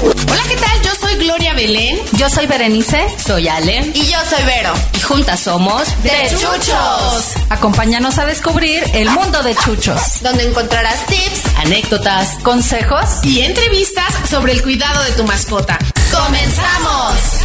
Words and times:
Hola, 0.00 0.42
¿qué 0.48 0.56
tal? 0.56 0.82
Yo 0.82 0.90
soy 1.00 1.16
Gloria 1.16 1.54
Belén. 1.54 1.98
Yo 2.12 2.30
soy 2.30 2.46
Berenice. 2.46 3.04
Soy 3.24 3.48
Ale. 3.48 3.90
Y 3.94 4.06
yo 4.06 4.18
soy 4.30 4.44
Vero. 4.44 4.72
Y 4.94 5.00
juntas 5.00 5.40
somos 5.40 5.88
De 6.02 6.28
Chuchos. 6.30 7.34
Acompáñanos 7.48 8.18
a 8.18 8.26
descubrir 8.26 8.84
el 8.94 9.10
mundo 9.10 9.42
de 9.42 9.56
Chuchos. 9.56 10.22
Donde 10.22 10.48
encontrarás 10.48 11.04
tips, 11.06 11.42
anécdotas, 11.56 12.38
consejos 12.44 13.24
y 13.24 13.40
entrevistas 13.40 14.14
sobre 14.30 14.52
el 14.52 14.62
cuidado 14.62 15.02
de 15.02 15.12
tu 15.12 15.24
mascota. 15.24 15.78
¡Comenzamos! 16.12 17.38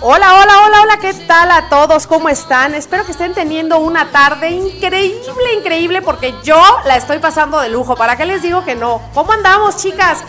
Hola, 0.00 0.34
hola, 0.40 0.62
hola, 0.64 0.82
hola, 0.82 0.96
¿qué 1.02 1.12
tal 1.12 1.50
a 1.50 1.68
todos? 1.68 2.06
¿Cómo 2.06 2.30
están? 2.30 2.74
Espero 2.74 3.04
que 3.04 3.12
estén 3.12 3.34
teniendo 3.34 3.78
una 3.78 4.10
tarde 4.10 4.52
increíble, 4.52 5.54
increíble, 5.58 6.00
porque 6.00 6.34
yo 6.42 6.58
la 6.86 6.96
estoy 6.96 7.18
pasando 7.18 7.60
de 7.60 7.68
lujo. 7.68 7.94
¿Para 7.94 8.16
qué 8.16 8.24
les 8.24 8.40
digo 8.40 8.64
que 8.64 8.74
no? 8.74 9.02
¿Cómo 9.12 9.32
andamos, 9.32 9.76
chicas? 9.76 10.24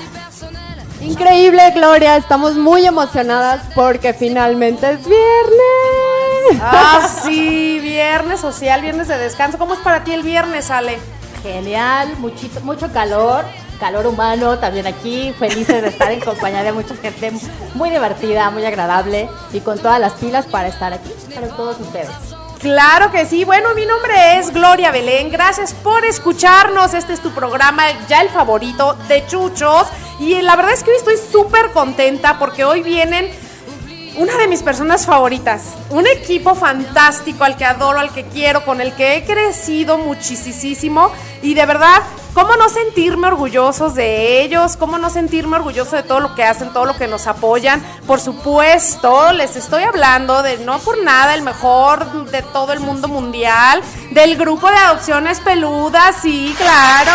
Increíble, 0.99 1.71
Gloria. 1.73 2.17
Estamos 2.17 2.55
muy 2.55 2.85
emocionadas 2.85 3.61
porque 3.73 4.13
finalmente 4.13 4.91
es 4.91 5.07
viernes. 5.07 6.61
Ah, 6.61 7.07
sí, 7.23 7.79
viernes 7.79 8.41
social, 8.41 8.81
viernes 8.81 9.07
de 9.07 9.17
descanso. 9.17 9.57
¿Cómo 9.57 9.75
es 9.75 9.79
para 9.79 10.03
ti 10.03 10.11
el 10.11 10.23
viernes, 10.23 10.69
Ale? 10.71 10.99
Genial, 11.41 12.17
muchito, 12.17 12.59
mucho 12.61 12.91
calor, 12.91 13.45
calor 13.79 14.07
humano 14.07 14.57
también 14.59 14.87
aquí, 14.87 15.33
felices 15.37 15.81
de 15.81 15.89
estar 15.89 16.11
en 16.11 16.19
compañía 16.19 16.63
de 16.63 16.71
mucha 16.71 16.95
gente 16.95 17.31
muy 17.73 17.89
divertida, 17.89 18.49
muy 18.49 18.65
agradable 18.65 19.29
y 19.53 19.59
con 19.59 19.77
todas 19.79 19.99
las 19.99 20.13
pilas 20.13 20.45
para 20.45 20.67
estar 20.67 20.93
aquí 20.93 21.11
para 21.33 21.47
todos 21.47 21.79
ustedes. 21.79 22.09
Claro 22.59 23.11
que 23.11 23.25
sí. 23.25 23.45
Bueno, 23.45 23.75
mi 23.75 23.85
nombre 23.85 24.39
es 24.39 24.51
Gloria 24.51 24.91
Belén. 24.91 25.29
Gracias 25.29 25.73
por 25.75 26.03
escucharnos. 26.05 26.93
Este 26.95 27.13
es 27.13 27.21
tu 27.21 27.29
programa, 27.29 27.83
ya 28.09 28.21
el 28.21 28.29
favorito 28.29 28.97
de 29.07 29.25
Chuchos. 29.27 29.87
Y 30.19 30.41
la 30.41 30.55
verdad 30.55 30.73
es 30.73 30.83
que 30.83 30.89
hoy 30.89 30.97
estoy 30.97 31.17
súper 31.17 31.71
contenta 31.71 32.39
porque 32.39 32.65
hoy 32.65 32.81
vienen 32.81 33.29
una 34.17 34.35
de 34.37 34.47
mis 34.47 34.63
personas 34.63 35.05
favoritas. 35.05 35.75
Un 35.89 36.07
equipo 36.07 36.55
fantástico 36.55 37.43
al 37.43 37.55
que 37.55 37.65
adoro, 37.65 37.99
al 37.99 38.11
que 38.11 38.25
quiero, 38.25 38.65
con 38.65 38.81
el 38.81 38.93
que 38.93 39.15
he 39.15 39.23
crecido 39.23 39.97
muchísimo. 39.97 41.11
Y 41.43 41.53
de 41.53 41.65
verdad, 41.65 42.01
¿cómo 42.33 42.55
no 42.55 42.67
sentirme 42.67 43.27
orgullosos 43.27 43.93
de 43.93 44.41
ellos? 44.41 44.75
¿Cómo 44.75 44.97
no 44.97 45.11
sentirme 45.11 45.57
orgulloso 45.57 45.95
de 45.95 46.03
todo 46.03 46.19
lo 46.19 46.33
que 46.33 46.43
hacen, 46.43 46.73
todo 46.73 46.85
lo 46.85 46.97
que 46.97 47.07
nos 47.07 47.27
apoyan? 47.27 47.81
Por 48.07 48.19
supuesto, 48.19 49.31
les 49.33 49.55
estoy 49.55 49.83
hablando 49.83 50.41
de 50.41 50.57
no 50.57 50.79
por 50.79 51.01
nada 51.03 51.35
el 51.35 51.43
mejor 51.43 52.31
de 52.31 52.41
todo 52.41 52.73
el 52.73 52.79
mundo 52.79 53.07
mundial, 53.07 53.83
del 54.11 54.35
grupo 54.35 54.67
de 54.67 54.77
adopciones 54.77 55.39
peludas, 55.41 56.15
sí, 56.21 56.55
claro. 56.57 57.11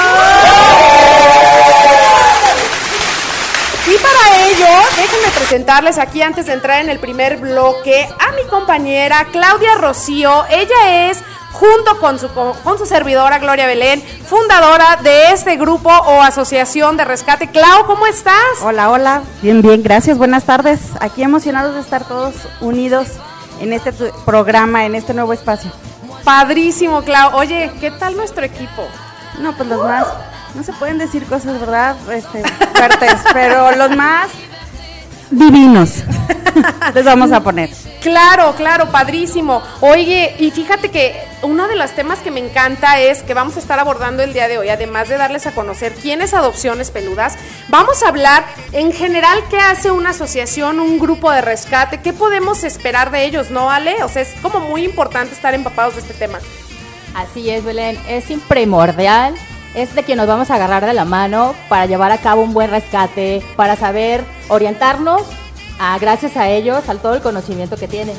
Y 3.84 3.96
para 3.98 4.46
ello, 4.46 4.66
déjenme 4.96 5.28
presentarles 5.34 5.98
aquí 5.98 6.22
antes 6.22 6.46
de 6.46 6.52
entrar 6.52 6.80
en 6.82 6.88
el 6.88 7.00
primer 7.00 7.38
bloque 7.38 8.08
a 8.20 8.30
mi 8.32 8.44
compañera 8.48 9.26
Claudia 9.32 9.74
Rocío. 9.74 10.44
Ella 10.50 11.10
es 11.10 11.18
junto 11.52 11.98
con 11.98 12.18
su, 12.18 12.28
con 12.28 12.78
su 12.78 12.86
servidora 12.86 13.40
Gloria 13.40 13.66
Belén, 13.66 14.00
fundadora 14.00 15.00
de 15.02 15.32
este 15.32 15.56
grupo 15.56 15.90
o 15.90 16.22
asociación 16.22 16.96
de 16.96 17.04
rescate. 17.04 17.50
Clau, 17.50 17.84
¿cómo 17.86 18.06
estás? 18.06 18.34
Hola, 18.62 18.88
hola. 18.88 19.22
Bien, 19.42 19.60
bien, 19.62 19.82
gracias. 19.82 20.16
Buenas 20.16 20.44
tardes. 20.44 20.80
Aquí 21.00 21.24
emocionados 21.24 21.74
de 21.74 21.80
estar 21.80 22.04
todos 22.06 22.34
unidos 22.60 23.08
en 23.60 23.72
este 23.72 23.92
programa, 24.24 24.86
en 24.86 24.94
este 24.94 25.12
nuevo 25.12 25.32
espacio. 25.32 25.72
Padrísimo, 26.22 27.02
Clau. 27.02 27.36
Oye, 27.36 27.72
¿qué 27.80 27.90
tal 27.90 28.16
nuestro 28.16 28.44
equipo? 28.44 28.86
No, 29.40 29.56
pues 29.56 29.68
los 29.68 29.82
más, 29.82 30.06
no 30.55 30.63
se 30.63 30.73
pueden 30.73 30.98
decir 30.98 31.24
cosas, 31.24 31.58
¿verdad? 31.58 31.96
Este, 32.11 32.42
fuertes, 32.74 33.20
pero 33.33 33.74
los 33.77 33.96
más 33.96 34.30
divinos. 35.30 36.02
Les 36.95 37.05
vamos 37.05 37.33
a 37.33 37.40
poner. 37.42 37.70
Claro, 38.02 38.55
claro, 38.57 38.91
padrísimo. 38.91 39.62
Oye, 39.80 40.35
y 40.39 40.51
fíjate 40.51 40.91
que 40.91 41.14
uno 41.42 41.68
de 41.68 41.77
los 41.77 41.92
temas 41.92 42.18
que 42.18 42.30
me 42.30 42.41
encanta 42.41 42.98
es 42.98 43.23
que 43.23 43.33
vamos 43.33 43.57
a 43.57 43.61
estar 43.61 43.79
abordando 43.79 44.23
el 44.23 44.33
día 44.33 44.48
de 44.48 44.58
hoy, 44.58 44.68
además 44.68 45.08
de 45.08 45.17
darles 45.17 45.46
a 45.46 45.52
conocer 45.52 45.95
quién 45.95 46.20
es 46.20 46.35
Adopciones 46.35 46.91
Peludas, 46.91 47.39
vamos 47.68 48.02
a 48.02 48.08
hablar 48.08 48.45
en 48.73 48.92
general 48.92 49.39
qué 49.48 49.58
hace 49.58 49.91
una 49.91 50.11
asociación, 50.11 50.80
un 50.80 50.98
grupo 50.98 51.30
de 51.30 51.41
rescate, 51.41 52.01
qué 52.01 52.12
podemos 52.12 52.64
esperar 52.64 53.11
de 53.11 53.24
ellos, 53.24 53.51
¿no, 53.51 53.70
Ale? 53.70 54.02
O 54.02 54.08
sea, 54.08 54.23
es 54.23 54.35
como 54.42 54.61
muy 54.61 54.85
importante 54.85 55.35
estar 55.35 55.55
empapados 55.55 55.95
de 55.95 56.01
este 56.01 56.14
tema. 56.14 56.39
Así 57.14 57.51
es, 57.51 57.64
Belén, 57.64 57.98
es 58.08 58.24
primordial 58.48 59.35
es 59.74 59.94
de 59.94 60.02
quien 60.02 60.18
nos 60.18 60.27
vamos 60.27 60.50
a 60.50 60.55
agarrar 60.55 60.84
de 60.84 60.92
la 60.92 61.05
mano 61.05 61.55
para 61.68 61.86
llevar 61.86 62.12
a 62.12 62.18
cabo 62.18 62.42
un 62.42 62.52
buen 62.52 62.70
rescate, 62.70 63.42
para 63.56 63.77
saber 63.77 64.24
orientarnos 64.48 65.22
a, 65.78 65.98
gracias 65.98 66.36
a 66.36 66.48
ellos, 66.48 66.88
al 66.88 66.98
todo 66.98 67.14
el 67.14 67.22
conocimiento 67.22 67.77
que 67.77 67.88
tienen. 67.88 68.16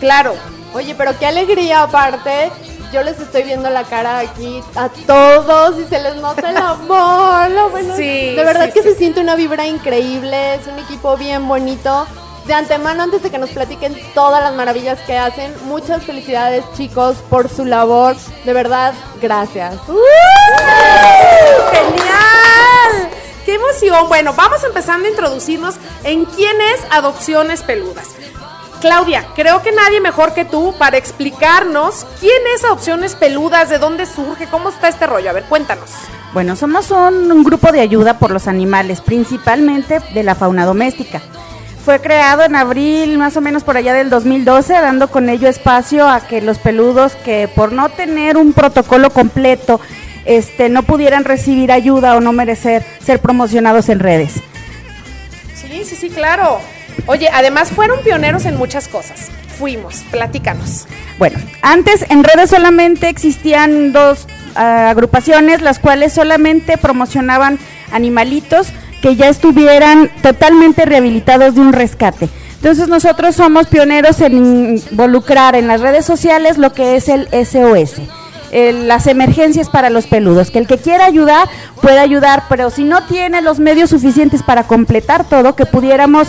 Claro. 0.00 0.34
Oye, 0.74 0.94
pero 0.94 1.18
qué 1.18 1.26
alegría 1.26 1.82
aparte. 1.82 2.50
Yo 2.92 3.02
les 3.02 3.18
estoy 3.20 3.42
viendo 3.42 3.70
la 3.70 3.84
cara 3.84 4.18
aquí 4.18 4.60
a 4.74 4.88
todos 5.06 5.78
y 5.78 5.84
se 5.84 6.00
les 6.00 6.16
nota 6.16 6.50
el 6.50 6.56
amor. 6.56 7.50
Lo 7.50 7.70
bueno, 7.70 7.94
sí, 7.96 8.34
de 8.34 8.44
verdad 8.44 8.66
sí, 8.66 8.72
que 8.72 8.82
sí. 8.82 8.90
se 8.90 8.94
siente 8.96 9.20
una 9.20 9.34
vibra 9.34 9.66
increíble. 9.66 10.54
Es 10.54 10.66
un 10.66 10.78
equipo 10.78 11.16
bien 11.16 11.46
bonito. 11.48 12.06
De 12.46 12.54
antemano, 12.54 13.04
antes 13.04 13.22
de 13.22 13.30
que 13.30 13.38
nos 13.38 13.50
platiquen 13.50 13.96
todas 14.14 14.42
las 14.42 14.54
maravillas 14.54 14.98
que 15.00 15.16
hacen, 15.16 15.54
muchas 15.64 16.02
felicidades 16.02 16.64
chicos 16.76 17.16
por 17.30 17.48
su 17.48 17.64
labor. 17.64 18.16
De 18.44 18.52
verdad, 18.52 18.94
gracias. 19.20 19.76
¡Genial! 21.72 23.10
¡Qué 23.44 23.54
emoción! 23.54 24.08
Bueno, 24.08 24.32
vamos 24.34 24.64
empezando 24.64 25.06
a 25.06 25.10
introducirnos 25.10 25.76
en 26.02 26.24
quién 26.24 26.60
es 26.60 26.80
Adopciones 26.90 27.62
Peludas. 27.62 28.08
Claudia, 28.80 29.28
creo 29.36 29.62
que 29.62 29.70
nadie 29.70 30.00
mejor 30.00 30.34
que 30.34 30.44
tú 30.44 30.74
para 30.76 30.96
explicarnos 30.96 32.04
quién 32.18 32.42
es 32.56 32.64
Adopciones 32.64 33.14
Peludas, 33.14 33.70
de 33.70 33.78
dónde 33.78 34.06
surge, 34.06 34.48
cómo 34.48 34.70
está 34.70 34.88
este 34.88 35.06
rollo. 35.06 35.30
A 35.30 35.32
ver, 35.32 35.44
cuéntanos. 35.44 35.90
Bueno, 36.34 36.56
somos 36.56 36.90
un, 36.90 37.30
un 37.30 37.44
grupo 37.44 37.70
de 37.70 37.80
ayuda 37.80 38.18
por 38.18 38.32
los 38.32 38.48
animales, 38.48 39.00
principalmente 39.00 40.00
de 40.12 40.22
la 40.24 40.34
fauna 40.34 40.66
doméstica. 40.66 41.22
Fue 41.84 42.00
creado 42.00 42.44
en 42.44 42.54
abril, 42.54 43.18
más 43.18 43.36
o 43.36 43.40
menos 43.40 43.64
por 43.64 43.76
allá 43.76 43.92
del 43.92 44.08
2012, 44.08 44.72
dando 44.72 45.08
con 45.08 45.28
ello 45.28 45.48
espacio 45.48 46.08
a 46.08 46.20
que 46.20 46.40
los 46.40 46.58
peludos 46.58 47.16
que 47.16 47.48
por 47.52 47.72
no 47.72 47.88
tener 47.88 48.36
un 48.36 48.52
protocolo 48.52 49.10
completo, 49.10 49.80
este, 50.24 50.68
no 50.68 50.84
pudieran 50.84 51.24
recibir 51.24 51.72
ayuda 51.72 52.14
o 52.16 52.20
no 52.20 52.32
merecer 52.32 52.84
ser 53.04 53.18
promocionados 53.18 53.88
en 53.88 53.98
redes. 53.98 54.34
Sí, 55.54 55.82
sí, 55.84 55.96
sí, 55.96 56.08
claro. 56.08 56.60
Oye, 57.06 57.28
además 57.32 57.70
fueron 57.70 58.00
pioneros 58.04 58.44
en 58.44 58.56
muchas 58.56 58.86
cosas. 58.86 59.30
Fuimos, 59.58 60.04
platícanos. 60.12 60.86
Bueno, 61.18 61.38
antes 61.62 62.06
en 62.10 62.22
redes 62.22 62.50
solamente 62.50 63.08
existían 63.08 63.92
dos 63.92 64.28
uh, 64.54 64.60
agrupaciones, 64.60 65.62
las 65.62 65.80
cuales 65.80 66.12
solamente 66.12 66.78
promocionaban 66.78 67.58
animalitos 67.90 68.68
que 69.02 69.16
ya 69.16 69.28
estuvieran 69.28 70.10
totalmente 70.22 70.86
rehabilitados 70.86 71.56
de 71.56 71.60
un 71.60 71.72
rescate. 71.74 72.30
Entonces 72.54 72.86
nosotros 72.86 73.34
somos 73.34 73.66
pioneros 73.66 74.20
en 74.20 74.78
involucrar 74.92 75.56
en 75.56 75.66
las 75.66 75.80
redes 75.80 76.06
sociales 76.06 76.58
lo 76.58 76.72
que 76.72 76.94
es 76.94 77.08
el 77.08 77.26
SOS, 77.32 78.00
las 78.86 79.08
emergencias 79.08 79.68
para 79.68 79.90
los 79.90 80.06
peludos, 80.06 80.52
que 80.52 80.60
el 80.60 80.68
que 80.68 80.78
quiera 80.78 81.06
ayudar 81.06 81.48
puede 81.80 81.98
ayudar, 81.98 82.44
pero 82.48 82.70
si 82.70 82.84
no 82.84 83.02
tiene 83.06 83.42
los 83.42 83.58
medios 83.58 83.90
suficientes 83.90 84.44
para 84.44 84.62
completar 84.62 85.24
todo, 85.24 85.56
que 85.56 85.66
pudiéramos 85.66 86.28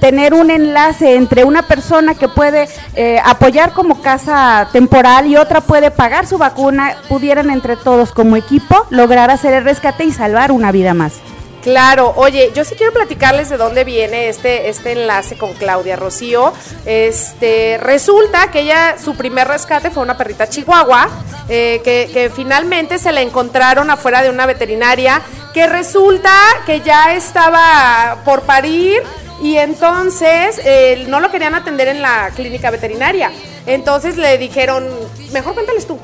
tener 0.00 0.32
un 0.32 0.50
enlace 0.50 1.16
entre 1.16 1.44
una 1.44 1.64
persona 1.64 2.14
que 2.14 2.28
puede 2.28 2.66
eh, 2.94 3.20
apoyar 3.22 3.74
como 3.74 4.00
casa 4.00 4.68
temporal 4.72 5.26
y 5.26 5.36
otra 5.36 5.60
puede 5.60 5.90
pagar 5.90 6.26
su 6.26 6.38
vacuna, 6.38 6.94
pudieran 7.10 7.50
entre 7.50 7.76
todos 7.76 8.12
como 8.12 8.36
equipo 8.36 8.86
lograr 8.88 9.30
hacer 9.30 9.52
el 9.52 9.64
rescate 9.64 10.04
y 10.06 10.12
salvar 10.12 10.50
una 10.50 10.72
vida 10.72 10.94
más. 10.94 11.20
Claro, 11.64 12.12
oye, 12.16 12.52
yo 12.54 12.62
sí 12.62 12.74
quiero 12.74 12.92
platicarles 12.92 13.48
de 13.48 13.56
dónde 13.56 13.84
viene 13.84 14.28
este, 14.28 14.68
este 14.68 14.92
enlace 14.92 15.38
con 15.38 15.54
Claudia 15.54 15.96
Rocío. 15.96 16.52
Este, 16.84 17.78
resulta 17.80 18.50
que 18.50 18.60
ella, 18.60 18.96
su 19.02 19.16
primer 19.16 19.48
rescate 19.48 19.90
fue 19.90 20.02
una 20.02 20.14
perrita 20.14 20.46
chihuahua, 20.46 21.08
eh, 21.48 21.80
que, 21.82 22.30
finalmente 22.36 22.98
se 22.98 23.12
la 23.12 23.22
encontraron 23.22 23.88
afuera 23.88 24.20
de 24.20 24.28
una 24.28 24.44
veterinaria, 24.44 25.22
que 25.54 25.66
resulta 25.66 26.30
que 26.66 26.82
ya 26.82 27.14
estaba 27.14 28.18
por 28.26 28.42
parir 28.42 29.02
y 29.40 29.56
entonces 29.56 30.60
eh, 30.66 31.06
no 31.08 31.18
lo 31.18 31.30
querían 31.30 31.54
atender 31.54 31.88
en 31.88 32.02
la 32.02 32.30
clínica 32.36 32.70
veterinaria. 32.70 33.32
Entonces 33.64 34.18
le 34.18 34.36
dijeron, 34.36 34.86
mejor 35.32 35.54
cuéntales 35.54 35.86
tú. 35.86 35.98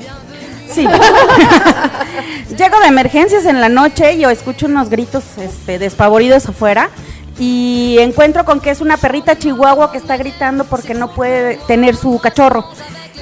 Sí. 0.72 0.86
Llego 2.56 2.80
de 2.80 2.86
emergencias 2.86 3.46
en 3.46 3.60
la 3.60 3.68
noche 3.68 4.14
y 4.14 4.20
yo 4.20 4.30
escucho 4.30 4.66
unos 4.66 4.90
gritos 4.90 5.24
este, 5.38 5.78
despavoridos 5.78 6.46
afuera 6.48 6.90
y 7.38 7.96
encuentro 8.00 8.44
con 8.44 8.60
que 8.60 8.70
es 8.70 8.80
una 8.80 8.96
perrita 8.96 9.38
chihuahua 9.38 9.90
que 9.90 9.98
está 9.98 10.16
gritando 10.16 10.64
porque 10.64 10.94
no 10.94 11.12
puede 11.12 11.56
tener 11.66 11.96
su 11.96 12.20
cachorro. 12.20 12.66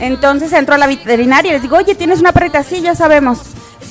Entonces 0.00 0.52
entro 0.52 0.74
a 0.74 0.78
la 0.78 0.86
veterinaria 0.86 1.50
y 1.50 1.52
les 1.54 1.62
digo, 1.62 1.76
oye, 1.76 1.94
¿tienes 1.94 2.20
una 2.20 2.32
perrita? 2.32 2.62
Sí, 2.62 2.80
ya 2.80 2.94
sabemos. 2.94 3.38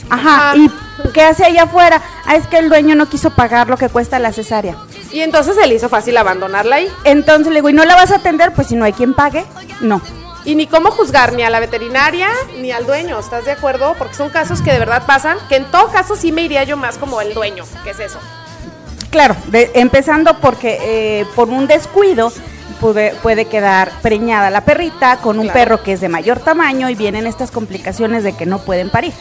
Ajá, 0.09 0.55
¿y 0.55 0.69
qué 1.13 1.21
hace 1.21 1.45
allá 1.45 1.63
afuera? 1.63 2.01
Ah, 2.25 2.35
es 2.35 2.47
que 2.47 2.57
el 2.57 2.69
dueño 2.69 2.95
no 2.95 3.09
quiso 3.09 3.31
pagar 3.31 3.69
lo 3.69 3.77
que 3.77 3.89
cuesta 3.89 4.19
la 4.19 4.31
cesárea. 4.31 4.75
Y 5.11 5.21
entonces 5.21 5.55
se 5.55 5.67
le 5.67 5.75
hizo 5.75 5.89
fácil 5.89 6.17
abandonarla 6.17 6.77
ahí. 6.77 6.87
Entonces 7.03 7.47
le 7.47 7.55
digo, 7.55 7.69
¿y 7.69 7.73
no 7.73 7.85
la 7.85 7.95
vas 7.95 8.11
a 8.11 8.17
atender? 8.17 8.53
Pues 8.53 8.67
si 8.67 8.75
no 8.75 8.85
hay 8.85 8.93
quien 8.93 9.13
pague, 9.13 9.45
no. 9.81 10.01
Y 10.47 10.55
ni 10.55 10.65
cómo 10.65 10.91
juzgar 10.91 11.33
ni 11.33 11.43
a 11.43 11.49
la 11.49 11.59
veterinaria 11.59 12.29
ni 12.59 12.71
al 12.71 12.85
dueño, 12.85 13.19
¿estás 13.19 13.43
de 13.43 13.51
acuerdo? 13.51 13.95
Porque 13.97 14.13
son 14.15 14.29
casos 14.29 14.61
que 14.61 14.71
de 14.71 14.79
verdad 14.79 15.03
pasan, 15.05 15.37
que 15.49 15.57
en 15.57 15.65
todo 15.65 15.89
caso 15.91 16.15
sí 16.15 16.31
me 16.31 16.41
iría 16.43 16.63
yo 16.63 16.77
más 16.77 16.97
como 16.97 17.19
el 17.19 17.33
dueño, 17.33 17.65
¿qué 17.83 17.89
es 17.89 17.99
eso? 17.99 18.17
Claro, 19.09 19.35
de- 19.47 19.71
empezando 19.75 20.39
porque 20.39 20.77
eh, 20.81 21.25
por 21.35 21.49
un 21.49 21.67
descuido 21.67 22.31
puede, 22.79 23.11
puede 23.15 23.43
quedar 23.43 23.91
preñada 24.01 24.49
la 24.49 24.61
perrita 24.61 25.17
con 25.17 25.37
un 25.37 25.47
Claro. 25.47 25.59
perro 25.59 25.83
que 25.83 25.91
es 25.91 25.99
de 25.99 26.07
mayor 26.07 26.39
tamaño 26.39 26.89
y 26.89 26.95
vienen 26.95 27.27
estas 27.27 27.51
complicaciones 27.51 28.23
de 28.23 28.31
que 28.31 28.45
no 28.45 28.59
pueden 28.59 28.89
parir. 28.89 29.11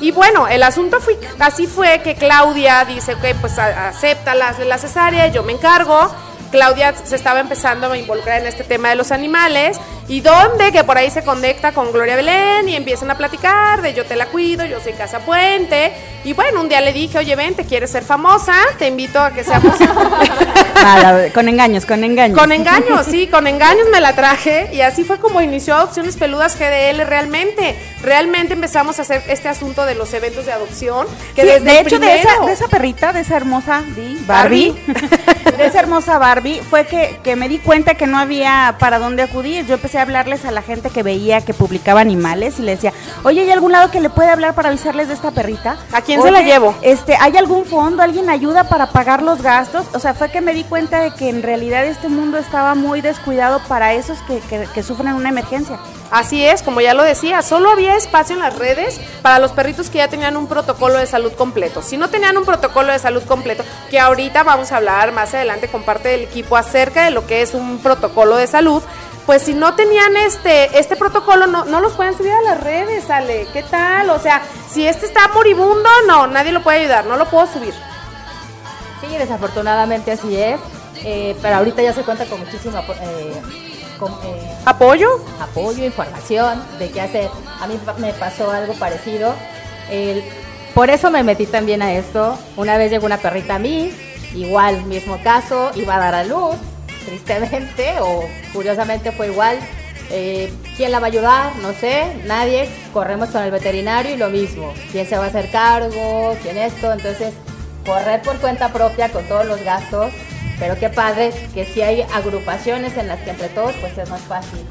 Y 0.00 0.12
bueno, 0.12 0.46
el 0.46 0.62
asunto 0.62 1.00
fue, 1.00 1.18
así 1.40 1.66
fue 1.66 2.00
que 2.04 2.14
Claudia 2.14 2.84
dice, 2.84 3.14
ok, 3.14 3.24
pues 3.40 3.58
a- 3.58 3.88
acepta 3.88 4.36
la, 4.36 4.52
la 4.52 4.78
cesárea, 4.78 5.26
yo 5.32 5.42
me 5.42 5.52
encargo. 5.52 6.14
Claudia 6.56 6.94
se 6.94 7.14
estaba 7.16 7.40
empezando 7.40 7.92
a 7.92 7.98
involucrar 7.98 8.40
en 8.40 8.46
este 8.46 8.64
tema 8.64 8.88
de 8.88 8.96
los 8.96 9.12
animales 9.12 9.78
y 10.08 10.22
donde 10.22 10.72
que 10.72 10.84
por 10.84 10.96
ahí 10.96 11.10
se 11.10 11.22
conecta 11.22 11.72
con 11.72 11.92
Gloria 11.92 12.16
Belén 12.16 12.66
y 12.66 12.76
empiezan 12.76 13.10
a 13.10 13.18
platicar 13.18 13.82
de 13.82 13.92
yo 13.92 14.06
te 14.06 14.16
la 14.16 14.24
cuido, 14.28 14.64
yo 14.64 14.80
soy 14.80 14.94
Casa 14.94 15.18
Puente 15.18 15.92
y 16.24 16.32
bueno, 16.32 16.62
un 16.62 16.68
día 16.70 16.80
le 16.80 16.94
dije, 16.94 17.18
oye 17.18 17.36
ven, 17.36 17.54
te 17.54 17.64
quieres 17.64 17.90
ser 17.90 18.04
famosa, 18.04 18.54
te 18.78 18.88
invito 18.88 19.20
a 19.20 19.32
que 19.32 19.44
seamos 19.44 19.74
con 21.34 21.48
engaños, 21.48 21.84
con 21.84 22.04
engaños. 22.04 22.38
Con 22.38 22.52
engaños, 22.52 23.06
sí, 23.06 23.26
con 23.26 23.46
engaños 23.46 23.88
me 23.92 24.00
la 24.00 24.14
traje 24.14 24.70
y 24.72 24.80
así 24.80 25.04
fue 25.04 25.18
como 25.18 25.40
inició 25.40 25.74
Adopciones 25.74 26.16
Peludas 26.16 26.58
GDL 26.58 27.06
realmente. 27.06 27.76
Realmente 28.02 28.54
empezamos 28.54 28.98
a 28.98 29.02
hacer 29.02 29.22
este 29.28 29.48
asunto 29.48 29.84
de 29.84 29.94
los 29.94 30.12
eventos 30.14 30.46
de 30.46 30.52
adopción. 30.52 31.06
Que 31.34 31.42
Sí, 31.42 31.48
desde 31.48 31.64
de 31.64 31.80
hecho, 31.80 31.98
de 31.98 32.20
esa, 32.20 32.44
de 32.44 32.52
esa 32.52 32.68
perrita, 32.68 33.12
de 33.12 33.20
esa 33.20 33.36
hermosa 33.36 33.82
Barbie, 34.26 34.74
de 35.56 35.66
esa 35.66 35.80
hermosa 35.80 36.18
Barbie, 36.18 36.45
fue 36.54 36.86
que, 36.86 37.18
que 37.22 37.36
me 37.36 37.48
di 37.48 37.58
cuenta 37.58 37.94
que 37.94 38.06
no 38.06 38.18
había 38.18 38.76
para 38.78 38.98
dónde 38.98 39.22
acudir. 39.22 39.66
Yo 39.66 39.74
empecé 39.74 39.98
a 39.98 40.02
hablarles 40.02 40.44
a 40.44 40.50
la 40.50 40.62
gente 40.62 40.90
que 40.90 41.02
veía 41.02 41.40
que 41.40 41.54
publicaba 41.54 42.00
animales 42.00 42.58
y 42.58 42.62
le 42.62 42.72
decía, 42.72 42.92
oye, 43.24 43.42
¿hay 43.42 43.50
algún 43.50 43.72
lado 43.72 43.90
que 43.90 44.00
le 44.00 44.10
puede 44.10 44.30
hablar 44.30 44.54
para 44.54 44.68
avisarles 44.68 45.08
de 45.08 45.14
esta 45.14 45.30
perrita? 45.30 45.76
¿A 45.92 46.02
quién 46.02 46.22
se 46.22 46.30
la 46.30 46.38
Oye, 46.38 46.46
llevo? 46.46 46.74
Este, 46.82 47.16
¿Hay 47.20 47.36
algún 47.36 47.64
fondo? 47.64 48.02
¿Alguien 48.02 48.30
ayuda 48.30 48.64
para 48.64 48.86
pagar 48.88 49.22
los 49.22 49.42
gastos? 49.42 49.86
O 49.94 49.98
sea, 49.98 50.14
fue 50.14 50.30
que 50.30 50.40
me 50.40 50.54
di 50.54 50.64
cuenta 50.64 51.00
de 51.00 51.12
que 51.12 51.28
en 51.28 51.42
realidad 51.42 51.84
este 51.86 52.08
mundo 52.08 52.38
estaba 52.38 52.74
muy 52.74 53.00
descuidado 53.00 53.60
para 53.68 53.94
esos 53.94 54.18
que, 54.22 54.40
que, 54.40 54.66
que 54.72 54.82
sufren 54.82 55.14
una 55.14 55.28
emergencia. 55.28 55.78
Así 56.10 56.44
es, 56.44 56.62
como 56.62 56.80
ya 56.80 56.94
lo 56.94 57.02
decía, 57.02 57.42
solo 57.42 57.70
había 57.70 57.96
espacio 57.96 58.34
en 58.34 58.40
las 58.40 58.56
redes 58.56 59.00
para 59.22 59.38
los 59.38 59.52
perritos 59.52 59.90
que 59.90 59.98
ya 59.98 60.08
tenían 60.08 60.36
un 60.36 60.46
protocolo 60.46 60.98
de 60.98 61.06
salud 61.06 61.32
completo. 61.32 61.82
Si 61.82 61.96
no 61.96 62.08
tenían 62.08 62.36
un 62.36 62.44
protocolo 62.44 62.92
de 62.92 62.98
salud 62.98 63.22
completo, 63.24 63.64
que 63.90 63.98
ahorita 63.98 64.44
vamos 64.44 64.70
a 64.70 64.76
hablar 64.76 65.12
más 65.12 65.34
adelante 65.34 65.68
con 65.68 65.82
parte 65.82 66.08
del 66.08 66.25
equipo 66.26 66.56
acerca 66.56 67.04
de 67.04 67.10
lo 67.10 67.26
que 67.26 67.42
es 67.42 67.54
un 67.54 67.78
protocolo 67.78 68.36
de 68.36 68.46
salud, 68.46 68.82
pues 69.26 69.42
si 69.42 69.54
no 69.54 69.74
tenían 69.74 70.16
este, 70.16 70.78
este 70.78 70.94
protocolo, 70.96 71.46
no, 71.48 71.64
no 71.64 71.80
los 71.80 71.94
pueden 71.94 72.16
subir 72.16 72.30
a 72.32 72.42
las 72.42 72.60
redes, 72.60 73.10
Ale. 73.10 73.48
¿Qué 73.52 73.62
tal? 73.64 74.10
O 74.10 74.18
sea, 74.20 74.40
si 74.70 74.86
este 74.86 75.06
está 75.06 75.26
moribundo, 75.34 75.88
no, 76.06 76.26
nadie 76.28 76.52
lo 76.52 76.62
puede 76.62 76.80
ayudar, 76.80 77.06
no 77.06 77.16
lo 77.16 77.24
puedo 77.26 77.46
subir. 77.46 77.74
Sí, 79.00 79.08
desafortunadamente 79.18 80.12
así 80.12 80.36
es. 80.36 80.60
eh, 81.04 81.36
pero 81.42 81.56
ahorita 81.56 81.82
ya 81.82 81.92
se 81.92 82.02
cuenta 82.02 82.24
con 82.26 82.40
muchísimo 82.40 82.78
eh, 83.02 83.42
con, 83.98 84.12
eh, 84.24 84.56
¿Apoyo? 84.64 85.08
apoyo, 85.40 85.84
información 85.84 86.62
de 86.78 86.90
qué 86.90 87.00
hacer. 87.00 87.28
A 87.60 87.66
mí 87.66 87.78
me 87.98 88.12
pasó 88.14 88.50
algo 88.50 88.74
parecido. 88.74 89.34
El- 89.90 90.24
por 90.74 90.90
eso 90.90 91.10
me 91.10 91.22
metí 91.22 91.46
también 91.46 91.82
a 91.82 91.92
esto. 91.94 92.38
Una 92.56 92.76
vez 92.78 92.90
llegó 92.90 93.06
una 93.06 93.16
perrita 93.18 93.54
a 93.54 93.58
mí, 93.58 93.90
igual, 94.36 94.84
mismo 94.84 95.20
caso, 95.22 95.70
iba 95.74 95.96
a 95.96 95.98
dar 95.98 96.14
a 96.14 96.24
luz, 96.24 96.56
tristemente, 97.04 97.94
o 98.00 98.28
curiosamente 98.52 99.12
fue 99.12 99.28
igual. 99.28 99.58
Eh, 100.10 100.52
¿Quién 100.76 100.92
la 100.92 101.00
va 101.00 101.06
a 101.06 101.10
ayudar? 101.10 101.56
No 101.56 101.72
sé, 101.72 102.04
nadie. 102.26 102.68
Corremos 102.92 103.30
con 103.30 103.42
el 103.42 103.50
veterinario 103.50 104.14
y 104.14 104.16
lo 104.16 104.28
mismo. 104.28 104.72
¿Quién 104.92 105.06
se 105.06 105.16
va 105.16 105.24
a 105.24 105.28
hacer 105.28 105.50
cargo? 105.50 106.36
¿Quién 106.42 106.58
esto? 106.58 106.92
Entonces, 106.92 107.34
correr 107.84 108.22
por 108.22 108.36
cuenta 108.38 108.72
propia 108.72 109.10
con 109.10 109.24
todos 109.26 109.46
los 109.46 109.62
gastos. 109.62 110.12
Pero 110.58 110.78
qué 110.78 110.88
padre 110.90 111.32
que 111.52 111.64
si 111.66 111.82
hay 111.82 112.02
agrupaciones 112.14 112.96
en 112.96 113.08
las 113.08 113.20
que 113.20 113.30
entre 113.30 113.48
todos, 113.48 113.74
pues 113.80 113.98
es 113.98 114.08
más 114.08 114.22
fácil. 114.22 114.64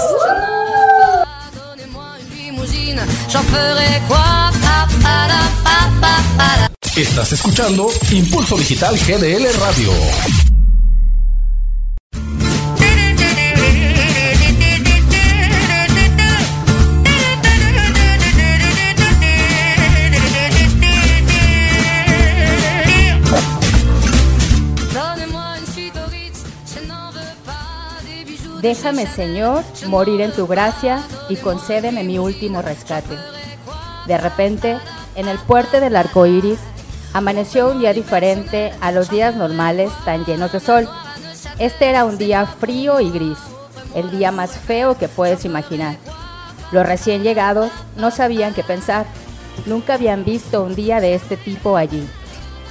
Estás 6.96 7.32
escuchando 7.32 7.90
Impulso 8.12 8.56
Digital 8.56 8.96
GDL 8.96 9.52
Radio. 9.58 10.61
Déjame, 28.62 29.08
Señor, 29.08 29.64
morir 29.88 30.20
en 30.20 30.30
tu 30.30 30.46
gracia 30.46 31.02
y 31.28 31.34
concédeme 31.34 32.04
mi 32.04 32.20
último 32.20 32.62
rescate. 32.62 33.16
De 34.06 34.16
repente, 34.16 34.78
en 35.16 35.26
el 35.26 35.36
puerto 35.40 35.80
del 35.80 35.96
arco 35.96 36.26
iris, 36.26 36.60
amaneció 37.12 37.72
un 37.72 37.80
día 37.80 37.92
diferente 37.92 38.72
a 38.80 38.92
los 38.92 39.10
días 39.10 39.34
normales 39.34 39.90
tan 40.04 40.24
llenos 40.24 40.52
de 40.52 40.60
sol. 40.60 40.88
Este 41.58 41.86
era 41.86 42.04
un 42.04 42.18
día 42.18 42.46
frío 42.46 43.00
y 43.00 43.10
gris, 43.10 43.38
el 43.96 44.12
día 44.12 44.30
más 44.30 44.52
feo 44.52 44.96
que 44.96 45.08
puedes 45.08 45.44
imaginar. 45.44 45.96
Los 46.70 46.86
recién 46.86 47.24
llegados 47.24 47.72
no 47.96 48.12
sabían 48.12 48.54
qué 48.54 48.62
pensar, 48.62 49.06
nunca 49.66 49.94
habían 49.94 50.24
visto 50.24 50.62
un 50.62 50.76
día 50.76 51.00
de 51.00 51.16
este 51.16 51.36
tipo 51.36 51.76
allí. 51.76 52.08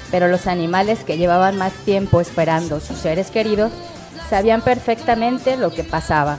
Pero 0.09 0.29
los 0.29 0.47
animales 0.47 1.03
que 1.03 1.17
llevaban 1.17 1.57
más 1.57 1.73
tiempo 1.83 2.21
esperando 2.21 2.79
sus 2.79 2.97
seres 2.97 3.29
queridos 3.29 3.73
sabían 4.31 4.61
perfectamente 4.61 5.57
lo 5.57 5.71
que 5.71 5.83
pasaba 5.83 6.37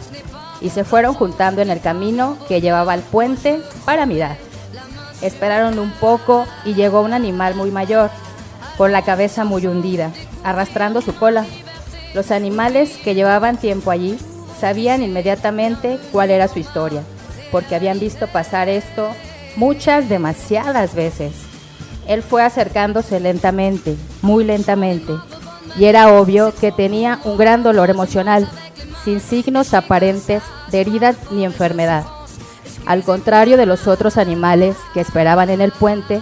y 0.63 0.71
se 0.71 0.83
fueron 0.83 1.13
juntando 1.13 1.61
en 1.61 1.69
el 1.69 1.83
camino 1.83 2.39
que 2.49 2.63
llevaba 2.63 2.95
al 2.95 3.03
puente 3.03 3.61
para 3.85 4.07
mirar. 4.07 4.39
Esperaron 5.21 5.79
un 5.79 5.91
poco 5.91 6.47
y 6.65 6.73
llegó 6.73 7.03
un 7.03 7.13
animal 7.13 7.55
muy 7.55 7.71
mayor, 7.71 8.09
con 8.79 8.93
la 8.93 9.03
cabeza 9.03 9.45
muy 9.45 9.67
hundida, 9.67 10.11
arrastrando 10.43 11.03
su 11.03 11.15
cola. 11.15 11.45
Los 12.15 12.31
animales 12.31 12.97
que 13.05 13.15
llevaban 13.15 13.59
tiempo 13.59 13.91
allí 13.91 14.19
sabían 14.59 15.03
inmediatamente 15.03 15.99
cuál 16.13 16.31
era 16.31 16.49
su 16.49 16.61
historia, 16.61 17.03
porque 17.51 17.75
habían 17.75 18.01
visto 18.01 18.27
pasar 18.27 18.71
esto 18.71 19.11
muchas, 19.55 20.09
demasiadas 20.09 20.95
veces. 20.95 21.35
Él 22.09 22.23
fue 22.23 22.43
acercándose 22.43 23.21
lentamente, 23.21 23.97
muy 24.23 24.45
lentamente, 24.45 25.13
y 25.79 25.87
era 25.87 26.13
obvio 26.13 26.53
que 26.55 26.73
tenía 26.73 27.21
un 27.25 27.37
gran 27.37 27.63
dolor 27.63 27.91
emocional, 27.91 28.49
sin 29.05 29.21
signos 29.21 29.75
aparentes 29.75 30.43
de 30.71 30.81
heridas 30.81 31.17
ni 31.31 31.45
enfermedad. 31.45 32.05
Al 32.87 33.03
contrario 33.03 33.57
de 33.57 33.67
los 33.67 33.87
otros 33.87 34.17
animales 34.17 34.77
que 34.93 35.01
esperaban 35.01 35.51
en 35.51 35.61
el 35.61 35.73
puente, 35.73 36.21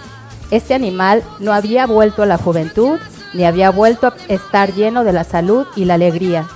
este 0.51 0.73
animal 0.73 1.23
no 1.39 1.53
había 1.53 1.87
vuelto 1.87 2.23
a 2.23 2.25
la 2.25 2.37
juventud 2.37 2.99
ni 3.33 3.45
había 3.45 3.71
vuelto 3.71 4.07
a 4.07 4.15
estar 4.27 4.73
lleno 4.73 5.03
de 5.03 5.13
la 5.13 5.23
salud 5.23 5.65
y 5.75 5.85
la 5.85 5.93
alegría. 5.95 6.47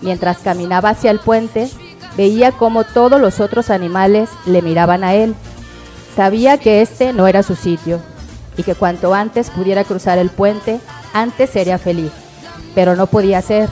Mientras 0.00 0.38
caminaba 0.38 0.90
hacia 0.90 1.10
el 1.10 1.18
puente, 1.18 1.68
veía 2.16 2.52
cómo 2.52 2.84
todos 2.84 3.20
los 3.20 3.40
otros 3.40 3.70
animales 3.70 4.30
le 4.46 4.62
miraban 4.62 5.04
a 5.04 5.14
él. 5.14 5.34
Sabía 6.16 6.58
que 6.58 6.80
este 6.80 7.12
no 7.12 7.26
era 7.26 7.42
su 7.42 7.54
sitio 7.54 8.00
y 8.56 8.62
que 8.62 8.74
cuanto 8.74 9.14
antes 9.14 9.50
pudiera 9.50 9.84
cruzar 9.84 10.18
el 10.18 10.30
puente, 10.30 10.80
antes 11.12 11.50
sería 11.50 11.78
feliz, 11.78 12.12
pero 12.74 12.96
no 12.96 13.06
podía 13.06 13.42
ser. 13.42 13.68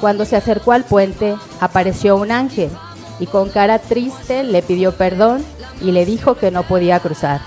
Cuando 0.00 0.24
se 0.24 0.36
acercó 0.36 0.72
al 0.72 0.84
puente, 0.84 1.36
apareció 1.60 2.16
un 2.16 2.30
ángel 2.30 2.70
y 3.20 3.26
con 3.26 3.48
cara 3.48 3.78
triste 3.78 4.42
le 4.42 4.62
pidió 4.62 4.92
perdón 4.92 5.44
y 5.80 5.92
le 5.92 6.04
dijo 6.04 6.34
que 6.34 6.50
no 6.50 6.62
podía 6.64 7.00
cruzar. 7.00 7.40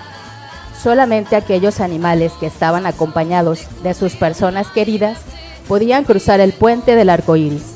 Solamente 0.82 1.36
aquellos 1.36 1.80
animales 1.80 2.32
que 2.38 2.46
estaban 2.46 2.86
acompañados 2.86 3.66
de 3.82 3.94
sus 3.94 4.14
personas 4.14 4.68
queridas 4.68 5.18
podían 5.66 6.04
cruzar 6.04 6.40
el 6.40 6.52
puente 6.52 6.94
del 6.94 7.10
arco 7.10 7.36
iris. 7.36 7.74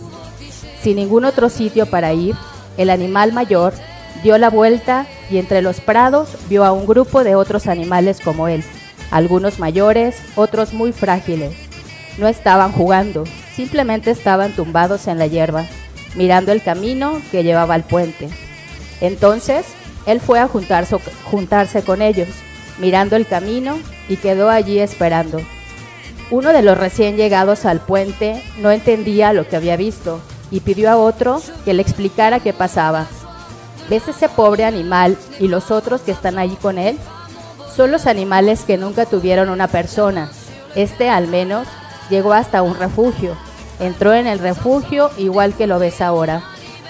Sin 0.80 0.96
ningún 0.96 1.24
otro 1.24 1.48
sitio 1.48 1.86
para 1.86 2.12
ir, 2.12 2.34
el 2.76 2.90
animal 2.90 3.32
mayor 3.32 3.74
dio 4.22 4.38
la 4.38 4.50
vuelta 4.50 5.06
y 5.30 5.38
entre 5.38 5.62
los 5.62 5.80
prados 5.80 6.30
vio 6.48 6.64
a 6.64 6.72
un 6.72 6.86
grupo 6.86 7.24
de 7.24 7.34
otros 7.34 7.66
animales 7.66 8.20
como 8.20 8.48
él, 8.48 8.64
algunos 9.12 9.59
mayores, 9.61 10.16
otros 10.35 10.73
muy 10.73 10.92
frágiles. 10.92 11.54
No 12.19 12.26
estaban 12.26 12.73
jugando, 12.73 13.25
simplemente 13.54 14.11
estaban 14.11 14.52
tumbados 14.52 15.07
en 15.07 15.19
la 15.19 15.26
hierba, 15.26 15.66
mirando 16.16 16.50
el 16.50 16.62
camino 16.62 17.21
que 17.31 17.45
llevaba 17.45 17.75
al 17.75 17.85
puente. 17.85 18.28
Entonces, 19.00 19.66
él 20.07 20.21
fue 20.21 20.40
a 20.40 20.49
juntarse, 20.49 20.97
juntarse 21.25 21.83
con 21.83 22.02
ellos, 22.02 22.28
mirando 22.78 23.14
el 23.14 23.26
camino 23.26 23.78
y 24.09 24.16
quedó 24.16 24.49
allí 24.49 24.78
esperando. 24.78 25.40
Uno 26.31 26.52
de 26.54 26.62
los 26.62 26.78
recién 26.78 27.16
llegados 27.16 27.66
al 27.66 27.81
puente 27.81 28.42
no 28.59 28.71
entendía 28.71 29.35
lo 29.35 29.47
que 29.47 29.57
había 29.57 29.76
visto 29.76 30.21
y 30.50 30.61
pidió 30.61 30.90
a 30.90 30.97
otro 30.97 31.42
que 31.66 31.75
le 31.75 31.83
explicara 31.83 32.40
qué 32.40 32.54
pasaba. 32.54 33.07
¿Ves 33.90 34.09
ese 34.09 34.31
pobre 34.31 34.64
animal 34.64 35.19
y 35.38 35.49
los 35.49 35.71
otros 35.71 36.00
que 36.00 36.12
están 36.12 36.38
allí 36.38 36.57
con 36.57 36.78
él? 36.78 36.97
Son 37.75 37.91
los 37.91 38.07
animales 38.07 38.64
que 38.64 38.76
nunca 38.76 39.07
tuvieron 39.07 39.49
una 39.49 39.67
persona. 39.67 40.31
Este 40.75 41.09
al 41.09 41.26
menos 41.26 41.67
llegó 42.11 42.35
hasta 42.35 42.62
un 42.62 42.75
refugio. 42.75 43.35
Entró 43.81 44.12
en 44.12 44.26
el 44.26 44.38
refugio 44.38 45.11
igual 45.17 45.55
que 45.55 45.67
lo 45.67 45.79
ves 45.79 46.02
ahora. 46.02 46.43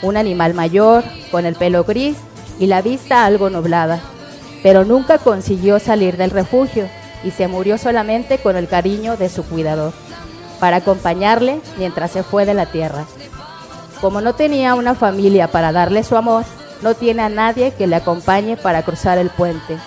Un 0.03 0.17
animal 0.17 0.55
mayor, 0.55 1.05
con 1.31 1.47
el 1.47 1.55
pelo 1.55 1.85
gris 1.85 2.17
y 2.59 2.67
la 2.67 2.83
vista 2.83 3.25
algo 3.25 3.49
nublada. 3.49 4.01
Pero 4.65 4.85
nunca 4.85 5.19
consiguió 5.19 5.79
salir 5.79 6.17
del 6.17 6.31
refugio 6.31 6.89
y 7.23 7.31
se 7.31 7.47
murió 7.47 7.79
solamente 7.79 8.39
con 8.39 8.57
el 8.57 8.67
cariño 8.67 9.17
de 9.17 9.29
su 9.29 9.45
cuidador, 9.45 9.93
para 10.59 10.79
acompañarle 10.79 11.61
mientras 11.79 12.11
se 12.11 12.25
fue 12.25 12.45
de 12.45 12.55
la 12.55 12.67
tierra. 12.67 13.05
Como 14.01 14.21
no 14.21 14.35
tenía 14.35 14.75
una 14.75 14.97
familia 14.97 15.47
para 15.47 15.71
darle 15.71 16.03
su 16.03 16.17
amor, 16.17 16.45
no 16.83 16.95
tiene 16.95 17.23
a 17.23 17.29
nadie 17.29 17.73
que 17.73 17.87
le 17.87 17.95
acompañe 17.95 18.57
para 18.57 18.83
cruzar 18.83 19.19
el 19.19 19.31
puente. 19.31 19.79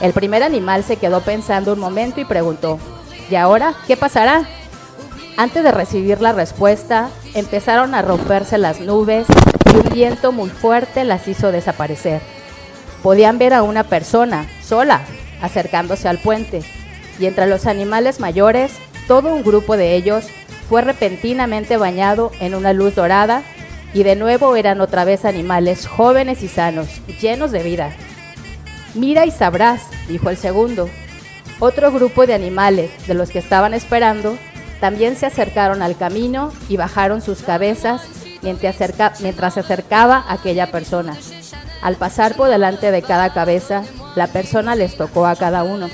El 0.00 0.12
primer 0.12 0.42
animal 0.42 0.84
se 0.84 0.96
quedó 0.96 1.20
pensando 1.20 1.72
un 1.72 1.78
momento 1.78 2.20
y 2.20 2.24
preguntó, 2.24 2.78
¿y 3.30 3.36
ahora 3.36 3.74
qué 3.86 3.96
pasará? 3.96 4.44
Antes 5.36 5.62
de 5.64 5.72
recibir 5.72 6.20
la 6.20 6.32
respuesta, 6.32 7.10
empezaron 7.34 7.94
a 7.94 8.02
romperse 8.02 8.58
las 8.58 8.80
nubes 8.80 9.26
y 9.72 9.76
un 9.76 9.88
viento 9.92 10.32
muy 10.32 10.50
fuerte 10.50 11.04
las 11.04 11.26
hizo 11.26 11.52
desaparecer. 11.52 12.20
Podían 13.02 13.38
ver 13.38 13.54
a 13.54 13.62
una 13.62 13.84
persona, 13.84 14.46
sola, 14.62 15.02
acercándose 15.42 16.08
al 16.08 16.18
puente, 16.18 16.62
y 17.18 17.26
entre 17.26 17.46
los 17.46 17.66
animales 17.66 18.20
mayores, 18.20 18.72
todo 19.06 19.34
un 19.34 19.42
grupo 19.42 19.76
de 19.76 19.94
ellos 19.94 20.26
fue 20.68 20.82
repentinamente 20.82 21.76
bañado 21.76 22.30
en 22.40 22.54
una 22.54 22.72
luz 22.72 22.94
dorada 22.94 23.42
y 23.92 24.02
de 24.02 24.16
nuevo 24.16 24.56
eran 24.56 24.80
otra 24.80 25.04
vez 25.04 25.24
animales 25.24 25.86
jóvenes 25.86 26.42
y 26.42 26.48
sanos, 26.48 26.88
llenos 27.20 27.52
de 27.52 27.62
vida. 27.62 27.92
Mira 28.94 29.26
y 29.26 29.30
sabrás, 29.30 29.82
dijo 30.08 30.30
el 30.30 30.36
segundo. 30.36 30.88
Otro 31.60 31.92
grupo 31.92 32.26
de 32.26 32.34
animales 32.34 32.90
de 33.06 33.14
los 33.14 33.30
que 33.30 33.38
estaban 33.38 33.74
esperando 33.74 34.36
también 34.80 35.16
se 35.16 35.26
acercaron 35.26 35.82
al 35.82 35.96
camino 35.96 36.52
y 36.68 36.76
bajaron 36.76 37.20
sus 37.20 37.42
cabezas 37.42 38.02
mientras, 38.42 38.76
se 39.54 39.60
acercaba 39.60 40.24
aquella 40.28 40.70
persona. 40.70 41.16
Al 41.82 41.96
pasar 41.96 42.34
por 42.36 42.48
delante 42.48 42.90
de 42.90 43.02
cada 43.02 43.32
cabeza, 43.32 43.82
la 44.14 44.26
persona 44.26 44.74
les 44.74 44.96
tocó 44.96 45.26
a 45.26 45.36
cada 45.36 45.64
uno. 45.64 45.88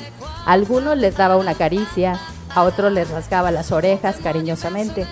Algunos 0.47 0.99
les 0.99 1.17
daba 1.17 1.37
una 1.37 1.55
caricia, 1.55 2.19
a 2.55 2.63
otros 2.65 2.93
les 2.93 3.09
rasgaba 3.11 3.51
las 3.51 3.73
orejas 3.73 4.17
cariñosamente. 4.23 5.07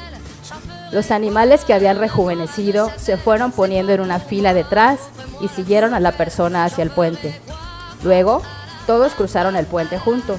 Los 0.92 1.10
animales 1.10 1.64
que 1.64 1.74
habían 1.74 1.98
rejuvenecido 1.98 2.90
se 2.96 3.16
fueron 3.16 3.52
poniendo 3.52 3.92
en 3.92 4.00
una 4.00 4.18
fila 4.18 4.54
detrás 4.54 4.98
y 5.40 5.48
siguieron 5.48 5.94
a 5.94 6.00
la 6.00 6.12
persona 6.12 6.64
hacia 6.64 6.82
el 6.82 6.90
puente. 6.90 7.38
Luego, 8.02 8.42
todos 8.86 9.12
cruzaron 9.12 9.56
el 9.56 9.66
puente 9.66 9.98
juntos. 9.98 10.38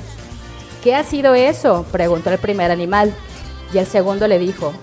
¿Qué 0.84 0.96
ha 0.96 1.04
sido 1.04 1.36
eso? 1.36 1.86
preguntó 1.92 2.30
el 2.32 2.39
primer 2.39 2.72
animal. 2.72 3.13
Y 3.74 3.78
el 3.78 3.86
segundo 3.86 4.28
le 4.28 4.39
dijo, 4.39 4.74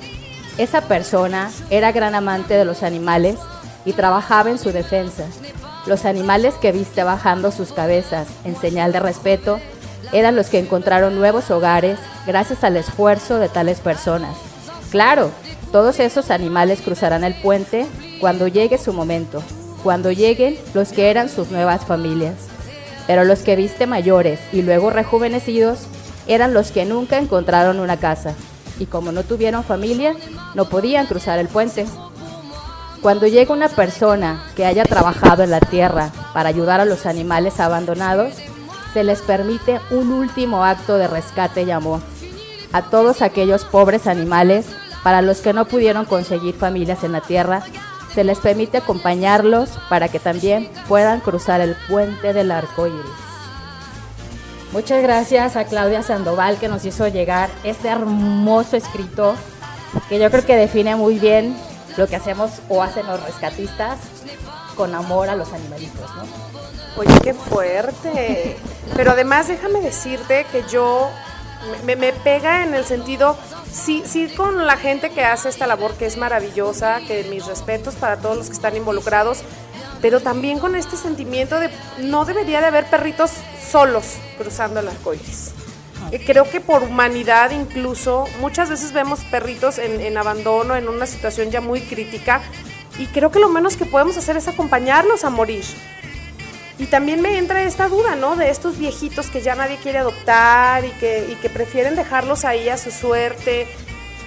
esa 0.58 0.82
persona 0.82 1.50
era 1.70 1.92
gran 1.92 2.14
amante 2.14 2.54
de 2.54 2.64
los 2.64 2.82
animales 2.82 3.36
y 3.84 3.92
trabajaba 3.92 4.50
en 4.50 4.58
su 4.58 4.72
defensa. 4.72 5.24
Los 5.86 6.04
animales 6.04 6.54
que 6.54 6.72
viste 6.72 7.02
bajando 7.02 7.50
sus 7.50 7.72
cabezas 7.72 8.28
en 8.44 8.56
señal 8.56 8.92
de 8.92 9.00
respeto 9.00 9.60
eran 10.12 10.36
los 10.36 10.48
que 10.48 10.58
encontraron 10.58 11.16
nuevos 11.16 11.50
hogares 11.50 11.98
gracias 12.26 12.64
al 12.64 12.76
esfuerzo 12.76 13.38
de 13.38 13.48
tales 13.48 13.80
personas. 13.80 14.36
Claro, 14.90 15.30
todos 15.72 16.00
esos 16.00 16.30
animales 16.30 16.80
cruzarán 16.80 17.24
el 17.24 17.34
puente 17.34 17.86
cuando 18.20 18.48
llegue 18.48 18.78
su 18.78 18.92
momento, 18.92 19.42
cuando 19.82 20.10
lleguen 20.10 20.58
los 20.74 20.90
que 20.90 21.10
eran 21.10 21.28
sus 21.28 21.50
nuevas 21.50 21.84
familias. 21.84 22.34
Pero 23.06 23.24
los 23.24 23.40
que 23.40 23.56
viste 23.56 23.86
mayores 23.86 24.40
y 24.52 24.62
luego 24.62 24.90
rejuvenecidos 24.90 25.86
eran 26.26 26.54
los 26.54 26.70
que 26.70 26.84
nunca 26.84 27.18
encontraron 27.18 27.80
una 27.80 27.96
casa 27.98 28.34
y 28.78 28.86
como 28.86 29.12
no 29.12 29.22
tuvieron 29.22 29.64
familia, 29.64 30.14
no 30.54 30.68
podían 30.68 31.06
cruzar 31.06 31.38
el 31.38 31.48
puente. 31.48 31.86
Cuando 33.00 33.26
llega 33.26 33.54
una 33.54 33.68
persona 33.68 34.44
que 34.56 34.66
haya 34.66 34.84
trabajado 34.84 35.42
en 35.42 35.50
la 35.50 35.60
tierra 35.60 36.10
para 36.34 36.48
ayudar 36.48 36.80
a 36.80 36.84
los 36.84 37.06
animales 37.06 37.60
abandonados, 37.60 38.34
se 38.92 39.04
les 39.04 39.22
permite 39.22 39.80
un 39.90 40.12
último 40.12 40.64
acto 40.64 40.98
de 40.98 41.06
rescate 41.06 41.62
y 41.62 41.70
amor 41.70 42.00
a 42.72 42.82
todos 42.82 43.22
aquellos 43.22 43.64
pobres 43.64 44.06
animales 44.06 44.66
para 45.02 45.22
los 45.22 45.38
que 45.38 45.52
no 45.52 45.66
pudieron 45.66 46.04
conseguir 46.04 46.54
familias 46.54 47.04
en 47.04 47.12
la 47.12 47.20
tierra, 47.20 47.62
se 48.16 48.24
les 48.24 48.38
permite 48.38 48.78
acompañarlos 48.78 49.78
para 49.90 50.08
que 50.08 50.18
también 50.18 50.70
puedan 50.88 51.20
cruzar 51.20 51.60
el 51.60 51.76
puente 51.86 52.32
del 52.32 52.50
arco 52.50 52.86
iris. 52.86 53.04
Muchas 54.72 55.02
gracias 55.02 55.54
a 55.54 55.66
Claudia 55.66 56.02
Sandoval 56.02 56.56
que 56.56 56.68
nos 56.68 56.86
hizo 56.86 57.06
llegar 57.08 57.50
este 57.62 57.88
hermoso 57.88 58.74
escrito 58.74 59.34
que 60.08 60.18
yo 60.18 60.30
creo 60.30 60.46
que 60.46 60.56
define 60.56 60.96
muy 60.96 61.18
bien 61.18 61.54
lo 61.98 62.06
que 62.06 62.16
hacemos 62.16 62.52
o 62.70 62.82
hacen 62.82 63.06
los 63.06 63.22
rescatistas 63.22 63.98
con 64.76 64.94
amor 64.94 65.28
a 65.28 65.36
los 65.36 65.52
animalitos, 65.52 66.08
¿no? 66.16 66.22
Oye, 66.96 67.20
qué 67.22 67.34
fuerte. 67.34 68.56
Pero 68.96 69.10
además 69.10 69.48
déjame 69.48 69.82
decirte 69.82 70.46
que 70.50 70.64
yo 70.70 71.10
me, 71.84 71.96
me, 71.96 72.12
pega 72.12 72.64
en 72.64 72.74
el 72.74 72.84
sentido, 72.84 73.36
sí, 73.70 74.02
sí 74.06 74.28
con 74.36 74.66
la 74.66 74.76
gente 74.76 75.10
que 75.10 75.24
hace 75.24 75.48
esta 75.48 75.66
labor 75.66 75.94
que 75.94 76.06
es 76.06 76.16
maravillosa, 76.16 77.00
que 77.06 77.24
mis 77.24 77.46
respetos 77.46 77.94
para 77.94 78.16
todos 78.18 78.36
los 78.36 78.46
que 78.46 78.52
están 78.52 78.76
involucrados, 78.76 79.42
pero 80.00 80.20
también 80.20 80.58
con 80.58 80.74
este 80.76 80.96
sentimiento 80.96 81.58
de 81.58 81.70
no 81.98 82.24
debería 82.24 82.60
de 82.60 82.66
haber 82.66 82.86
perritos 82.86 83.32
solos 83.70 84.16
cruzando 84.38 84.80
el 84.80 84.88
arco 84.88 85.14
iris. 85.14 85.52
Eh, 86.12 86.22
creo 86.24 86.48
que 86.48 86.60
por 86.60 86.82
humanidad 86.82 87.50
incluso, 87.50 88.26
muchas 88.40 88.70
veces 88.70 88.92
vemos 88.92 89.20
perritos 89.24 89.78
en, 89.78 90.00
en 90.00 90.16
abandono, 90.16 90.76
en 90.76 90.88
una 90.88 91.06
situación 91.06 91.50
ya 91.50 91.60
muy 91.60 91.80
crítica, 91.80 92.42
y 92.98 93.06
creo 93.06 93.30
que 93.30 93.38
lo 93.38 93.48
menos 93.48 93.76
que 93.76 93.84
podemos 93.84 94.16
hacer 94.16 94.36
es 94.36 94.48
acompañarlos 94.48 95.24
a 95.24 95.30
morir. 95.30 95.64
Y 96.78 96.86
también 96.86 97.22
me 97.22 97.38
entra 97.38 97.62
esta 97.62 97.88
duda, 97.88 98.16
¿no? 98.16 98.36
De 98.36 98.50
estos 98.50 98.76
viejitos 98.76 99.30
que 99.30 99.40
ya 99.40 99.54
nadie 99.54 99.78
quiere 99.78 99.98
adoptar 99.98 100.84
y 100.84 100.90
que, 100.90 101.50
prefieren 101.52 101.96
dejarlos 101.96 102.44
ahí 102.44 102.68
a 102.68 102.76
su 102.76 102.90
suerte. 102.90 103.66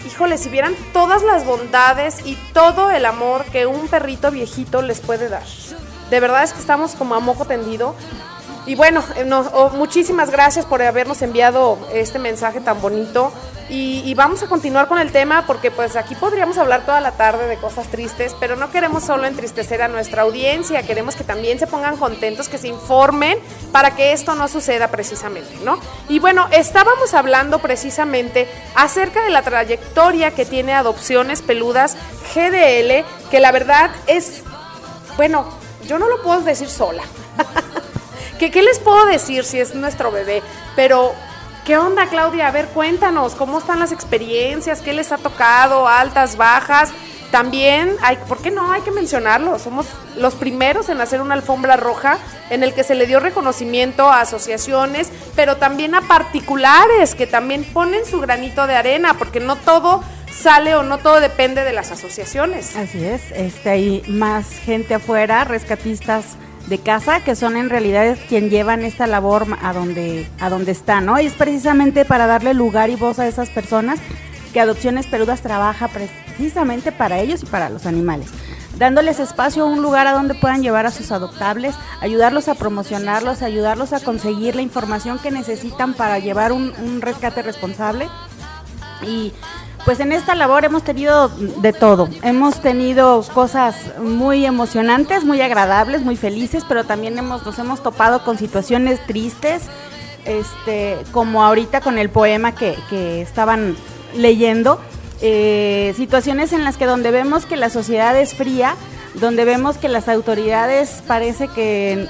Híjole, 0.08 0.38
si 0.38 0.50
vieran 0.50 0.76
todas 0.92 1.22
las 1.22 1.46
bondades 1.46 2.26
y 2.26 2.36
todo 2.54 2.90
el 2.90 3.06
amor 3.06 3.46
que 3.46 3.68
un 3.68 3.88
perrito 3.88 4.32
viejito 4.32 4.82
les 4.82 5.00
puede 5.00 5.30
dar. 5.30 5.44
De 6.10 6.20
verdad 6.20 6.44
es 6.44 6.54
que 6.54 6.60
estamos 6.60 6.94
como 6.94 7.14
a 7.14 7.20
moco 7.20 7.46
tendido. 7.46 7.96
Y 8.66 8.76
bueno, 8.76 9.04
eh, 9.16 9.30
oh, 9.54 9.70
muchísimas 9.72 10.32
gracias 10.32 10.66
por 10.66 10.82
habernos 10.82 11.22
enviado 11.22 11.78
este 11.94 12.18
mensaje 12.18 12.62
tan 12.62 12.82
bonito. 12.82 13.32
Y, 13.72 14.16
vamos 14.16 14.42
a 14.42 14.48
continuar 14.48 14.88
con 14.88 14.98
el 14.98 15.12
tema 15.12 15.46
porque 15.46 15.70
pues 15.70 15.96
aquí 15.96 16.16
podríamos 16.16 16.58
hablar 16.58 16.86
toda 16.86 17.00
la 17.02 17.12
tarde 17.12 17.46
de 17.46 17.58
cosas 17.58 17.88
tristes, 17.88 18.36
pero 18.40 18.56
no 18.56 18.72
queremos 18.72 19.04
solo 19.04 19.26
entristecer 19.28 19.84
a 19.84 19.88
nuestra 19.88 20.24
audiencia, 20.24 20.82
queremos 20.82 21.16
que 21.16 21.24
también 21.24 21.60
se 21.60 21.68
pongan 21.68 21.96
contentos, 21.98 22.50
que 22.50 22.58
se 22.58 22.68
informen 22.68 23.38
para 23.72 23.96
que 23.96 24.12
esto 24.12 24.34
no 24.34 24.48
suceda 24.48 24.88
precisamente, 24.88 25.54
¿no? 25.64 25.80
Y 26.10 26.18
bueno, 26.18 26.48
estábamos 26.52 27.14
hablando 27.14 27.60
precisamente 27.60 28.48
acerca 28.74 29.24
de 29.24 29.30
la 29.30 29.44
trayectoria 29.44 30.32
que 30.32 30.46
tiene 30.46 30.74
Adopciones 30.74 31.44
Peludas 31.44 31.96
GDL, 32.34 33.06
que 33.30 33.40
la 33.40 33.52
verdad 33.52 33.92
es, 34.08 34.42
bueno, 35.16 35.48
yo 35.88 36.00
no 36.00 36.10
lo 36.10 36.24
puedo 36.24 36.42
decir 36.42 36.70
sola. 36.70 37.04
¿Qué, 38.40 38.50
¿Qué 38.50 38.64
les 38.64 38.80
puedo 38.80 39.06
decir 39.06 39.44
si 39.44 39.60
es 39.60 39.76
nuestro 39.76 40.12
bebé? 40.12 40.42
Pero 40.76 41.14
¿Qué 41.70 41.78
onda, 41.78 42.08
Claudia? 42.08 42.48
A 42.48 42.52
ver, 42.52 42.66
cuéntanos, 42.70 43.36
¿cómo 43.36 43.60
están 43.60 43.78
las 43.78 43.92
experiencias? 43.92 44.82
¿Qué 44.82 44.92
les 44.92 45.12
ha 45.12 45.20
tocado? 45.20 45.88
¿Altas, 45.88 46.36
bajas? 46.36 46.92
También, 47.30 47.96
hay, 48.02 48.18
¿por 48.28 48.42
qué 48.42 48.50
no? 48.50 48.72
Hay 48.72 48.82
que 48.82 48.90
mencionarlo. 48.90 49.60
Somos 49.60 49.86
los 50.18 50.34
primeros 50.34 50.90
en 50.90 51.00
hacer 51.00 51.22
una 51.22 51.36
alfombra 51.36 51.78
roja 51.78 52.18
en 52.50 52.64
el 52.64 52.74
que 52.74 52.84
se 52.84 52.96
le 52.96 53.06
dio 53.06 53.20
reconocimiento 53.20 54.10
a 54.10 54.22
asociaciones, 54.22 55.12
pero 55.36 55.58
también 55.58 55.94
a 55.94 56.02
particulares 56.02 57.14
que 57.14 57.28
también 57.28 57.64
ponen 57.64 58.04
su 58.04 58.20
granito 58.20 58.66
de 58.66 58.76
arena, 58.76 59.14
porque 59.14 59.40
no 59.40 59.56
todo 59.56 60.04
sale 60.32 60.74
o 60.74 60.82
no 60.82 60.98
todo 60.98 61.20
depende 61.20 61.64
de 61.64 61.74
las 61.74 61.92
asociaciones. 61.92 62.76
Así 62.78 63.06
es, 63.06 63.30
este, 63.36 63.70
hay 63.70 64.04
más 64.08 64.50
gente 64.54 64.96
afuera, 64.96 65.44
rescatistas 65.44 66.36
de 66.70 66.78
casa, 66.78 67.24
que 67.24 67.36
son 67.36 67.58
en 67.58 67.70
realidad 67.70 68.18
quien 68.30 68.50
llevan 68.50 68.86
esta 68.86 69.08
labor 69.08 69.48
a 69.62 69.74
donde, 69.74 70.28
a 70.40 70.50
donde 70.50 70.72
está, 70.72 71.02
¿no? 71.02 71.20
Y 71.20 71.26
es 71.26 71.34
precisamente 71.34 72.06
para 72.06 72.28
darle 72.28 72.54
lugar 72.54 72.90
y 72.90 72.96
voz 72.96 73.20
a 73.20 73.28
esas 73.28 73.50
personas 73.50 74.00
que 74.54 74.60
Adopciones 74.60 75.08
Peludas 75.08 75.42
trabaja 75.42 75.88
precisamente 75.88 76.92
para 76.92 77.20
ellos 77.20 77.44
y 77.44 77.46
para 77.48 77.70
los 77.70 77.86
animales, 77.86 78.28
dándoles 78.78 79.20
espacio, 79.20 79.66
un 79.66 79.82
lugar 79.82 80.08
a 80.08 80.14
donde 80.14 80.36
puedan 80.36 80.62
llevar 80.62 80.86
a 80.86 80.92
sus 80.92 81.12
adoptables, 81.12 81.76
ayudarlos 82.02 82.48
a 82.48 82.56
promocionarlos, 82.56 83.42
ayudarlos 83.42 83.94
a 83.94 84.00
conseguir 84.00 84.56
la 84.56 84.62
información 84.62 85.20
que 85.20 85.32
necesitan 85.32 85.94
para 85.94 86.20
llevar 86.20 86.52
un, 86.52 86.74
un 86.82 87.02
rescate 87.02 87.42
responsable. 87.42 88.08
Y 89.08 89.34
pues 89.90 90.02
en 90.02 90.12
esta 90.12 90.36
labor 90.36 90.66
hemos 90.66 90.84
tenido 90.84 91.30
de 91.30 91.74
todo. 91.74 92.10
Hemos 92.22 92.62
tenido 92.62 93.26
cosas 93.34 93.76
muy 94.00 94.46
emocionantes, 94.46 95.24
muy 95.24 95.42
agradables, 95.42 96.04
muy 96.04 96.16
felices, 96.16 96.64
pero 96.70 96.84
también 96.84 97.18
hemos, 97.18 97.44
nos 97.44 97.58
hemos 97.58 97.82
topado 97.82 98.24
con 98.24 98.38
situaciones 98.38 99.04
tristes, 99.08 99.64
este, 100.26 100.96
como 101.12 101.44
ahorita 101.44 101.82
con 101.82 101.98
el 101.98 102.12
poema 102.12 102.54
que, 102.54 102.78
estaban 103.24 103.76
leyendo. 104.16 104.80
Eh, 105.24 105.96
situaciones 105.98 106.54
en 106.54 106.66
las 106.66 106.78
que 106.78 106.86
donde 106.86 107.10
vemos 107.10 107.48
que 107.48 107.58
la 107.58 107.72
sociedad 107.72 108.16
es 108.16 108.36
fría, 108.36 108.76
donde 109.16 109.44
vemos 109.44 109.80
que 109.80 109.90
las 109.90 110.08
autoridades 110.08 111.02
parece 111.08 111.48
que 111.48 112.08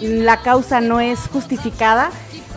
la 0.00 0.42
causa 0.42 0.80
no 0.80 1.00
es 1.00 1.18
justificada. 1.32 2.10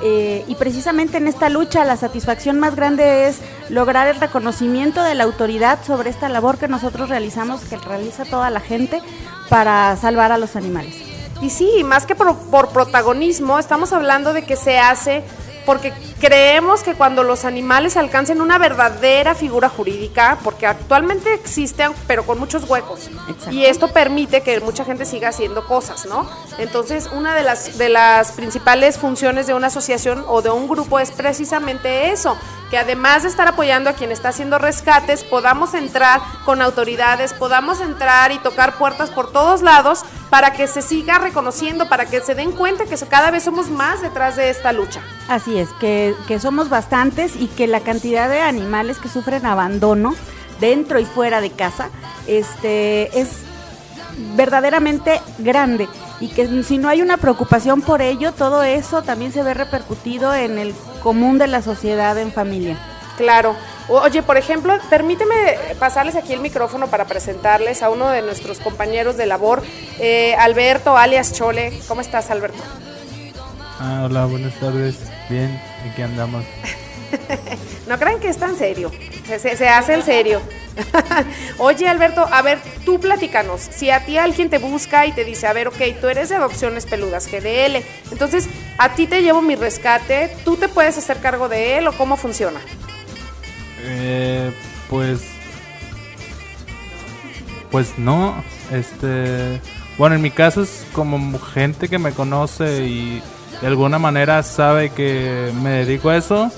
Eh, 0.03 0.45
y 0.47 0.55
precisamente 0.55 1.17
en 1.17 1.27
esta 1.27 1.49
lucha 1.49 1.83
la 1.83 1.97
satisfacción 1.97 2.57
más 2.57 2.75
grande 2.75 3.27
es 3.27 3.39
lograr 3.69 4.07
el 4.07 4.19
reconocimiento 4.19 5.03
de 5.03 5.15
la 5.15 5.23
autoridad 5.23 5.79
sobre 5.85 6.09
esta 6.09 6.29
labor 6.29 6.57
que 6.57 6.67
nosotros 6.67 7.09
realizamos, 7.09 7.61
que 7.61 7.77
realiza 7.77 8.25
toda 8.25 8.49
la 8.49 8.59
gente 8.59 9.01
para 9.49 9.95
salvar 9.97 10.31
a 10.31 10.37
los 10.37 10.55
animales. 10.55 10.95
Y 11.41 11.49
sí, 11.49 11.83
más 11.83 12.05
que 12.05 12.15
por, 12.15 12.37
por 12.49 12.69
protagonismo, 12.69 13.59
estamos 13.59 13.93
hablando 13.93 14.33
de 14.33 14.43
que 14.43 14.55
se 14.55 14.77
hace 14.77 15.23
porque 15.65 15.93
creemos 16.19 16.83
que 16.83 16.95
cuando 16.95 17.23
los 17.23 17.45
animales 17.45 17.97
alcancen 17.97 18.41
una 18.41 18.57
verdadera 18.57 19.35
figura 19.35 19.69
jurídica, 19.69 20.37
porque 20.43 20.65
actualmente 20.67 21.33
existen, 21.33 21.91
pero 22.07 22.25
con 22.25 22.39
muchos 22.39 22.69
huecos, 22.69 23.09
Exacto. 23.29 23.51
y 23.51 23.65
esto 23.65 23.87
permite 23.89 24.41
que 24.41 24.59
mucha 24.59 24.85
gente 24.85 25.05
siga 25.05 25.29
haciendo 25.29 25.65
cosas, 25.65 26.05
¿no? 26.05 26.29
Entonces, 26.57 27.09
una 27.13 27.35
de 27.35 27.43
las, 27.43 27.77
de 27.77 27.89
las 27.89 28.31
principales 28.33 28.97
funciones 28.97 29.47
de 29.47 29.53
una 29.53 29.67
asociación 29.67 30.23
o 30.27 30.41
de 30.41 30.49
un 30.49 30.67
grupo 30.67 30.99
es 30.99 31.11
precisamente 31.11 32.11
eso, 32.11 32.37
que 32.69 32.77
además 32.77 33.23
de 33.23 33.29
estar 33.29 33.47
apoyando 33.47 33.89
a 33.89 33.93
quien 33.93 34.11
está 34.11 34.29
haciendo 34.29 34.57
rescates, 34.57 35.23
podamos 35.23 35.73
entrar 35.73 36.21
con 36.45 36.61
autoridades, 36.61 37.33
podamos 37.33 37.81
entrar 37.81 38.31
y 38.31 38.39
tocar 38.39 38.77
puertas 38.77 39.09
por 39.09 39.31
todos 39.31 39.61
lados 39.61 40.03
para 40.29 40.53
que 40.53 40.67
se 40.67 40.81
siga 40.81 41.19
reconociendo, 41.19 41.89
para 41.89 42.05
que 42.05 42.21
se 42.21 42.35
den 42.35 42.51
cuenta 42.51 42.85
que 42.85 42.95
cada 43.07 43.31
vez 43.31 43.43
somos 43.43 43.69
más 43.69 44.01
detrás 44.01 44.35
de 44.35 44.49
esta 44.49 44.73
lucha. 44.73 45.01
Así 45.27 45.57
es, 45.57 45.69
que, 45.79 46.15
que 46.27 46.39
somos 46.39 46.69
bastantes 46.69 47.35
y 47.35 47.47
que 47.47 47.67
la 47.67 47.79
cantidad 47.79 48.29
de 48.29 48.41
animales 48.41 48.97
que 48.97 49.09
sufren 49.09 49.45
abandono 49.45 50.15
dentro 50.59 50.99
y 50.99 51.05
fuera 51.05 51.41
de 51.41 51.51
casa 51.51 51.89
este, 52.27 53.19
es 53.19 53.43
verdaderamente 54.35 55.21
grande 55.39 55.87
y 56.19 56.27
que 56.27 56.63
si 56.63 56.77
no 56.77 56.89
hay 56.89 57.01
una 57.01 57.17
preocupación 57.17 57.81
por 57.81 58.01
ello, 58.01 58.33
todo 58.33 58.63
eso 58.63 59.01
también 59.01 59.31
se 59.31 59.43
ve 59.43 59.53
repercutido 59.53 60.33
en 60.33 60.57
el 60.59 60.73
común 61.01 61.37
de 61.37 61.47
la 61.47 61.61
sociedad 61.61 62.17
en 62.17 62.31
familia. 62.31 62.77
Claro. 63.19 63.53
Oye, 63.89 64.23
por 64.23 64.37
ejemplo, 64.37 64.77
permíteme 64.89 65.35
pasarles 65.77 66.15
aquí 66.15 66.31
el 66.31 66.39
micrófono 66.39 66.87
para 66.87 67.03
presentarles 67.03 67.83
a 67.83 67.89
uno 67.89 68.07
de 68.11 68.21
nuestros 68.21 68.59
compañeros 68.59 69.17
de 69.17 69.25
labor, 69.25 69.61
eh, 69.99 70.35
Alberto, 70.39 70.95
alias 70.95 71.33
Chole. 71.33 71.77
¿Cómo 71.89 71.99
estás, 71.99 72.31
Alberto? 72.31 72.63
Ah, 73.77 74.03
hola, 74.05 74.25
buenas 74.25 74.53
tardes. 74.53 74.95
Bien, 75.29 75.61
aquí 75.91 76.01
andamos. 76.01 76.45
No 77.87 77.97
crean 77.97 78.19
que 78.19 78.29
es 78.29 78.37
tan 78.37 78.55
serio, 78.55 78.91
se, 79.25 79.39
se- 79.39 79.57
se 79.57 79.67
hace 79.67 79.95
el 79.95 80.03
serio. 80.03 80.41
Oye, 81.57 81.87
Alberto, 81.89 82.23
a 82.31 82.41
ver, 82.43 82.59
tú 82.85 82.99
platícanos. 82.99 83.61
Si 83.61 83.89
a 83.89 84.05
ti 84.05 84.17
alguien 84.19 84.51
te 84.51 84.59
busca 84.59 85.07
y 85.07 85.11
te 85.11 85.25
dice, 85.25 85.47
a 85.47 85.53
ver, 85.53 85.67
ok, 85.69 85.77
tú 85.99 86.07
eres 86.07 86.29
de 86.29 86.35
Adopciones 86.35 86.85
Peludas, 86.85 87.25
GDL, 87.27 87.83
entonces 88.11 88.47
a 88.77 88.89
ti 88.93 89.07
te 89.07 89.23
llevo 89.23 89.41
mi 89.41 89.55
rescate, 89.55 90.31
¿tú 90.45 90.55
te 90.55 90.67
puedes 90.69 90.99
hacer 90.99 91.17
cargo 91.19 91.49
de 91.49 91.79
él 91.79 91.87
o 91.87 91.93
cómo 91.97 92.15
funciona? 92.15 92.59
Eh, 93.83 94.51
pues. 94.89 95.21
Pues 97.71 97.97
no. 97.97 98.43
Este. 98.71 99.61
Bueno, 99.97 100.15
en 100.15 100.21
mi 100.21 100.31
caso 100.31 100.63
es 100.63 100.85
como 100.93 101.37
gente 101.39 101.89
que 101.89 101.99
me 101.99 102.13
conoce 102.13 102.85
y 102.85 103.21
de 103.61 103.67
alguna 103.67 103.99
manera 103.99 104.43
sabe 104.43 104.91
que 104.91 105.51
me 105.61 105.71
dedico 105.71 106.09
a 106.09 106.17
eso. 106.17 106.51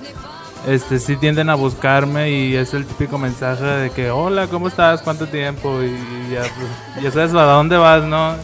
Este, 0.67 0.99
sí 0.99 1.15
tienden 1.15 1.49
a 1.49 1.55
buscarme 1.55 2.29
y 2.29 2.55
es 2.55 2.75
el 2.75 2.85
típico 2.85 3.17
mensaje 3.17 3.65
de 3.65 3.89
que, 3.89 4.11
hola, 4.11 4.45
¿cómo 4.45 4.67
estás? 4.67 5.01
¿Cuánto 5.01 5.27
tiempo? 5.27 5.81
Y 5.81 6.31
ya, 6.31 6.41
pues, 6.41 7.03
ya 7.03 7.11
sabes 7.11 7.33
a 7.33 7.43
dónde 7.45 7.77
vas, 7.77 8.03
¿no? 8.03 8.35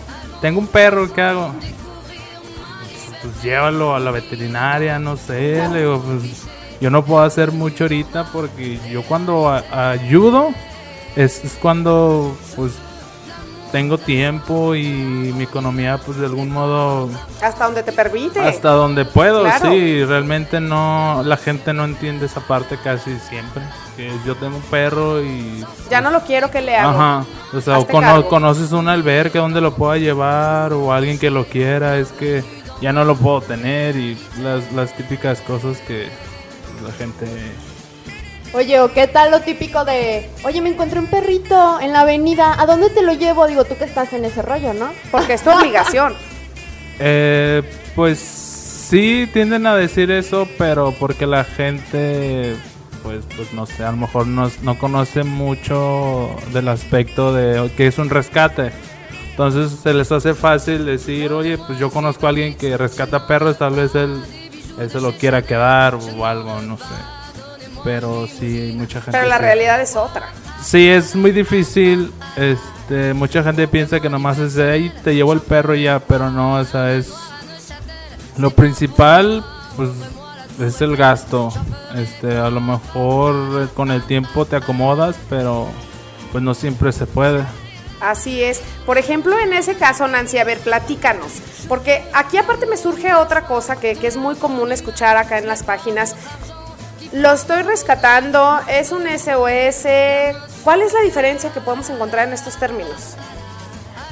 Tengo 0.42 0.60
un 0.60 0.68
perro, 0.68 1.14
¿qué 1.14 1.22
hago? 1.22 1.54
pues 3.22 3.44
llévalo 3.44 3.96
a 3.96 4.00
la 4.00 4.12
veterinaria, 4.12 5.00
no 5.00 5.18
sé, 5.18 5.68
le 5.70 5.80
digo, 5.80 6.02
pues 6.02 6.44
yo 6.82 6.90
no 6.90 7.04
puedo 7.04 7.24
hacer 7.24 7.52
mucho 7.52 7.86
ahorita 7.86 8.26
porque 8.32 8.80
yo 8.92 9.04
cuando 9.04 9.50
a- 9.50 9.90
ayudo 9.92 10.50
es, 11.16 11.44
es 11.44 11.54
cuando 11.62 12.36
pues 12.56 12.74
tengo 13.72 13.98
tiempo 13.98 14.76
y 14.76 14.88
mi 14.88 15.44
economía 15.44 15.98
pues 15.98 16.18
de 16.18 16.26
algún 16.26 16.50
modo 16.50 17.10
Hasta 17.42 17.66
donde 17.66 17.84
te 17.84 17.92
permite. 17.92 18.40
hasta 18.40 18.70
donde 18.70 19.04
puedo, 19.04 19.42
Claro. 19.44 19.72
sí, 19.72 20.06
realmente 20.06 20.62
no, 20.62 21.22
la 21.26 21.36
gente 21.36 21.74
no 21.74 21.84
entiende 21.84 22.28
esa 22.28 22.40
parte 22.40 22.78
casi 22.82 23.18
siempre, 23.20 23.62
que 23.98 24.10
yo 24.26 24.36
tengo 24.36 24.56
un 24.56 24.62
perro 24.64 25.22
y 25.22 25.66
Ya 25.90 26.00
no 26.00 26.12
lo 26.12 26.22
quiero 26.22 26.50
que 26.50 26.62
le 26.62 26.78
hago. 26.78 26.92
Ajá. 26.98 27.26
O 27.54 27.60
sea, 27.60 27.80
o 27.80 27.86
cono- 27.88 28.28
conoces 28.30 28.72
una 28.72 28.94
alberca 28.94 29.40
donde 29.40 29.60
lo 29.60 29.74
pueda 29.76 29.98
llevar 29.98 30.72
o 30.72 30.94
alguien 30.94 31.20
que 31.20 31.30
lo 31.30 31.44
quiera, 31.46 31.98
es 31.98 32.10
que 32.14 32.46
ya 32.82 32.94
no 32.94 33.04
lo 33.04 33.16
puedo 33.18 33.42
tener 33.42 33.98
y 33.98 34.18
las, 34.42 34.72
las 34.72 34.96
típicas 34.96 35.42
cosas 35.42 35.78
que 35.80 36.08
la 36.82 36.92
gente... 36.92 37.26
Oye, 38.54 38.80
¿o 38.80 38.92
qué 38.94 39.08
tal 39.08 39.32
lo 39.32 39.42
típico 39.42 39.84
de, 39.84 40.30
oye, 40.44 40.62
me 40.62 40.70
encontré 40.70 41.00
un 41.00 41.08
perrito 41.08 41.80
en 41.82 41.92
la 41.92 42.02
avenida, 42.02 42.56
¿a 42.60 42.66
dónde 42.66 42.90
te 42.90 43.02
lo 43.02 43.14
llevo? 43.14 43.46
Digo, 43.46 43.66
tú 43.66 43.76
que 43.78 43.84
estás 43.84 44.14
en 44.14 44.24
ese 44.24 44.42
rollo, 44.42 44.74
¿no? 44.74 44.92
Porque 45.12 45.34
es 45.34 45.44
tu 45.44 45.52
obligación. 45.52 46.14
Eh, 47.00 47.62
pues 47.96 48.18
sí 48.18 49.30
tienden 49.32 49.68
a 49.68 49.76
decir 49.76 50.10
eso, 50.10 50.48
pero 50.58 50.94
porque 50.94 51.28
la 51.28 51.44
gente, 51.44 52.56
pues, 53.04 53.24
pues 53.36 53.54
no 53.54 53.66
sé, 53.66 53.84
a 53.84 53.92
lo 53.92 53.98
mejor 53.98 54.26
no, 54.26 54.50
no 54.64 54.80
conoce 54.80 55.24
mucho 55.24 56.36
del 56.54 56.70
aspecto 56.70 57.34
de 57.34 57.70
que 57.76 57.86
es 57.86 57.98
un 58.00 58.10
rescate. 58.10 58.72
Entonces 59.30 59.80
se 59.80 59.94
les 59.94 60.12
hace 60.12 60.34
fácil 60.34 60.86
decir, 60.86 61.32
oye, 61.32 61.58
pues 61.60 61.78
yo 61.78 61.92
conozco 61.92 62.26
a 62.26 62.30
alguien 62.30 62.56
que 62.56 62.76
rescata 62.78 63.28
perros, 63.28 63.58
tal 63.60 63.76
vez 63.76 63.94
él, 63.94 64.24
él 64.80 64.90
se 64.90 65.02
lo 65.02 65.14
quiera 65.14 65.42
quedar 65.42 65.96
o 65.96 66.26
algo, 66.26 66.62
no 66.62 66.78
sé. 66.78 66.84
Pero 67.84 68.28
sí, 68.28 68.74
mucha 68.76 69.02
gente. 69.02 69.18
Pero 69.18 69.30
la 69.30 69.38
realidad 69.38 69.82
es 69.82 69.96
otra. 69.96 70.30
Sí, 70.62 70.88
es 70.90 71.16
muy 71.16 71.32
difícil. 71.32 72.12
Este, 72.36 73.14
mucha 73.14 73.44
gente 73.44 73.68
piensa 73.68 74.00
que 74.00 74.10
nomás 74.10 74.40
es 74.40 74.56
de 74.56 74.72
ahí 74.72 74.92
te 75.04 75.16
llevo 75.16 75.34
el 75.34 75.42
perro 75.42 75.76
y 75.76 75.84
ya, 75.84 76.00
pero 76.00 76.30
no, 76.30 76.56
o 76.56 76.66
sea, 76.66 76.94
es 76.94 77.14
lo 78.38 78.52
principal, 78.52 79.44
pues 79.76 79.90
es 80.60 80.82
el 80.82 80.96
gasto. 80.96 81.52
Este, 81.96 82.38
a 82.38 82.50
lo 82.50 82.60
mejor 82.60 83.64
eh, 83.64 83.68
con 83.74 83.92
el 83.92 84.04
tiempo 84.04 84.46
te 84.46 84.56
acomodas, 84.56 85.16
pero 85.30 85.68
pues 86.32 86.44
no 86.44 86.54
siempre 86.54 86.92
se 86.92 87.06
puede. 87.06 87.44
Así 88.00 88.44
es. 88.44 88.62
Por 88.86 88.98
ejemplo, 88.98 89.38
en 89.40 89.54
ese 89.54 89.76
caso, 89.76 90.08
Nancy, 90.08 90.38
a 90.38 90.44
ver, 90.44 90.60
platícanos. 90.60 91.32
Porque 91.68 92.04
aquí 92.14 92.38
aparte 92.38 92.66
me 92.66 92.78
surge 92.78 93.14
otra 93.14 93.42
cosa 93.46 93.78
que, 93.78 93.96
que 93.96 94.08
es 94.08 94.18
muy 94.18 94.36
común 94.36 94.72
escuchar 94.72 95.18
acá 95.18 95.38
en 95.40 95.48
las 95.48 95.64
páginas. 95.64 96.16
Lo 97.14 97.32
estoy 97.34 97.64
rescatando, 97.64 98.60
es 98.68 98.92
un 98.92 99.04
SOS. 99.08 99.88
¿Cuál 100.64 100.82
es 100.82 100.94
la 100.94 101.02
diferencia 101.04 101.52
que 101.52 101.62
podemos 101.62 101.90
encontrar 101.90 102.28
en 102.28 102.34
estos 102.34 102.58
términos? 102.58 103.16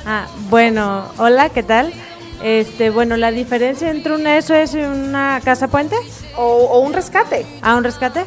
Ah, 0.05 0.27
bueno, 0.49 1.05
hola, 1.17 1.49
¿qué 1.49 1.63
tal? 1.63 1.91
Este, 2.43 2.89
bueno, 2.89 3.17
la 3.17 3.31
diferencia 3.31 3.89
entre 3.89 4.13
un 4.13 4.25
SOS 4.25 4.75
y 4.75 4.79
una 4.81 5.41
casa 5.43 5.67
puente, 5.67 5.95
O, 6.37 6.43
o 6.43 6.79
un 6.79 6.93
rescate. 6.93 7.45
a 7.61 7.75
un 7.75 7.83
rescate. 7.83 8.25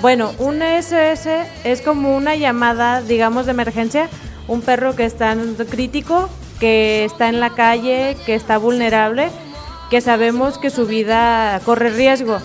Bueno, 0.00 0.32
un 0.38 0.60
SOS 0.60 1.26
es 1.64 1.80
como 1.82 2.14
una 2.16 2.34
llamada, 2.36 3.00
digamos, 3.00 3.46
de 3.46 3.52
emergencia, 3.52 4.08
un 4.48 4.60
perro 4.60 4.94
que 4.94 5.04
está 5.04 5.36
crítico, 5.68 6.28
que 6.60 7.04
está 7.04 7.28
en 7.28 7.40
la 7.40 7.50
calle, 7.50 8.16
que 8.26 8.34
está 8.34 8.58
vulnerable, 8.58 9.28
que 9.90 10.00
sabemos 10.00 10.58
que 10.58 10.70
su 10.70 10.86
vida 10.86 11.60
corre 11.64 11.90
riesgo. 11.90 12.38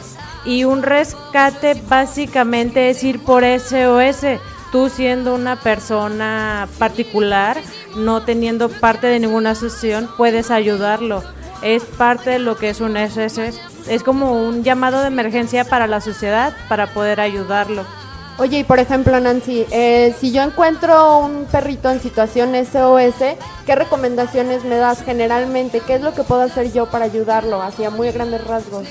Y 0.46 0.64
un 0.64 0.84
rescate 0.84 1.76
básicamente 1.88 2.90
es 2.90 3.04
ir 3.04 3.24
por 3.24 3.44
SOS. 3.44 4.40
Tú 4.72 4.90
siendo 4.90 5.34
una 5.34 5.58
persona 5.58 6.68
particular, 6.78 7.58
no 7.96 8.22
teniendo 8.22 8.70
parte 8.70 9.08
de 9.08 9.20
ninguna 9.20 9.52
asociación, 9.52 10.10
puedes 10.16 10.52
ayudarlo. 10.52 11.24
Es 11.62 11.84
parte 11.84 12.32
de 12.32 12.40
lo 12.40 12.56
que 12.56 12.70
es 12.70 12.80
un 12.80 12.96
SOS. 12.96 13.60
Es 13.88 14.04
como 14.04 14.32
un 14.32 14.64
llamado 14.64 15.02
de 15.02 15.08
emergencia 15.08 15.66
para 15.66 15.88
la 15.88 16.00
sociedad 16.00 16.56
para 16.70 16.88
poder 16.94 17.20
ayudarlo. 17.20 17.86
Oye, 18.40 18.60
y 18.60 18.64
por 18.64 18.80
ejemplo, 18.80 19.20
Nancy, 19.20 19.66
eh, 19.70 20.16
si 20.20 20.32
yo 20.32 20.42
encuentro 20.44 21.18
un 21.20 21.46
perrito 21.46 21.90
en 21.92 22.02
situación 22.02 22.56
SOS, 22.56 23.36
¿qué 23.66 23.76
recomendaciones 23.76 24.64
me 24.64 24.78
das 24.78 25.04
generalmente? 25.04 25.82
¿Qué 25.86 25.96
es 25.96 26.02
lo 26.02 26.14
que 26.14 26.24
puedo 26.24 26.42
hacer 26.44 26.72
yo 26.72 26.86
para 26.90 27.04
ayudarlo 27.06 27.62
hacia 27.62 27.90
muy 27.90 28.10
grandes 28.12 28.46
rasgos? 28.48 28.88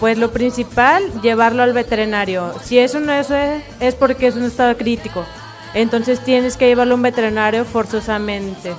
Pues 0.00 0.16
lo 0.16 0.30
principal, 0.30 1.02
llevarlo 1.20 1.62
al 1.62 1.74
veterinario. 1.74 2.54
Si 2.64 2.78
es 2.78 2.94
un 2.94 3.08
SOS 3.10 3.62
es 3.80 3.94
porque 3.94 4.28
es 4.28 4.34
un 4.34 4.44
estado 4.44 4.74
crítico. 4.78 5.24
Entonces 5.74 6.20
tienes 6.20 6.56
que 6.56 6.66
llevarlo 6.66 6.94
a 6.94 6.96
un 6.96 7.02
veterinario 7.02 7.66
forzosamente. 7.66 8.72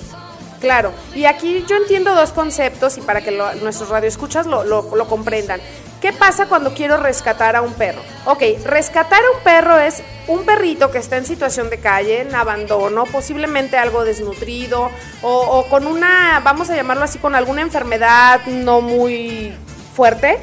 Claro, 0.59 0.91
y 1.13 1.25
aquí 1.25 1.63
yo 1.67 1.75
entiendo 1.75 2.15
dos 2.15 2.31
conceptos 2.31 2.97
y 2.97 3.01
para 3.01 3.21
que 3.21 3.29
lo- 3.29 3.53
nuestros 3.55 3.89
radioescuchas 3.89 4.47
lo, 4.47 4.63
lo, 4.63 4.95
lo 4.95 5.07
comprendan. 5.07 5.59
¿Qué 6.01 6.13
pasa 6.13 6.45
cuando 6.47 6.73
quiero 6.75 6.97
rescatar 6.97 7.55
a 7.55 7.61
un 7.61 7.73
perro? 7.73 8.01
Ok, 8.25 8.43
rescatar 8.65 9.19
a 9.19 9.37
un 9.37 9.43
perro 9.43 9.79
es 9.79 10.03
un 10.27 10.45
perrito 10.45 10.91
que 10.91 10.99
está 10.99 11.17
en 11.17 11.25
situación 11.25 11.69
de 11.71 11.79
calle, 11.79 12.21
en 12.21 12.35
abandono, 12.35 13.05
posiblemente 13.05 13.77
algo 13.77 14.05
desnutrido 14.05 14.91
o, 15.23 15.29
o 15.31 15.67
con 15.69 15.87
una, 15.87 16.39
vamos 16.43 16.69
a 16.69 16.75
llamarlo 16.75 17.03
así, 17.03 17.17
con 17.17 17.33
alguna 17.33 17.61
enfermedad 17.61 18.41
no 18.45 18.81
muy 18.81 19.53
fuerte. 19.95 20.37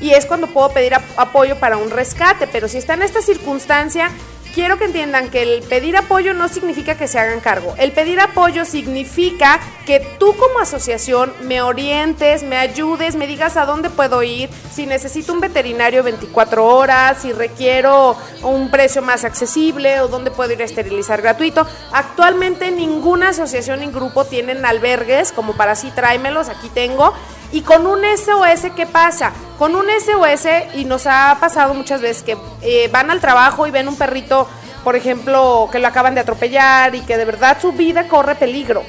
y 0.00 0.10
es 0.12 0.24
cuando 0.26 0.46
puedo 0.46 0.70
pedir 0.70 0.94
ap- 0.94 1.02
apoyo 1.18 1.58
para 1.60 1.76
un 1.76 1.90
rescate. 1.90 2.46
Pero 2.46 2.66
si 2.68 2.78
está 2.78 2.94
en 2.94 3.02
esta 3.02 3.20
circunstancia, 3.20 4.10
quiero 4.56 4.78
que 4.78 4.86
entiendan 4.86 5.28
que 5.28 5.42
el 5.42 5.62
pedir 5.64 5.98
apoyo 5.98 6.32
no 6.32 6.48
significa 6.48 6.96
que 6.96 7.08
se 7.08 7.18
hagan 7.18 7.40
cargo. 7.40 7.74
El 7.76 7.92
pedir 7.92 8.18
apoyo 8.20 8.64
significa 8.64 9.60
que 9.84 10.00
tú 10.18 10.34
como 10.34 10.60
asociación 10.60 11.30
me 11.42 11.60
orientes, 11.60 12.42
me 12.42 12.56
ayudes, 12.56 13.16
me 13.16 13.26
digas 13.26 13.58
a 13.58 13.66
dónde 13.66 13.90
puedo 13.90 14.22
ir, 14.22 14.48
si 14.72 14.86
necesito 14.86 15.34
un 15.34 15.40
veterinario 15.40 16.02
24 16.02 16.64
horas, 16.64 17.18
si 17.20 17.34
requiero 17.34 18.16
un 18.42 18.70
precio 18.70 19.02
más 19.02 19.24
accesible 19.24 20.00
o 20.00 20.08
dónde 20.08 20.30
puedo 20.30 20.54
ir 20.54 20.62
a 20.62 20.64
esterilizar 20.64 21.20
gratuito. 21.20 21.66
Actualmente 21.92 22.70
ninguna 22.70 23.28
asociación 23.28 23.80
ni 23.80 23.88
grupo 23.88 24.24
tienen 24.24 24.64
albergues 24.64 25.32
como 25.32 25.52
para 25.52 25.72
así 25.72 25.90
tráemelos, 25.90 26.48
aquí 26.48 26.70
tengo. 26.70 27.12
Y 27.52 27.62
con 27.62 27.86
un 27.86 28.00
SOS, 28.04 28.72
¿qué 28.74 28.86
pasa? 28.86 29.32
Con 29.58 29.74
un 29.74 29.86
SOS, 29.86 30.74
y 30.74 30.84
nos 30.84 31.06
ha 31.06 31.36
pasado 31.40 31.74
muchas 31.74 32.00
veces 32.00 32.22
que 32.22 32.36
eh, 32.62 32.88
van 32.92 33.10
al 33.10 33.20
trabajo 33.20 33.66
y 33.66 33.70
ven 33.70 33.88
un 33.88 33.96
perrito, 33.96 34.48
por 34.84 34.96
ejemplo, 34.96 35.68
que 35.70 35.78
lo 35.78 35.88
acaban 35.88 36.14
de 36.14 36.20
atropellar 36.20 36.94
y 36.94 37.00
que 37.00 37.16
de 37.16 37.24
verdad 37.24 37.58
su 37.60 37.72
vida 37.72 38.08
corre 38.08 38.34
peligro. 38.34 38.82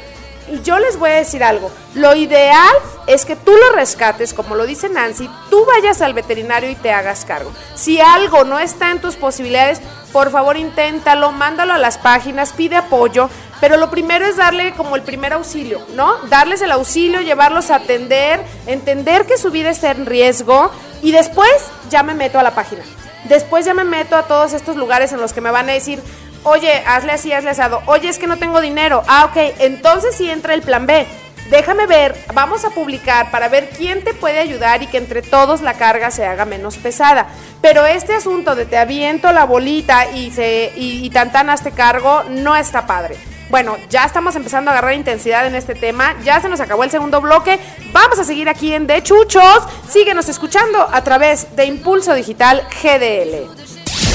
Y 0.50 0.62
yo 0.62 0.80
les 0.80 0.98
voy 0.98 1.10
a 1.10 1.16
decir 1.16 1.44
algo, 1.44 1.70
lo 1.94 2.16
ideal 2.16 2.74
es 3.06 3.26
que 3.26 3.36
tú 3.36 3.52
lo 3.52 3.76
rescates, 3.76 4.34
como 4.34 4.56
lo 4.56 4.66
dice 4.66 4.88
Nancy, 4.88 5.30
tú 5.50 5.66
vayas 5.66 6.02
al 6.02 6.14
veterinario 6.14 6.70
y 6.70 6.76
te 6.76 6.92
hagas 6.92 7.26
cargo. 7.26 7.52
Si 7.76 8.00
algo 8.00 8.46
no 8.46 8.58
está 8.58 8.92
en 8.92 9.02
tus 9.02 9.18
posibilidades, 9.18 9.82
por 10.14 10.32
favor 10.32 10.56
inténtalo, 10.56 11.34
mándalo 11.34 11.74
a 11.74 11.78
las 11.78 11.98
páginas, 11.98 12.54
pide 12.54 12.78
apoyo, 12.78 13.30
pero 13.60 13.78
lo 13.78 13.90
primero 13.90 14.26
es 14.26 14.38
darle 14.38 14.74
como 14.74 14.96
el 14.96 15.02
primer 15.02 15.34
auxilio, 15.34 15.82
¿no? 15.94 16.18
Darles 16.30 16.62
el 16.62 16.72
auxilio, 16.72 17.22
llevarlos 17.22 17.72
a 17.72 17.76
atender, 17.78 18.42
entender 18.66 19.26
que 19.26 19.38
su 19.38 19.52
vida 19.52 19.70
está 19.70 19.92
en 19.92 20.06
riesgo 20.06 20.72
y 21.02 21.12
después 21.12 21.50
ya 21.90 22.04
me 22.04 22.14
meto 22.14 22.40
a 22.40 22.44
la 22.44 22.54
página. 22.54 22.84
Después 23.26 23.66
ya 23.66 23.74
me 23.74 23.84
meto 23.84 24.16
a 24.16 24.24
todos 24.24 24.54
estos 24.54 24.76
lugares 24.76 25.12
en 25.12 25.20
los 25.20 25.34
que 25.34 25.42
me 25.42 25.52
van 25.52 25.70
a 25.70 25.74
decir, 25.74 26.02
oye, 26.44 26.84
hazle 26.86 27.12
así, 27.12 27.34
hazle 27.34 27.50
asado, 27.50 27.82
oye, 27.88 28.10
es 28.10 28.20
que 28.20 28.28
no 28.28 28.38
tengo 28.38 28.62
dinero. 28.62 29.04
Ah, 29.08 29.26
ok, 29.26 29.56
entonces 29.60 30.16
sí 30.16 30.30
entra 30.30 30.54
el 30.54 30.62
plan 30.62 30.86
B. 30.86 31.06
Déjame 31.50 31.88
ver, 31.88 32.14
vamos 32.34 32.66
a 32.66 32.72
publicar 32.72 33.32
para 33.32 33.48
ver 33.48 33.70
quién 33.70 34.04
te 34.04 34.14
puede 34.14 34.40
ayudar 34.40 34.84
y 34.84 34.88
que 34.88 34.98
entre 34.98 35.22
todos 35.22 35.62
la 35.62 35.76
carga 35.76 36.12
se 36.12 36.26
haga 36.26 36.44
menos 36.44 36.78
pesada. 36.78 37.28
Pero 37.62 37.86
este 37.86 38.14
asunto 38.14 38.54
de 38.54 38.66
te 38.66 38.78
aviento 38.78 39.32
la 39.32 39.46
bolita 39.46 40.12
y, 40.12 40.30
se, 40.32 40.74
y, 40.76 41.06
y 41.06 41.10
tan 41.10 41.32
cargo 41.76 42.24
no 42.30 42.56
está 42.56 42.86
padre. 42.86 43.18
Bueno, 43.50 43.78
ya 43.90 44.04
estamos 44.04 44.36
empezando 44.36 44.70
a 44.70 44.74
agarrar 44.74 44.94
intensidad 44.94 45.48
en 45.48 45.56
este 45.56 45.74
tema. 45.76 46.16
Ya 46.24 46.42
se 46.42 46.50
nos 46.50 46.60
acabó 46.60 46.84
el 46.84 46.92
segundo 46.92 47.22
bloque. 47.22 47.60
Vamos 47.94 48.20
a 48.20 48.24
seguir 48.24 48.50
aquí 48.50 48.74
en 48.74 48.88
De 48.88 49.02
Chuchos. 49.02 49.64
Síguenos 49.90 50.28
escuchando 50.28 50.88
a 50.92 51.04
través 51.04 51.56
de 51.56 51.66
Impulso 51.66 52.14
Digital 52.14 52.64
GDL. 52.82 53.48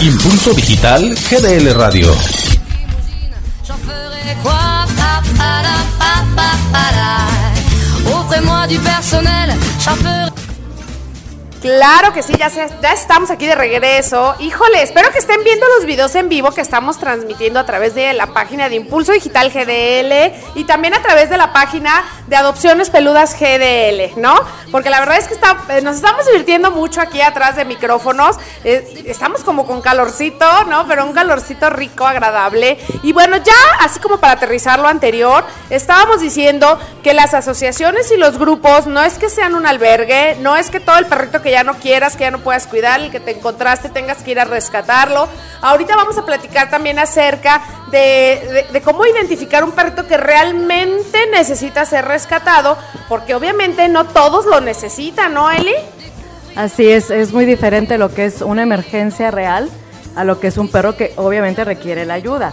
Impulso 0.03 0.53
Digital 0.53 1.14
GDL 1.31 1.75
Radio. 1.75 2.14
Offrez-moi 8.33 8.66
du 8.66 8.79
personnel. 8.81 9.51
Claro 11.62 12.12
que 12.12 12.25
sí, 12.25 12.35
ya, 12.37 12.48
estamos 12.92 13.31
aquí 13.31 13.46
de 13.46 13.55
regreso. 13.55 14.35
Híjole, 14.40 14.83
espero 14.83 15.12
que 15.12 15.18
estén 15.18 15.44
viendo 15.44 15.64
los 15.79 15.87
videos 15.87 16.12
en 16.16 16.29
vivo 16.29 16.51
que 16.51 16.61
estamos 16.61 16.98
transmitiendo 16.98 17.61
a 17.61 17.64
través 17.64 17.94
de 17.94 18.12
la 18.14 18.27
página 18.27 18.68
de 18.68 18.75
Impulso 18.75 19.12
Digital 19.12 19.53
GDL 19.53 20.57
y 20.57 20.64
también 20.64 20.92
a 20.92 21.01
través 21.03 21.31
de 21.31 21.37
la 21.37 21.53
página 21.53 22.03
de 22.27 22.35
Adopciones 22.35 22.90
Peludas 22.90 23.37
GDL, 23.38 24.20
¿no? 24.20 24.35
Porque 24.72 24.90
la 24.90 24.98
verdad 24.98 25.18
es 25.18 25.29
que 25.29 25.35
eh, 25.35 25.83
nos 25.83 25.94
estamos 25.94 26.27
divirtiendo 26.27 26.72
mucho 26.72 27.01
aquí 27.01 27.20
atrás 27.20 27.55
de 27.55 27.64
micrófonos. 27.64 28.38
Eh, 28.64 29.05
estamos 29.07 29.44
como 29.44 29.64
con 29.64 29.83
calorcito, 29.83 30.64
¿no? 30.64 30.88
Pero 30.88 31.05
un 31.05 31.12
calorcito 31.12 31.70
rico, 31.70 32.05
agradable. 32.05 32.77
Y 33.05 33.12
bueno, 33.12 33.37
ya 33.37 33.53
así 33.79 34.01
como 34.01 34.18
para 34.18 34.33
aterrizar 34.33 34.81
lo 34.81 34.88
anterior, 34.88 35.44
estábamos 35.70 36.22
diciendo 36.22 36.77
que 37.05 37.14
las 37.14 37.35
asociaciones 37.35 38.11
y 38.11 38.16
los 38.16 38.37
grupos 38.37 38.88
no 38.88 39.01
es 39.05 39.16
que 39.16 39.31
sean 39.31 39.55
un 39.55 39.64
albergue, 39.64 40.37
no 40.40 40.57
es 40.57 40.68
que 40.68 40.81
todo 40.81 40.98
el 40.98 41.07
perrito 41.07 41.40
que 41.40 41.52
ya 41.53 41.65
no 41.65 41.75
quieras, 41.75 42.17
que 42.17 42.25
ya 42.25 42.31
no 42.31 42.41
puedas 42.41 42.67
cuidar, 42.67 43.01
el 43.01 43.11
que 43.11 43.21
te 43.21 43.31
encontraste 43.31 43.88
tengas 43.88 44.19
que 44.19 44.33
ir 44.33 44.41
a 44.41 44.45
rescatarlo. 44.45 45.29
Ahorita 45.61 45.97
vamos 45.97 46.19
a 46.19 46.27
platicar 46.27 46.69
también 46.71 46.99
acerca 46.99 47.62
de, 47.91 47.99
de- 47.99 48.67
de 48.73 48.81
cómo 48.83 49.07
identificar 49.07 49.65
un 49.65 49.73
perrito 49.73 50.07
que 50.07 50.17
realmente 50.17 51.19
necesita 51.31 51.85
ser 51.87 52.05
rescatado, 52.07 52.77
porque 53.09 53.35
obviamente 53.35 53.88
no 53.88 54.05
todos 54.07 54.45
lo 54.47 54.61
necesitan, 54.61 55.35
¿no, 55.35 55.51
Eli? 55.51 55.75
Así 56.57 56.88
es, 56.91 57.11
es 57.11 57.33
muy 57.33 57.45
diferente 57.47 57.97
lo 57.97 58.12
que 58.12 58.27
es 58.27 58.43
una 58.43 58.62
emergencia 58.62 59.31
real 59.31 59.71
a 60.17 60.25
lo 60.25 60.38
que 60.41 60.49
es 60.49 60.59
un 60.59 60.69
perro 60.69 60.97
que 60.97 61.12
obviamente 61.17 61.65
requiere 61.65 62.05
la 62.05 62.15
ayuda. 62.15 62.53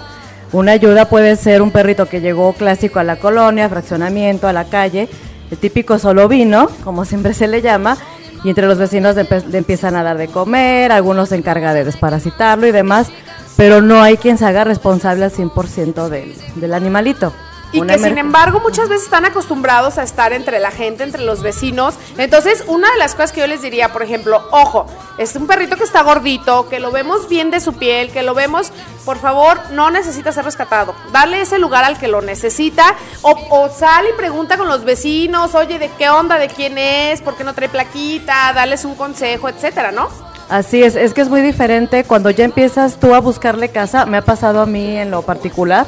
Una 0.54 0.72
ayuda 0.72 1.06
puede 1.10 1.36
ser 1.36 1.62
un 1.62 1.72
perrito 1.72 2.06
que 2.08 2.22
llegó 2.22 2.54
clásico 2.54 3.00
a 3.00 3.04
la 3.04 3.18
colonia, 3.18 3.68
fraccionamiento, 3.70 4.48
a 4.48 4.54
la 4.54 4.66
calle, 4.66 5.10
el 5.52 5.58
típico 5.58 6.00
solo 6.00 6.28
vino, 6.28 6.70
como 6.84 7.06
siempre 7.06 7.34
se 7.34 7.48
le 7.48 7.62
llama, 7.62 7.98
y 8.44 8.50
entre 8.50 8.68
los 8.68 8.78
vecinos 8.78 9.16
le, 9.16 9.28
empiezan 9.58 9.96
a 9.96 10.04
dar 10.04 10.18
de 10.18 10.28
comer, 10.28 10.92
algunos 10.92 11.30
se 11.30 11.36
encarga 11.36 11.74
de 11.74 11.84
desparasitarlo 11.84 12.68
y 12.68 12.72
demás, 12.72 13.10
pero 13.58 13.82
no 13.82 14.02
hay 14.02 14.18
quien 14.18 14.38
se 14.38 14.46
haga 14.46 14.64
responsable 14.64 15.26
al 15.26 15.32
100% 15.32 16.10
del, 16.10 16.36
del 16.56 16.74
animalito. 16.74 17.34
Y 17.72 17.80
Una 17.80 17.94
que 17.94 18.04
sin 18.04 18.18
embargo 18.18 18.60
muchas 18.62 18.90
veces 18.90 19.06
están 19.06 19.26
acostumbrados 19.26 19.98
a 19.98 20.04
estar 20.04 20.34
entre 20.34 20.60
la 20.60 20.72
gente, 20.72 21.04
entre 21.04 21.22
los 21.22 21.44
vecinos. 21.44 21.96
Entonces, 22.18 22.64
una 22.68 22.90
de 22.92 22.98
las 22.98 23.14
cosas 23.14 23.32
que 23.32 23.42
yo 23.42 23.48
les 23.48 23.62
diría, 23.62 23.94
por 23.94 24.02
ejemplo, 24.02 24.42
ojo, 24.52 24.88
es 25.18 25.36
un 25.36 25.46
perrito 25.46 25.76
que 25.76 25.84
está 25.84 26.02
gordito, 26.02 26.68
que 26.68 26.80
lo 26.80 26.92
vemos 26.92 27.30
bien 27.30 27.52
de 27.52 27.60
su 27.60 27.74
piel, 27.74 28.12
que 28.12 28.24
lo 28.24 28.34
vemos, 28.34 28.72
por 29.06 29.18
favor, 29.18 29.60
no 29.72 29.92
necesita 29.92 30.32
ser 30.32 30.46
rescatado. 30.46 30.96
Darle 31.12 31.42
ese 31.42 31.60
lugar 31.60 31.84
al 31.84 32.00
que 32.00 32.08
lo 32.08 32.22
necesita. 32.22 32.96
O, 33.22 33.36
o 33.50 33.70
sale 33.70 34.10
y 34.10 34.14
pregunta 34.14 34.58
con 34.58 34.68
los 34.68 34.84
vecinos, 34.84 35.54
oye, 35.54 35.78
¿de 35.78 35.90
qué 35.98 36.10
onda? 36.10 36.38
¿De 36.38 36.48
quién 36.48 36.78
es? 36.78 37.22
¿Por 37.22 37.36
qué 37.36 37.44
no 37.44 37.54
trae 37.54 37.70
plaquita? 37.70 38.52
Darles 38.54 38.86
un 38.86 38.96
consejo, 38.96 39.48
etcétera, 39.48 39.92
¿no? 39.92 40.10
Así 40.50 40.82
es, 40.82 40.96
es 40.96 41.14
que 41.14 41.22
es 41.22 41.30
muy 41.30 41.42
diferente 41.42 42.04
cuando 42.04 42.32
ya 42.32 42.44
empiezas 42.44 43.00
tú 43.00 43.14
a 43.14 43.20
buscarle 43.20 43.70
casa, 43.70 44.08
me 44.08 44.18
ha 44.18 44.24
pasado 44.24 44.62
a 44.62 44.66
mí 44.66 44.98
en 44.98 45.12
lo 45.12 45.22
particular, 45.22 45.86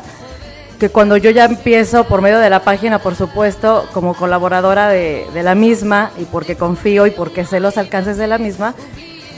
que 0.82 0.90
cuando 0.90 1.16
yo 1.16 1.30
ya 1.30 1.46
empiezo 1.46 2.06
por 2.06 2.24
medio 2.24 2.40
de 2.40 2.50
la 2.50 2.62
página, 2.64 2.98
por 2.98 3.14
supuesto, 3.16 3.88
como 3.94 4.16
colaboradora 4.16 4.88
de, 4.90 5.28
de 5.32 5.44
la 5.44 5.54
misma 5.54 6.10
y 6.18 6.24
porque 6.26 6.56
confío 6.56 7.06
y 7.06 7.12
porque 7.12 7.46
sé 7.46 7.60
los 7.60 7.78
alcances 7.78 8.18
de 8.18 8.26
la 8.26 8.40
misma, 8.40 8.74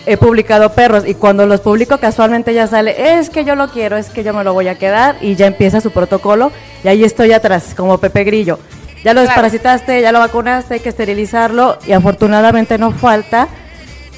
he 0.06 0.16
publicado 0.16 0.70
perros 0.72 1.04
y 1.06 1.16
cuando 1.16 1.46
los 1.46 1.60
publico 1.60 1.98
casualmente 1.98 2.54
ya 2.54 2.66
sale, 2.68 3.18
es 3.20 3.30
que 3.30 3.44
yo 3.44 3.56
lo 3.56 3.68
quiero, 3.68 3.98
es 3.98 4.10
que 4.10 4.24
yo 4.24 4.34
me 4.34 4.46
lo 4.46 4.54
voy 4.54 4.70
a 4.70 4.76
quedar 4.76 5.18
y 5.20 5.36
ya 5.36 5.46
empieza 5.48 5.82
su 5.82 5.92
protocolo 5.92 6.50
y 6.82 6.88
ahí 6.88 7.04
estoy 7.04 7.34
atrás, 7.34 7.74
como 7.76 7.98
Pepe 7.98 8.24
Grillo. 8.24 8.58
Ya 9.04 9.14
lo 9.14 9.20
Claro. 9.20 9.28
desparasitaste, 9.28 10.00
ya 10.02 10.14
lo 10.14 10.20
vacunaste, 10.20 10.76
hay 10.76 10.80
que 10.80 10.88
esterilizarlo 10.88 11.78
y 11.86 11.92
afortunadamente 11.92 12.78
no 12.78 12.92
falta 12.92 13.50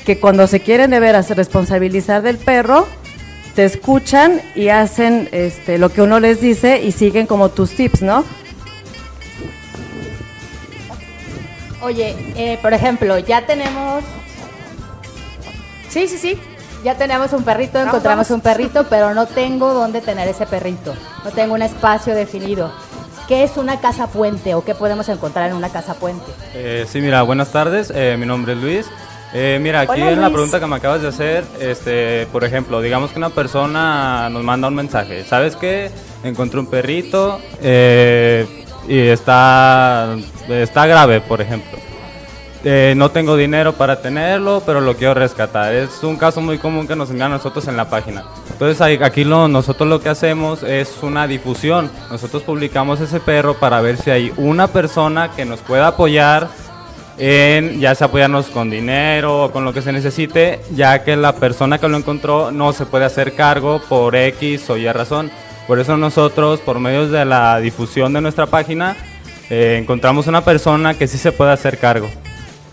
que 0.06 0.20
cuando 0.20 0.46
se 0.46 0.60
quieren 0.60 0.92
de 0.92 1.00
veras 1.00 1.28
responsabilizar 1.32 2.22
del 2.22 2.38
perro, 2.38 2.86
te 3.56 3.63
escuchan 3.65 4.41
y 4.54 4.68
hacen 4.70 5.30
este, 5.32 5.78
lo 5.78 5.89
que 5.89 6.02
uno 6.02 6.20
les 6.20 6.41
dice 6.41 6.82
y 6.84 6.91
siguen 6.91 7.26
como 7.26 7.50
tus 7.50 7.72
tips, 7.72 8.02
¿no? 8.02 8.24
Oye, 11.82 12.15
eh, 12.36 12.58
por 12.62 12.74
ejemplo, 12.74 13.18
ya 13.20 13.46
tenemos, 13.46 14.04
Sí, 15.89 16.08
sí, 16.08 16.18
sí. 16.18 16.39
ya 16.84 16.96
tenemos 16.96 17.32
un 17.34 17.44
perrito, 17.44 17.74
Vamos, 17.78 17.89
encontramos 17.89 18.28
vamos. 18.28 18.32
un 18.32 18.41
perrito, 18.41 18.88
pero 18.89 19.13
no 19.13 19.28
tengo 19.28 19.74
dónde 19.74 20.02
tener 20.02 20.28
ese 20.28 20.46
perrito. 20.46 20.94
No 21.24 21.32
tengo 21.32 21.54
un 21.54 21.62
espacio 21.62 22.15
definido. 22.15 22.74
¿Qué 23.28 23.44
es 23.44 23.58
una 23.58 23.80
casa 23.80 24.08
puente 24.08 24.54
o 24.56 24.63
qué 24.63 24.76
podemos 24.76 25.10
encontrar 25.10 25.50
en 25.50 25.56
una 25.56 25.70
casa 25.70 25.94
puente? 25.96 26.26
Eh, 26.54 26.86
sí, 26.88 27.02
mira, 27.02 27.22
buenas 27.24 27.52
tardes. 27.52 27.91
eh, 27.94 28.18
mi 28.20 28.26
nombre 28.26 28.54
es 28.54 28.60
Luis. 28.60 28.86
Eh, 29.34 29.60
mira, 29.62 29.82
aquí 29.82 30.02
Hola, 30.02 30.12
en 30.12 30.22
la 30.22 30.28
Luis. 30.28 30.34
pregunta 30.34 30.60
que 30.60 30.68
me 30.68 30.76
acabas 30.78 31.02
de 31.02 31.10
hacer, 31.10 31.44
este, 31.60 32.26
por 32.32 32.44
ejemplo, 32.44 32.82
digamos 32.82 33.12
que 33.12 33.18
una 33.18 33.30
persona 33.30 34.30
nos 34.30 34.44
manda 34.44 34.68
un 34.68 34.76
mensaje. 34.76 35.26
¿Sabes 35.26 35.56
qué? 35.56 35.92
Encontré 36.24 36.60
un 36.60 36.68
perrito 36.68 37.40
eh, 37.62 38.46
y 38.88 38.98
está, 39.00 40.16
está 40.50 40.86
grave, 40.86 41.20
por 41.22 41.42
ejemplo. 41.42 41.78
Eh, 42.68 42.96
no 42.98 43.12
tengo 43.12 43.38
dinero 43.38 43.74
para 43.74 44.02
tenerlo, 44.02 44.64
pero 44.66 44.82
lo 44.82 44.96
quiero 44.96 45.14
rescatar. 45.14 45.72
Es 45.76 46.02
un 46.02 46.18
caso 46.18 46.42
muy 46.42 46.58
común 46.58 46.88
que 46.88 46.96
nos 46.96 47.12
envían 47.12 47.32
a 47.32 47.36
nosotros 47.36 47.68
en 47.68 47.78
la 47.78 47.90
página. 47.92 48.24
Entonces 48.50 48.82
aquí 49.04 49.24
lo, 49.24 49.48
nosotros 49.48 49.88
lo 49.88 50.02
que 50.02 50.10
hacemos 50.10 50.64
es 50.64 50.98
una 51.04 51.28
difusión. 51.28 51.92
Nosotros 52.10 52.42
publicamos 52.42 53.02
ese 53.02 53.20
perro 53.20 53.54
para 53.54 53.82
ver 53.82 53.98
si 53.98 54.10
hay 54.10 54.34
una 54.38 54.68
persona 54.68 55.30
que 55.36 55.46
nos 55.46 55.60
pueda 55.60 55.90
apoyar 55.90 56.48
en 57.17 57.80
ya 57.80 57.95
sea 57.95 58.08
apoyarnos 58.08 58.47
con 58.47 58.69
dinero 58.69 59.45
o 59.45 59.51
con 59.51 59.63
lo 59.63 59.73
que 59.73 59.82
se 59.82 59.91
necesite, 59.91 60.62
ya 60.73 61.04
que 61.04 61.15
la 61.15 61.36
persona 61.36 61.78
que 61.78 61.88
lo 61.88 61.97
encontró 61.97 62.51
no 62.51 62.73
se 62.73 62.86
puede 62.86 63.06
hacer 63.06 63.34
cargo 63.34 63.82
por 63.88 64.15
X 64.15 64.69
o 64.69 64.78
Y 64.78 64.91
razón. 64.91 65.32
Por 65.67 65.80
eso 65.80 65.97
nosotros, 65.97 66.60
por 66.60 66.80
medio 66.80 67.08
de 67.08 67.25
la 67.25 67.60
difusión 67.60 68.13
de 68.13 68.21
nuestra 68.21 68.45
página, 68.45 68.95
eh, 69.49 69.78
encontramos 69.82 70.28
una 70.28 70.43
persona 70.43 70.93
que 70.93 71.08
sí 71.08 71.17
se 71.17 71.32
puede 71.32 71.51
hacer 71.51 71.78
cargo. 71.78 72.10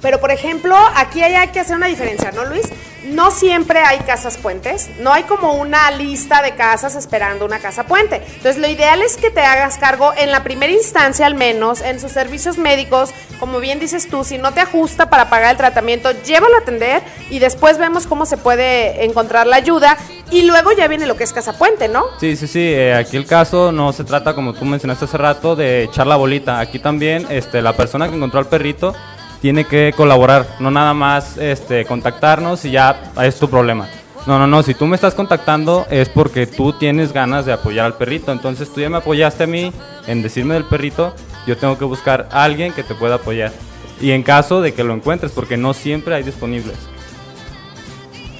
Pero, 0.02 0.20
por 0.20 0.30
ejemplo, 0.30 0.74
aquí 0.96 1.22
hay, 1.22 1.48
que 1.48 1.60
hacer 1.60 1.76
una 1.76 1.86
diferencia, 1.86 2.32
¿no, 2.32 2.44
Luis? 2.44 2.64
No 3.04 3.32
siempre 3.32 3.80
hay 3.80 3.98
casas 4.00 4.36
puentes, 4.36 4.88
no 5.00 5.12
hay 5.12 5.24
como 5.24 5.54
una 5.54 5.90
lista 5.90 6.40
de 6.40 6.54
casas 6.54 6.94
esperando 6.94 7.44
una 7.44 7.58
casa 7.58 7.84
puente. 7.84 8.22
Entonces, 8.24 8.58
lo 8.58 8.68
ideal 8.68 9.02
es 9.02 9.16
que 9.16 9.30
te 9.30 9.40
hagas 9.40 9.76
cargo 9.78 10.12
en 10.16 10.30
la 10.30 10.44
primera 10.44 10.72
instancia, 10.72 11.26
al 11.26 11.34
menos, 11.34 11.80
en 11.80 11.98
sus 12.00 12.12
servicios 12.12 12.58
médicos. 12.58 13.10
Como 13.40 13.58
bien 13.58 13.80
dices 13.80 14.08
tú, 14.08 14.22
si 14.22 14.38
no 14.38 14.52
te 14.52 14.60
ajusta 14.60 15.10
para 15.10 15.28
pagar 15.28 15.50
el 15.50 15.56
tratamiento, 15.56 16.12
llévalo 16.22 16.54
a 16.56 16.60
atender 16.60 17.02
y 17.28 17.40
después 17.40 17.78
vemos 17.78 18.06
cómo 18.06 18.24
se 18.24 18.36
puede 18.36 19.04
encontrar 19.04 19.48
la 19.48 19.56
ayuda. 19.56 19.96
Y 20.30 20.42
luego 20.42 20.72
ya 20.72 20.88
viene 20.88 21.06
lo 21.06 21.16
que 21.16 21.24
es 21.24 21.32
casa 21.32 21.58
puente, 21.58 21.88
¿no? 21.88 22.04
Sí, 22.18 22.36
sí, 22.36 22.46
sí. 22.46 22.60
eh, 22.60 22.94
aquí 22.94 23.16
el 23.16 23.26
caso 23.26 23.70
no 23.72 23.92
se 23.92 24.04
trata, 24.04 24.34
como 24.34 24.54
tú 24.54 24.64
mencionaste 24.64 25.04
hace 25.04 25.18
rato, 25.18 25.56
de 25.56 25.82
echar 25.82 26.06
la 26.06 26.16
bolita. 26.16 26.60
Aquí 26.60 26.78
también 26.78 27.26
este, 27.28 27.60
la 27.60 27.74
persona 27.74 28.08
que 28.08 28.14
encontró 28.14 28.38
al 28.38 28.46
perrito 28.46 28.94
tiene 29.42 29.64
que 29.64 29.92
colaborar, 29.96 30.46
no 30.60 30.70
nada 30.70 30.94
más 30.94 31.36
este, 31.36 31.84
contactarnos 31.84 32.64
y 32.64 32.70
ya 32.70 33.12
es 33.20 33.40
tu 33.40 33.50
problema. 33.50 33.88
No, 34.24 34.38
no, 34.38 34.46
no, 34.46 34.62
si 34.62 34.72
tú 34.72 34.86
me 34.86 34.94
estás 34.94 35.14
contactando 35.14 35.84
es 35.90 36.08
porque 36.08 36.46
tú 36.46 36.72
tienes 36.72 37.12
ganas 37.12 37.44
de 37.44 37.52
apoyar 37.52 37.86
al 37.86 37.94
perrito. 37.94 38.30
Entonces 38.30 38.72
tú 38.72 38.80
ya 38.80 38.88
me 38.88 38.98
apoyaste 38.98 39.42
a 39.42 39.46
mí 39.48 39.72
en 40.06 40.22
decirme 40.22 40.54
del 40.54 40.64
perrito, 40.64 41.12
yo 41.44 41.56
tengo 41.56 41.76
que 41.76 41.84
buscar 41.84 42.28
a 42.30 42.44
alguien 42.44 42.72
que 42.72 42.84
te 42.84 42.94
pueda 42.94 43.16
apoyar. 43.16 43.50
Y 44.00 44.12
en 44.12 44.22
caso 44.22 44.60
de 44.60 44.74
que 44.74 44.84
lo 44.84 44.94
encuentres, 44.94 45.32
porque 45.32 45.56
no 45.56 45.74
siempre 45.74 46.14
hay 46.14 46.22
disponibles. 46.22 46.76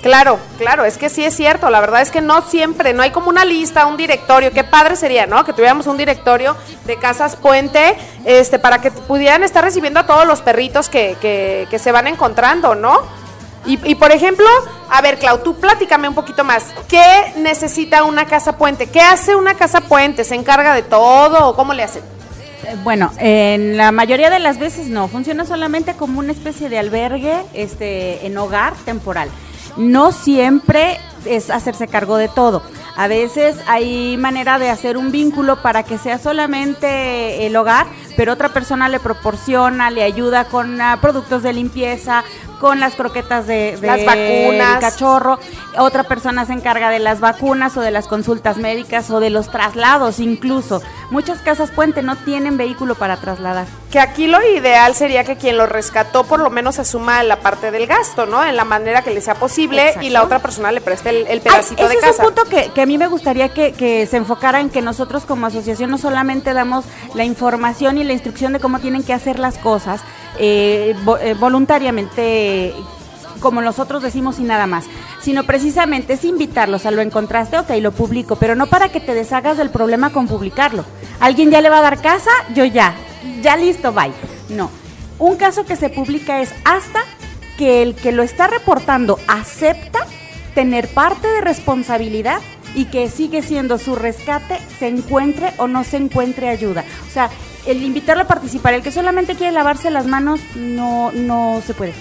Claro, 0.03 0.41
claro, 0.59 0.85
es 0.85 0.99
que 0.99 1.09
sí 1.09 1.25
es 1.25 1.35
cierto, 1.35 1.71
la 1.71 1.81
verdad 1.81 2.03
es 2.03 2.11
que 2.11 2.21
no 2.21 2.43
siempre, 2.43 2.93
no 2.93 3.05
hay 3.05 3.13
como 3.13 3.29
una 3.29 3.45
lista, 3.45 3.87
un 3.87 3.97
directorio, 3.97 4.51
qué 4.51 4.65
padre 4.65 4.97
sería, 4.97 5.29
¿no? 5.29 5.45
Que 5.45 5.53
tuviéramos 5.53 5.87
un 5.87 5.97
directorio 5.97 6.57
de 6.87 6.97
casas 6.97 7.37
puente, 7.37 7.97
este, 8.25 8.59
para 8.59 8.81
que 8.81 8.91
pudieran 8.91 9.45
estar 9.45 9.63
recibiendo 9.63 10.01
a 10.01 10.07
todos 10.07 10.27
los 10.27 10.43
perritos 10.43 10.89
que, 10.89 11.17
que, 11.21 11.69
que 11.71 11.79
se 11.79 11.93
van 11.93 12.09
encontrando, 12.09 12.75
¿no? 12.75 12.99
Y, 13.65 13.79
y, 13.89 13.95
por 13.95 14.11
ejemplo, 14.11 14.45
a 14.91 15.01
ver, 15.03 15.21
Clau, 15.21 15.39
tú 15.39 15.55
platícame 15.61 16.09
un 16.09 16.17
poquito 16.17 16.43
más. 16.43 16.65
¿Qué 16.89 17.33
necesita 17.37 18.03
una 18.03 18.27
casa 18.27 18.59
puente? 18.59 18.89
¿Qué 18.89 19.01
hace 19.01 19.37
una 19.37 19.55
casa 19.55 19.83
puente? 19.83 20.25
¿Se 20.25 20.35
encarga 20.35 20.75
de 20.75 20.83
todo 20.83 21.47
o 21.47 21.55
cómo 21.55 21.73
le 21.75 21.85
hacen? 21.85 22.03
Eh, 22.67 22.75
Bueno, 22.83 23.13
en 23.19 23.77
la 23.77 23.93
mayoría 23.93 24.31
de 24.31 24.41
las 24.41 24.59
veces 24.59 24.89
no, 24.89 25.07
funciona 25.07 25.45
solamente 25.45 25.95
como 25.95 26.19
una 26.19 26.33
especie 26.33 26.69
de 26.69 26.81
albergue 26.81 27.37
este, 27.55 28.27
en 28.27 28.37
hogar 28.37 28.75
temporal. 28.85 29.29
No 29.77 30.13
siempre 30.13 30.99
es 31.25 31.51
hacerse 31.51 31.89
cargo 31.89 32.17
de 32.17 32.29
todo. 32.29 32.63
A 32.97 33.09
veces 33.09 33.57
hay 33.67 34.17
manera 34.19 34.59
de 34.59 34.69
hacer 34.69 34.99
un 34.99 35.13
vínculo 35.13 35.63
para 35.63 35.83
que 35.83 35.97
sea 35.97 36.19
solamente 36.19 37.47
el 37.47 37.57
hogar, 37.57 37.87
pero 38.17 38.35
otra 38.35 38.51
persona 38.51 38.89
le 38.89 39.01
proporciona, 39.01 39.91
le 39.91 40.03
ayuda 40.03 40.45
con 40.45 40.79
ah, 40.81 40.99
productos 41.01 41.43
de 41.43 41.55
limpieza, 41.55 42.23
con 42.63 42.79
las 42.79 42.95
croquetas 42.95 43.47
de, 43.49 43.77
de- 43.77 43.87
Las 43.89 44.05
vacunas. 44.07 44.71
del 44.71 44.79
cachorro. 44.81 45.39
Otra 45.79 46.05
persona 46.05 46.47
se 46.47 46.53
encarga 46.53 46.91
de 46.91 47.01
las 47.01 47.19
vacunas 47.19 47.77
o 47.77 47.81
de 47.81 47.91
las 47.91 48.07
consultas 48.07 48.57
médicas 48.57 49.11
o 49.11 49.19
de 49.19 49.31
los 49.31 49.51
traslados 49.51 50.21
incluso. 50.21 50.81
Muchas 51.11 51.41
casas 51.41 51.71
puente 51.73 52.03
no 52.03 52.15
tienen 52.17 52.57
vehículo 52.57 52.95
para 52.95 53.17
trasladar. 53.17 53.67
Que 53.91 53.99
aquí 53.99 54.27
lo 54.29 54.39
ideal 54.47 54.95
sería 54.95 55.25
que 55.25 55.37
quien 55.37 55.59
lo 55.59 55.67
rescató 55.67 56.23
por 56.25 56.39
lo 56.41 56.51
menos 56.51 56.79
asuma 56.79 57.23
la 57.25 57.41
parte 57.41 57.71
del 57.73 57.87
gasto, 57.89 58.27
¿no? 58.27 58.45
En 58.45 58.55
la 58.57 58.65
manera 58.65 59.03
que 59.03 59.11
le 59.11 59.21
sea 59.21 59.35
posible 59.35 59.83
Exacto. 59.89 60.07
y 60.07 60.11
la 60.11 60.23
otra 60.23 60.39
persona 60.39 60.71
le 60.71 60.81
preste 60.81 61.11
el, 61.11 61.17
el 61.27 61.39
Ay, 61.39 61.41
pedacito 61.41 61.83
ese 61.83 61.89
de 61.95 61.99
es 61.99 62.01
casa. 62.01 62.23
un 62.29 62.33
punto 62.35 62.49
que, 62.49 62.71
que 62.73 62.81
a 62.83 62.87
mí 62.87 62.97
me 62.97 63.09
gustaría 63.09 63.49
que, 63.49 63.73
que 63.73 64.07
se 64.07 64.17
enfocara 64.19 64.61
en 64.61 64.71
que 64.71 64.81
nosotros 64.83 65.25
como 65.25 65.47
asociación 65.47 65.91
no 65.91 65.99
solamente 65.99 66.55
damos 66.55 66.85
la 67.15 67.25
información 67.25 67.99
y 67.99 68.05
la 68.05 68.13
instrucción 68.13 68.53
de 68.53 68.61
cómo 68.61 68.79
tienen 68.79 69.03
que 69.03 69.13
hacer 69.13 69.41
las 69.41 69.59
cosas 69.59 70.01
eh, 70.39 70.95
vo- 71.05 71.19
eh, 72.53 72.75
como 73.41 73.61
nosotros 73.61 74.03
decimos 74.03 74.39
y 74.39 74.43
nada 74.43 74.67
más, 74.67 74.85
sino 75.21 75.45
precisamente 75.45 76.15
es 76.15 76.25
invitarlos 76.25 76.87
a 76.87 76.91
lo 76.91 77.03
encontraste, 77.03 77.59
ok, 77.59 77.71
lo 77.81 77.93
publico, 77.93 78.37
pero 78.37 78.55
no 78.55 78.67
para 78.67 78.91
que 78.91 79.01
te 79.01 79.15
deshagas 79.15 79.57
del 79.57 79.71
problema 79.71 80.11
con 80.11 80.29
publicarlo. 80.29 80.85
¿Alguien 81.19 81.51
ya 81.51 81.61
le 81.61 81.71
va 81.71 81.79
a 81.79 81.83
dar 81.83 82.01
casa? 82.01 82.31
Yo 82.55 82.65
ya, 82.65 82.95
ya 83.43 83.57
listo, 83.57 83.93
bye. 83.93 84.13
No, 84.49 84.71
un 85.19 85.37
caso 85.37 85.65
que 85.65 85.77
se 85.77 85.89
publica 85.89 86.41
es 86.41 86.53
hasta 86.65 87.01
que 87.57 87.83
el 87.83 87.95
que 87.95 88.13
lo 88.13 88.23
está 88.23 88.47
reportando 88.47 89.19
acepta 89.29 90.07
tener 90.55 90.89
parte 90.89 91.29
de 91.29 91.41
responsabilidad 91.41 92.41
y 92.75 92.87
que 92.87 93.11
sigue 93.11 93.43
siendo 93.43 93.79
su 93.79 93.97
rescate, 93.97 94.59
se 94.79 94.89
encuentre 94.89 95.53
o 95.59 95.67
no 95.67 95.85
se 95.85 95.97
encuentre 95.97 96.49
ayuda. 96.49 96.85
O 97.07 97.11
sea, 97.11 97.31
el 97.67 97.83
invitarlo 97.83 98.25
a 98.25 98.27
participar, 98.27 98.75
el 98.75 98.83
que 98.83 98.91
solamente 98.91 99.35
quiere 99.35 99.53
lavarse 99.53 99.91
las 99.91 100.07
manos, 100.07 100.41
no, 100.55 101.13
no 101.13 101.63
se 101.67 101.75
puede. 101.75 101.95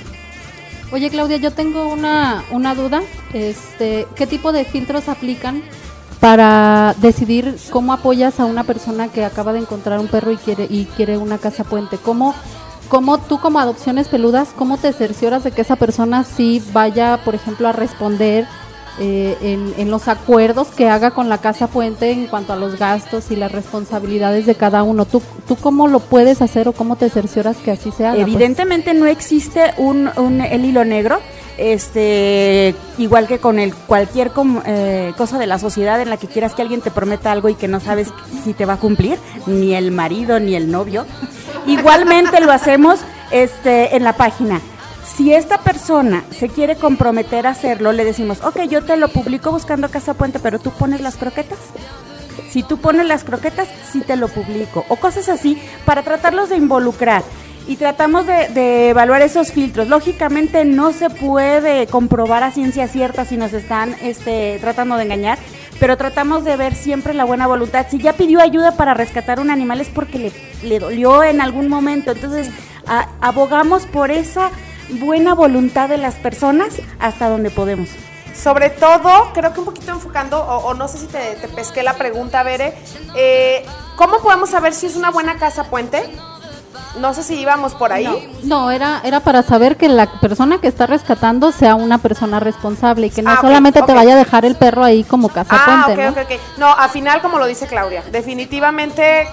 Oye, 0.91 1.09
Claudia, 1.09 1.37
yo 1.37 1.51
tengo 1.51 1.87
una, 1.87 2.43
una 2.51 2.75
duda. 2.75 3.01
Este, 3.33 4.07
¿Qué 4.15 4.27
tipo 4.27 4.51
de 4.51 4.65
filtros 4.65 5.07
aplican 5.07 5.63
para 6.19 6.95
decidir 6.99 7.55
cómo 7.69 7.93
apoyas 7.93 8.41
a 8.41 8.45
una 8.45 8.65
persona 8.65 9.07
que 9.07 9.23
acaba 9.23 9.53
de 9.53 9.59
encontrar 9.59 9.99
un 9.99 10.07
perro 10.07 10.31
y 10.31 10.37
quiere 10.37 10.67
y 10.69 10.85
quiere 10.97 11.17
una 11.17 11.37
casa 11.37 11.63
puente? 11.63 11.97
¿Cómo, 11.97 12.35
cómo 12.89 13.19
tú 13.19 13.39
como 13.39 13.59
adopciones 13.59 14.09
peludas, 14.09 14.49
cómo 14.57 14.77
te 14.77 14.91
cercioras 14.91 15.45
de 15.45 15.51
que 15.51 15.61
esa 15.61 15.77
persona 15.77 16.25
sí 16.25 16.61
vaya, 16.73 17.21
por 17.23 17.35
ejemplo, 17.35 17.69
a 17.69 17.71
responder 17.71 18.45
eh, 18.99 19.37
en, 19.41 19.73
en 19.77 19.89
los 19.89 20.07
acuerdos 20.07 20.67
que 20.69 20.89
haga 20.89 21.11
con 21.11 21.29
la 21.29 21.37
casa 21.39 21.67
puente 21.67 22.11
en 22.11 22.27
cuanto 22.27 22.53
a 22.53 22.55
los 22.55 22.77
gastos 22.77 23.31
y 23.31 23.35
las 23.35 23.51
responsabilidades 23.51 24.45
de 24.45 24.55
cada 24.55 24.83
uno? 24.83 25.05
¿Tú, 25.05 25.21
tú 25.47 25.55
cómo 25.55 25.87
lo 25.87 25.99
puedes 25.99 26.41
hacer 26.41 26.67
o 26.67 26.73
cómo 26.73 26.95
te 26.97 27.09
cercioras 27.09 27.57
que 27.57 27.71
así 27.71 27.91
se 27.91 28.05
haga? 28.05 28.15
pues? 28.15 28.27
Evidentemente 28.27 28.93
no 28.93 29.05
existe 29.05 29.73
un, 29.77 30.09
un- 30.17 30.41
el 30.41 30.65
hilo 30.65 30.83
negro, 30.85 31.19
este, 31.57 32.75
igual 32.97 33.27
que 33.27 33.39
con 33.39 33.59
el 33.59 33.73
cualquier 33.73 34.31
com- 34.31 34.61
eh, 34.65 35.13
cosa 35.17 35.37
de 35.39 35.47
la 35.47 35.57
sociedad 35.59 36.01
en 36.01 36.09
la 36.09 36.17
que 36.17 36.27
quieras 36.27 36.53
que 36.53 36.61
alguien 36.61 36.81
te 36.81 36.91
prometa 36.91 37.31
algo 37.31 37.49
y 37.49 37.55
que 37.55 37.67
no 37.67 37.79
sabes 37.79 38.09
si 38.43 38.53
te 38.53 38.65
va 38.65 38.73
a 38.73 38.77
cumplir, 38.77 39.17
ni 39.47 39.73
el 39.73 39.91
marido 39.91 40.39
ni 40.39 40.55
el 40.55 40.69
novio. 40.71 41.05
Igualmente 41.67 42.39
lo 42.41 42.51
hacemos 42.51 42.99
este, 43.31 43.95
en 43.95 44.03
la 44.03 44.13
página. 44.13 44.59
Si 45.21 45.31
esta 45.31 45.59
persona 45.59 46.23
se 46.31 46.49
quiere 46.49 46.77
comprometer 46.77 47.45
a 47.45 47.51
hacerlo, 47.51 47.91
le 47.91 48.03
decimos, 48.03 48.41
ok, 48.41 48.61
yo 48.61 48.83
te 48.83 48.97
lo 48.97 49.07
publico 49.07 49.51
buscando 49.51 49.87
Casa 49.87 50.15
Puente, 50.15 50.39
pero 50.39 50.57
tú 50.57 50.71
pones 50.71 50.99
las 50.99 51.15
croquetas. 51.15 51.59
Si 52.49 52.63
tú 52.63 52.79
pones 52.79 53.05
las 53.05 53.23
croquetas, 53.23 53.67
sí 53.91 54.01
te 54.01 54.15
lo 54.15 54.29
publico. 54.29 54.83
O 54.89 54.95
cosas 54.95 55.29
así 55.29 55.61
para 55.85 56.01
tratarlos 56.01 56.49
de 56.49 56.57
involucrar. 56.57 57.21
Y 57.67 57.75
tratamos 57.75 58.25
de, 58.25 58.89
evaluar 58.89 59.21
esos 59.21 59.51
filtros. 59.51 59.87
Lógicamente 59.87 60.65
no 60.65 60.91
se 60.91 61.11
puede 61.11 61.85
comprobar 61.85 62.41
a 62.41 62.49
ciencia 62.49 62.87
cierta 62.87 63.23
si 63.23 63.37
nos 63.37 63.53
están 63.53 63.95
este, 64.01 64.57
tratando 64.59 64.95
de 64.95 65.03
engañar, 65.03 65.37
pero 65.79 65.97
tratamos 65.97 66.45
de 66.45 66.57
ver 66.57 66.73
siempre 66.73 67.13
la 67.13 67.25
buena 67.25 67.45
voluntad. 67.45 67.85
Si 67.91 67.99
ya 67.99 68.13
pidió 68.13 68.41
ayuda 68.41 68.75
para 68.75 68.95
rescatar 68.95 69.39
un 69.39 69.51
animal 69.51 69.81
es 69.81 69.89
porque 69.89 70.17
le, 70.17 70.31
le 70.67 70.79
dolió 70.79 71.23
en 71.23 71.41
algún 71.41 71.67
momento. 71.67 72.09
Entonces 72.09 72.49
abogamos 73.21 73.85
por 73.85 74.09
esa 74.09 74.49
buena 74.99 75.33
voluntad 75.33 75.89
de 75.89 75.97
las 75.97 76.15
personas 76.15 76.75
hasta 76.99 77.29
donde 77.29 77.49
podemos. 77.51 77.89
Sobre 78.33 78.69
todo, 78.69 79.31
creo 79.33 79.53
que 79.53 79.59
un 79.59 79.65
poquito 79.65 79.91
enfocando, 79.91 80.39
o, 80.41 80.67
o 80.69 80.73
no 80.73 80.87
sé 80.87 80.97
si 80.99 81.07
te, 81.07 81.35
te 81.35 81.47
pesqué 81.49 81.83
la 81.83 81.93
pregunta, 81.95 82.43
Bere, 82.43 82.73
eh, 83.15 83.65
¿cómo 83.97 84.17
podemos 84.19 84.49
saber 84.49 84.73
si 84.73 84.85
es 84.85 84.95
una 84.95 85.11
buena 85.11 85.35
casa 85.37 85.65
puente? 85.65 86.09
No 86.99 87.13
sé 87.13 87.23
si 87.23 87.35
íbamos 87.39 87.73
por 87.73 87.93
ahí. 87.93 88.31
No, 88.43 88.69
era, 88.71 88.99
era 89.05 89.21
para 89.21 89.43
saber 89.43 89.77
que 89.77 89.87
la 89.87 90.11
persona 90.19 90.59
que 90.59 90.67
está 90.67 90.87
rescatando 90.87 91.51
sea 91.53 91.75
una 91.75 91.97
persona 91.99 92.39
responsable 92.41 93.07
y 93.07 93.09
que 93.09 93.21
no 93.21 93.31
Ah, 93.31 93.37
solamente 93.39 93.81
te 93.81 93.93
vaya 93.93 94.13
a 94.13 94.17
dejar 94.17 94.43
el 94.45 94.55
perro 94.55 94.83
ahí 94.83 95.03
como 95.05 95.29
casa 95.29 95.55
Ah, 95.57 95.83
puente, 95.85 96.07
ok, 96.09 96.15
¿no? 96.15 96.21
ok, 96.21 96.27
ok. 96.31 96.39
No, 96.57 96.73
al 96.75 96.89
final, 96.89 97.21
como 97.21 97.37
lo 97.37 97.45
dice 97.45 97.67
Claudia, 97.67 98.03
definitivamente 98.11 99.27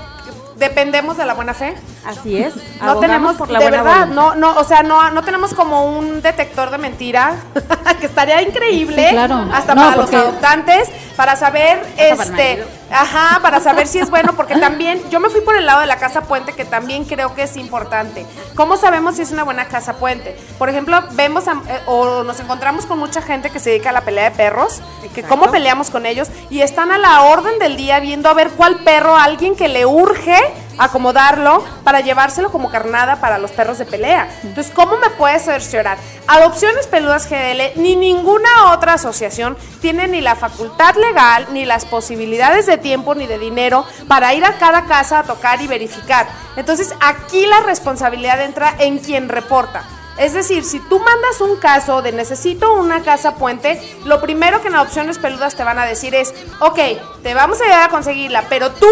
dependemos 0.59 1.16
de 1.16 1.25
la 1.25 1.35
buena 1.35 1.55
fe. 1.55 1.75
Así 2.05 2.38
es. 2.38 2.55
No 2.83 2.99
tenemos, 2.99 3.37
por 3.37 3.51
la 3.51 3.59
de 3.59 3.66
buena 3.68 3.83
verdad, 3.83 4.07
voluntad. 4.09 4.35
no, 4.37 4.53
no, 4.55 4.61
o 4.61 4.64
sea, 4.64 4.83
no, 4.83 5.11
no 5.11 5.23
tenemos 5.23 5.55
como 5.55 5.87
un 5.99 6.21
detector 6.23 6.71
de 6.71 6.79
mentira, 6.79 7.37
que 8.01 8.07
estaría 8.07 8.42
increíble, 8.42 9.07
Sí, 9.09 9.12
claro. 9.14 9.47
hasta 9.53 9.75
No, 9.75 9.83
para 9.85 9.97
los 9.97 10.12
adoptantes, 10.12 10.88
para 11.16 11.37
saber, 11.37 11.83
este. 11.97 12.64
Ajá, 12.90 13.40
para 13.40 13.61
saber 13.61 13.87
si 13.87 13.98
es 13.98 14.11
bueno, 14.11 14.35
porque 14.35 14.57
también, 14.57 15.03
yo 15.11 15.20
me 15.20 15.29
fui 15.29 15.40
por 15.40 15.57
el 15.57 15.66
lado 15.66 15.81
de 15.81 15.87
la 15.87 15.96
casa 15.98 16.22
puente, 16.22 16.53
que 16.53 16.64
también 16.64 17.05
creo 17.05 17.35
que 17.35 17.42
es 17.42 17.57
importante. 17.57 18.27
¿Cómo 18.54 18.77
sabemos 18.77 19.17
si 19.17 19.23
es 19.23 19.31
una 19.31 19.44
buena 19.44 19.67
casa 19.67 19.94
puente? 19.94 20.37
Por 20.58 20.69
ejemplo, 20.69 21.02
vemos 21.13 21.48
a- 21.48 21.52
eh, 21.69 21.81
o 21.87 22.23
nos 22.25 22.40
encontramos 22.40 22.87
con 22.87 22.98
mucha 22.98 23.23
gente 23.23 23.50
que 23.50 23.60
se 23.60 23.71
dedica 23.71 23.90
a 23.90 23.92
la 23.92 24.02
pelea 24.02 24.31
de 24.31 24.37
perros, 24.37 24.81
que 25.15 25.23
cómo 25.23 25.50
peleamos 25.50 25.90
con 25.90 26.06
ellos, 26.06 26.29
y 26.50 26.60
están 26.63 26.90
a 26.92 26.98
la 26.98 27.23
orden 27.23 27.58
del 27.58 27.77
día 27.77 28.00
viendo 28.00 28.29
a 28.29 28.35
ver 28.35 28.50
cuál 28.50 28.77
perro, 28.85 29.17
alguien 29.17 29.54
que 29.56 29.69
le 29.69 29.85
urge 29.87 30.37
acomodarlo 30.79 31.64
para 31.85 32.00
llevárselo 32.00 32.50
como 32.50 32.70
carnada 32.70 33.16
para 33.20 33.38
los 33.38 33.50
perros 33.50 33.79
de 33.79 33.85
pelea. 33.85 34.29
Entonces, 34.42 34.72
¿cómo 34.74 34.96
me 34.96 35.10
puedes 35.10 35.44
cerciorar? 35.44 35.98
Adopciones 36.26 36.87
Peludas 36.87 37.29
GDL 37.29 37.81
ni 37.81 37.96
ninguna 37.96 38.72
otra 38.72 38.94
asociación 38.94 39.56
tiene 39.81 40.08
ni 40.08 40.20
la 40.20 40.37
facultad 40.37 40.94
legal, 40.96 41.46
ni 41.52 41.64
las 41.64 41.85
posibilidades 41.85 42.66
de 42.66 42.79
tiempo, 42.79 43.14
ni 43.14 43.26
de 43.26 43.38
dinero 43.38 43.85
para 44.06 44.35
ir 44.35 44.44
a 44.44 44.58
cada 44.58 44.85
casa 44.85 45.20
a 45.20 45.24
tocar 45.24 45.60
y 45.60 45.66
verificar. 45.66 46.26
Entonces, 46.56 46.94
aquí 47.00 47.46
la 47.46 47.60
responsabilidad 47.60 48.40
entra 48.42 48.74
en 48.79 48.98
quien 48.98 49.29
reporta. 49.29 49.85
Es 50.18 50.33
decir, 50.33 50.64
si 50.64 50.81
tú 50.81 50.98
mandas 50.98 51.40
un 51.40 51.56
caso 51.56 52.02
de 52.02 52.10
necesito 52.10 52.72
una 52.72 53.02
casa 53.02 53.37
puente, 53.37 53.81
lo 54.04 54.20
primero 54.20 54.60
que 54.60 54.66
en 54.66 54.74
Adopciones 54.74 55.16
Peludas 55.16 55.54
te 55.54 55.62
van 55.62 55.79
a 55.79 55.87
decir 55.87 56.12
es, 56.16 56.35
ok, 56.58 56.79
te 57.22 57.35
vamos 57.35 57.60
a 57.60 57.64
ayudar 57.64 57.85
a 57.85 57.88
conseguirla, 57.88 58.44
pero 58.48 58.72
tú 58.72 58.88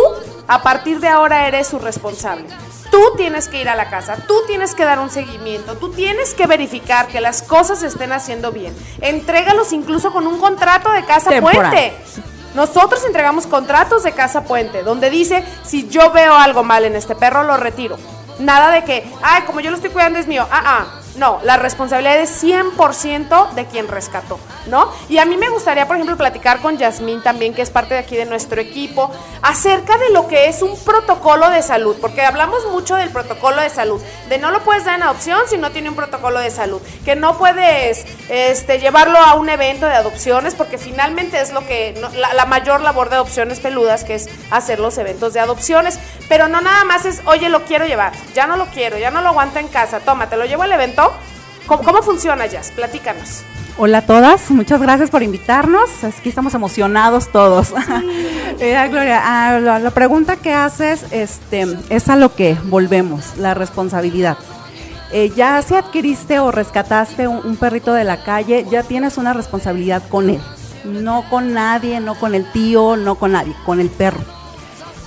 a 0.49 0.63
partir 0.63 1.01
de 1.01 1.09
ahora 1.09 1.49
eres 1.49 1.69
su 1.69 1.79
responsable. 1.79 2.47
Tú 2.91 3.03
tienes 3.17 3.49
que 3.49 3.61
ir 3.61 3.69
a 3.69 3.75
la 3.75 3.91
casa, 3.91 4.17
tú 4.29 4.35
tienes 4.47 4.75
que 4.75 4.85
dar 4.85 5.01
un 5.01 5.11
seguimiento, 5.11 5.77
tú 5.77 5.91
tienes 5.91 6.35
que 6.35 6.47
verificar 6.47 7.09
que 7.09 7.21
las 7.21 7.43
cosas 7.43 7.81
se 7.81 7.89
estén 7.89 8.13
haciendo 8.13 8.53
bien. 8.53 8.75
Entrégalos 9.01 9.73
incluso 9.73 10.13
con 10.13 10.27
un 10.27 10.39
contrato 10.39 10.91
de 10.93 11.05
casa 11.05 11.31
Temporal. 11.31 11.73
puente. 11.73 11.97
Nosotros 12.55 13.05
entregamos 13.05 13.47
contratos 13.47 14.03
de 14.03 14.13
casa 14.13 14.45
puente, 14.45 14.83
donde 14.83 15.11
dice, 15.11 15.45
si 15.65 15.89
yo 15.89 16.11
veo 16.13 16.35
algo 16.35 16.63
mal 16.63 16.85
en 16.85 16.97
este 16.97 17.15
perro, 17.15 17.43
lo 17.43 17.57
retiro. 17.57 17.99
Nada 18.39 18.71
de 18.71 18.85
que, 18.85 19.07
ay, 19.23 19.43
como 19.43 19.61
yo 19.61 19.71
lo 19.71 19.77
estoy 19.77 19.91
cuidando 19.91 20.19
es 20.19 20.27
mío. 20.27 20.47
Ah, 20.51 20.63
ah. 20.65 21.01
No, 21.17 21.41
la 21.45 21.57
responsabilidad 21.57 22.19
es 22.19 22.43
100% 22.43 23.51
de 23.53 23.67
quien 23.67 23.89
rescató, 23.89 24.39
¿no? 24.67 24.93
Y 25.09 25.17
a 25.19 25.25
mí 25.25 25.39
me 25.39 25.49
gustaría, 25.49 25.87
por 25.87 25.97
ejemplo, 25.97 26.17
platicar 26.17 26.61
con 26.61 26.77
Yasmín 26.77 27.23
también, 27.23 27.55
que 27.55 27.62
es 27.62 27.71
parte 27.71 27.95
de 27.95 28.01
aquí 28.01 28.17
de 28.17 28.27
nuestro 28.27 28.61
equipo, 28.61 29.11
acerca 29.41 29.97
de 29.97 30.11
lo 30.11 30.29
que 30.29 30.49
es 30.49 30.61
un 30.61 30.79
protocolo 30.79 31.49
de 31.49 31.62
salud, 31.62 31.97
porque 32.01 32.23
hablamos 32.23 32.67
mucho 32.71 32.97
del 32.97 33.09
protocolo 33.09 33.62
de 33.62 33.71
salud, 33.71 34.01
de 34.29 34.39
no 34.39 34.51
lo 34.51 34.61
puedes 34.61 34.85
dar 34.85 34.97
en 34.97 35.05
adopción 35.05 35.41
si 35.49 35.57
no 35.57 35.71
tiene 35.71 35.89
un 35.89 35.97
protocolo 35.97 36.39
de 36.39 36.51
salud, 36.51 36.83
que 37.05 37.17
no 37.17 37.39
puedes 37.39 38.05
este, 38.29 38.79
llevarlo 38.79 39.19
a 39.19 39.35
un 39.35 39.49
evento 39.49 39.87
de 39.87 39.95
adopciones, 39.95 40.55
porque 40.55 40.77
finalmente 40.77 41.41
es 41.41 41.51
lo 41.53 41.67
que, 41.67 41.95
la 42.14 42.45
mayor 42.45 42.83
labor 42.83 43.09
de 43.09 43.17
adopciones 43.17 43.61
peludas, 43.61 44.05
que 44.05 44.17
es 44.17 44.29
hacer 44.51 44.81
los 44.81 44.99
eventos 44.99 45.33
de 45.33 45.41
adopciones, 45.41 45.99
pero 46.29 46.49
no 46.49 46.61
nada 46.61 46.85
más 46.85 47.07
es, 47.07 47.23
oye, 47.25 47.49
lo 47.49 47.64
quiero 47.64 47.87
llevar, 47.87 48.12
ya 48.35 48.47
no 48.47 48.57
lo 48.57 48.67
quiero, 48.67 48.99
ya 48.99 49.11
no 49.11 49.23
lo 49.23 49.29
aguanto 49.29 49.59
en 49.59 49.69
casa, 49.69 50.01
toma, 50.01 50.29
te 50.29 50.37
lo 50.37 50.45
llevo 50.45 50.62
al 50.62 50.73
evento. 50.73 51.06
¿Cómo, 51.67 51.83
cómo 51.83 52.03
funciona, 52.03 52.47
Jazz? 52.47 52.73
Platícanos. 52.73 53.43
Hola 53.79 53.99
a 53.99 54.07
todas, 54.07 54.51
muchas 54.51 54.81
gracias 54.81 55.11
por 55.11 55.23
invitarnos. 55.23 56.03
Aquí 56.03 56.31
estamos 56.31 56.55
emocionados 56.55 57.31
todos. 57.31 57.75
Mira, 58.59 58.87
Gloria, 58.89 59.21
ah, 59.23 59.61
la, 59.61 59.79
la 59.79 59.91
pregunta 59.91 60.37
que 60.37 60.55
haces 60.55 61.05
este, 61.11 61.67
es 61.91 62.09
a 62.09 62.17
lo 62.17 62.35
que 62.35 62.57
volvemos, 62.65 63.37
la 63.37 63.53
responsabilidad. 63.53 64.39
Eh, 65.13 65.31
ya 65.37 65.61
si 65.61 65.75
adquiriste 65.75 66.39
o 66.39 66.51
rescataste 66.53 67.29
un, 67.29 67.45
un 67.45 67.57
perrito 67.57 67.93
de 67.93 68.05
la 68.05 68.25
calle, 68.25 68.65
ya 68.71 68.83
tienes 68.83 69.19
una 69.19 69.35
responsabilidad 69.35 70.03
con 70.09 70.31
él. 70.31 70.41
No 70.85 71.29
con 71.29 71.53
nadie, 71.53 72.01
no 72.01 72.15
con 72.15 72.35
el 72.35 72.51
tío, 72.53 72.97
no 72.97 73.17
con 73.17 73.33
nadie, 73.33 73.55
con 73.67 73.81
el 73.81 73.91
perro. 73.91 74.36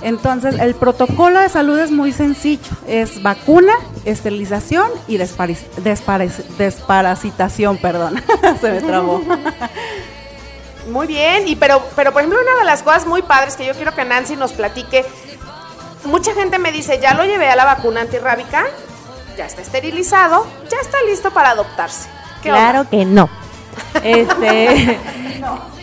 Entonces, 0.02 0.58
el 0.58 0.74
protocolo 0.74 1.40
de 1.40 1.48
salud 1.48 1.78
es 1.78 1.90
muy 1.90 2.12
sencillo. 2.12 2.70
Es 2.86 3.22
vacuna, 3.22 3.72
esterilización 4.04 4.88
y 5.06 5.18
desparis- 5.18 5.66
desparis- 5.84 6.44
desparasitación, 6.56 7.76
perdón. 7.78 8.22
Se 8.60 8.70
me 8.70 8.80
trabó. 8.80 9.22
Muy 10.90 11.06
bien, 11.06 11.46
y 11.46 11.56
pero, 11.56 11.82
pero 11.94 12.12
por 12.12 12.22
ejemplo, 12.22 12.40
una 12.40 12.60
de 12.60 12.64
las 12.64 12.82
cosas 12.82 13.06
muy 13.06 13.22
padres 13.22 13.56
que 13.56 13.66
yo 13.66 13.74
quiero 13.74 13.94
que 13.94 14.04
Nancy 14.04 14.34
nos 14.36 14.52
platique, 14.52 15.04
mucha 16.04 16.32
gente 16.34 16.58
me 16.58 16.72
dice, 16.72 16.98
ya 17.00 17.14
lo 17.14 17.24
llevé 17.24 17.48
a 17.48 17.54
la 17.56 17.64
vacuna 17.66 18.00
antirrábica, 18.00 18.64
ya 19.36 19.44
está 19.46 19.60
esterilizado, 19.62 20.46
ya 20.70 20.78
está 20.80 20.96
listo 21.08 21.30
para 21.30 21.50
adoptarse. 21.50 22.08
¿Qué 22.42 22.48
Claro 22.48 22.80
onda? 22.80 22.90
que 22.90 23.04
no. 23.04 23.28
Este, 24.02 24.98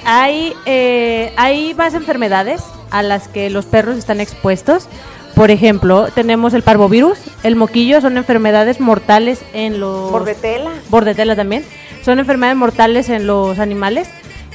hay, 0.05 0.53
eh, 0.65 1.34
hay 1.38 1.74
más 1.76 1.93
enfermedades 1.93 2.61
a 2.91 3.03
las 3.03 3.27
que 3.27 3.49
los 3.49 3.65
perros 3.65 3.97
están 3.97 4.19
expuestos. 4.19 4.88
Por 5.35 5.51
ejemplo, 5.51 6.07
tenemos 6.15 6.53
el 6.53 6.63
parvovirus, 6.63 7.19
el 7.43 7.55
moquillo, 7.55 8.01
son 8.01 8.17
enfermedades 8.17 8.79
mortales 8.79 9.41
en 9.53 9.79
los... 9.79 10.11
Bordetela. 10.11 10.71
Bordetela 10.89 11.35
también. 11.35 11.63
Son 12.03 12.19
enfermedades 12.19 12.57
mortales 12.57 13.09
en 13.09 13.27
los 13.27 13.59
animales 13.59 14.07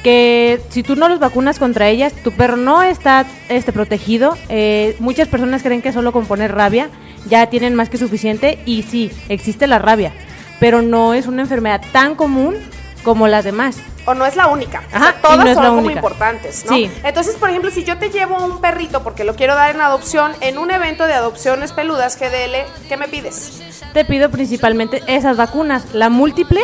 que 0.03 0.61
si 0.71 0.83
tú 0.83 0.97
no 0.97 1.09
los 1.09 1.21
vacunas 1.21 1.59
contra 1.59 1.89
ellas, 1.89 2.13
tu 2.25 2.33
perro 2.33 2.57
no 2.57 2.83
está 2.83 3.25
este, 3.49 3.73
protegido. 3.73 4.37
Eh, 4.49 4.97
muchas 4.99 5.29
personas 5.29 5.63
creen 5.63 5.83
que 5.83 5.93
solo 5.93 6.13
con 6.13 6.27
poner 6.27 6.53
rabia 6.53 6.91
ya 7.29 7.47
tienen 7.47 7.75
más 7.75 7.89
que 7.89 7.99
suficiente 7.99 8.59
y 8.67 8.83
sí, 8.83 9.11
existe 9.29 9.67
la 9.67 9.79
rabia, 9.79 10.13
pero 10.59 10.83
no 10.83 11.15
es 11.15 11.27
una 11.27 11.43
enfermedad 11.43 11.81
tan 11.93 12.17
común 12.17 12.57
como 13.03 13.29
las 13.29 13.45
demás. 13.45 13.77
O 14.07 14.15
no 14.15 14.27
es 14.27 14.35
la 14.37 14.49
única. 14.49 14.83
O 14.93 14.97
Ajá, 14.97 15.13
sea, 15.13 15.23
todas 15.23 15.39
no 15.39 15.47
es 15.47 15.55
son 15.55 15.65
como 15.67 15.79
única. 15.79 15.95
importantes, 15.95 16.65
¿no? 16.67 16.75
Sí. 16.75 16.91
Entonces, 17.05 17.37
por 17.37 17.51
ejemplo, 17.51 17.71
si 17.71 17.85
yo 17.85 17.99
te 17.99 18.11
llevo 18.11 18.37
un 18.45 18.61
perrito 18.61 19.03
porque 19.03 19.25
lo 19.25 19.37
quiero 19.37 19.55
dar 19.55 19.75
en 19.75 19.81
adopción 19.81 20.33
en 20.41 20.59
un 20.59 20.71
evento 20.71 21.07
de 21.07 21.15
adopciones 21.15 21.73
peludas 21.73 22.19
GDL, 22.19 22.89
¿qué 22.89 22.97
me 22.97 23.09
pides? 23.09 23.63
Te 23.93 24.05
pido 24.05 24.31
principalmente 24.31 25.03
esas 25.07 25.37
vacunas, 25.37 25.93
la 25.95 26.09
múltiple, 26.09 26.61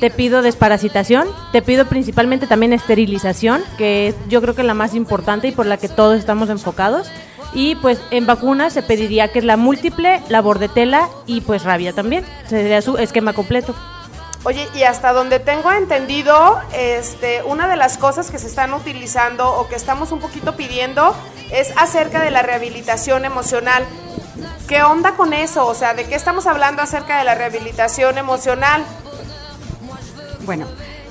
te 0.00 0.10
pido 0.10 0.40
desparasitación, 0.40 1.28
te 1.52 1.60
pido 1.60 1.84
principalmente 1.86 2.46
también 2.46 2.72
esterilización, 2.72 3.62
que 3.76 4.08
es 4.08 4.14
yo 4.28 4.40
creo 4.40 4.54
que 4.54 4.62
la 4.62 4.72
más 4.72 4.94
importante 4.94 5.48
y 5.48 5.52
por 5.52 5.66
la 5.66 5.76
que 5.76 5.88
todos 5.88 6.18
estamos 6.18 6.48
enfocados. 6.48 7.10
Y 7.52 7.74
pues 7.74 8.00
en 8.12 8.26
vacunas 8.26 8.72
se 8.72 8.82
pediría 8.82 9.28
que 9.32 9.40
es 9.40 9.44
la 9.44 9.56
múltiple, 9.56 10.22
la 10.28 10.40
bordetela 10.40 11.08
y 11.26 11.40
pues 11.40 11.64
rabia 11.64 11.92
también. 11.92 12.24
Sería 12.48 12.80
su 12.80 12.96
esquema 12.96 13.32
completo. 13.32 13.74
Oye, 14.42 14.68
y 14.74 14.84
hasta 14.84 15.12
donde 15.12 15.38
tengo 15.38 15.70
entendido, 15.70 16.58
este, 16.72 17.42
una 17.42 17.68
de 17.68 17.76
las 17.76 17.98
cosas 17.98 18.30
que 18.30 18.38
se 18.38 18.46
están 18.46 18.72
utilizando 18.72 19.52
o 19.52 19.68
que 19.68 19.74
estamos 19.74 20.12
un 20.12 20.20
poquito 20.20 20.56
pidiendo 20.56 21.14
es 21.52 21.72
acerca 21.76 22.22
de 22.22 22.30
la 22.30 22.40
rehabilitación 22.40 23.26
emocional. 23.26 23.84
¿Qué 24.66 24.82
onda 24.82 25.12
con 25.12 25.34
eso? 25.34 25.66
O 25.66 25.74
sea, 25.74 25.92
¿de 25.92 26.04
qué 26.04 26.14
estamos 26.14 26.46
hablando 26.46 26.80
acerca 26.80 27.18
de 27.18 27.24
la 27.24 27.34
rehabilitación 27.34 28.16
emocional? 28.16 28.82
Bueno, 30.46 30.66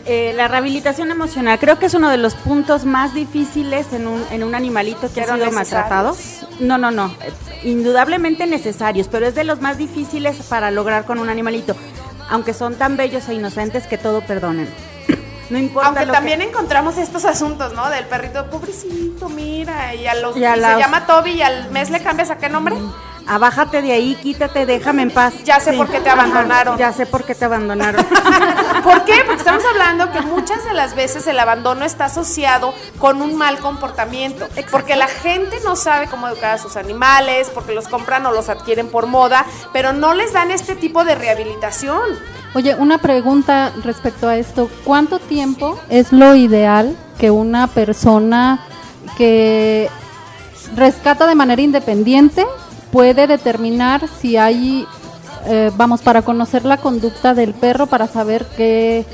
eh, 0.05 0.33
la 0.35 0.47
rehabilitación 0.47 1.11
emocional 1.11 1.59
creo 1.59 1.77
que 1.77 1.85
es 1.85 1.93
uno 1.93 2.09
de 2.09 2.17
los 2.17 2.33
puntos 2.33 2.85
más 2.85 3.13
difíciles 3.13 3.93
en 3.93 4.07
un, 4.07 4.25
en 4.31 4.43
un 4.43 4.55
animalito 4.55 5.01
que 5.01 5.21
Pero 5.21 5.33
ha 5.33 5.37
sido 5.37 5.51
maltratado. 5.51 6.17
No, 6.59 6.79
no, 6.79 6.89
no, 6.89 7.13
eh, 7.21 7.31
indudablemente 7.63 8.47
necesarios, 8.47 9.07
pero 9.07 9.27
es 9.27 9.35
de 9.35 9.43
los 9.43 9.61
más 9.61 9.77
difíciles 9.77 10.37
para 10.47 10.71
lograr 10.71 11.05
con 11.05 11.19
un 11.19 11.29
animalito, 11.29 11.75
aunque 12.29 12.53
son 12.53 12.75
tan 12.75 12.95
bellos 12.97 13.27
e 13.29 13.33
inocentes 13.33 13.87
que 13.87 13.97
todo 13.97 14.21
perdonan. 14.21 14.67
No 15.49 15.57
importa 15.57 15.87
Aunque 15.87 16.05
lo 16.05 16.13
también 16.13 16.39
que... 16.39 16.45
encontramos 16.45 16.97
estos 16.99 17.25
asuntos, 17.25 17.73
¿no? 17.73 17.89
Del 17.89 18.05
perrito, 18.05 18.47
pobrecito, 18.51 19.29
mira, 19.29 19.95
y 19.95 20.05
a 20.05 20.13
los 20.15 20.37
Y 20.37 20.45
a 20.45 20.55
y 20.55 20.59
las- 20.59 20.73
se 20.75 20.79
llama 20.79 21.07
Toby 21.07 21.31
y 21.31 21.41
al 21.41 21.71
mes 21.71 21.89
le 21.89 22.01
cambias 22.03 22.29
a 22.29 22.37
qué 22.37 22.49
nombre? 22.49 22.75
Abájate 23.29 23.83
de 23.83 23.91
ahí, 23.91 24.15
quítate, 24.15 24.65
déjame 24.65 25.03
en 25.03 25.11
paz. 25.11 25.35
Ya 25.43 25.59
sé 25.59 25.73
por 25.73 25.87
qué 25.87 25.99
te 25.99 26.09
Ajá, 26.09 26.23
abandonaron. 26.23 26.77
ya 26.79 26.91
sé 26.91 27.05
por 27.05 27.23
qué 27.23 27.35
te 27.35 27.45
abandonaron. 27.45 28.03
¿Por 28.83 29.05
qué? 29.05 29.17
Porque 29.23 29.37
estamos 29.37 29.63
hablando 29.71 30.11
que 30.11 30.21
muchas 30.21 30.65
de 30.65 30.73
las 30.73 30.95
veces 30.95 31.27
el 31.27 31.37
abandono 31.39 31.85
está 31.85 32.05
asociado 32.05 32.73
con 32.97 33.21
un 33.21 33.35
mal 33.35 33.59
comportamiento. 33.59 34.47
Porque 34.71 34.95
la 34.95 35.07
gente 35.07 35.57
no 35.63 35.75
sabe 35.75 36.07
cómo 36.07 36.27
educar 36.27 36.55
a 36.55 36.57
sus 36.57 36.75
animales, 36.75 37.51
porque 37.53 37.73
los 37.75 37.87
compran 37.87 38.25
o 38.25 38.31
los 38.31 38.49
adquieren 38.49 38.87
por 38.89 39.05
moda, 39.05 39.45
pero 39.73 39.93
no 39.93 40.15
les 40.15 40.33
dan 40.33 40.49
este 40.49 40.73
tipo 40.73 41.03
de 41.03 41.13
rehabilitación. 41.13 42.01
Oye, 42.55 42.73
una 42.73 42.97
pregunta 42.97 43.71
respecto 43.83 44.27
a 44.27 44.37
esto. 44.37 44.71
¿Cuánto 44.83 45.19
tiempo 45.19 45.79
es 45.89 46.11
lo 46.11 46.33
ideal 46.33 46.97
que 47.19 47.29
una 47.29 47.67
persona 47.67 48.59
que 49.19 49.87
rescata 50.75 51.27
de 51.27 51.35
manera 51.35 51.61
independiente 51.61 52.43
puede 52.91 53.27
determinar 53.27 54.07
si 54.21 54.37
hay, 54.37 54.85
eh, 55.47 55.71
vamos, 55.77 56.01
para 56.01 56.21
conocer 56.21 56.65
la 56.65 56.77
conducta 56.77 57.33
del 57.33 57.53
perro, 57.53 57.87
para 57.87 58.07
saber 58.07 58.45
qué, 58.57 59.05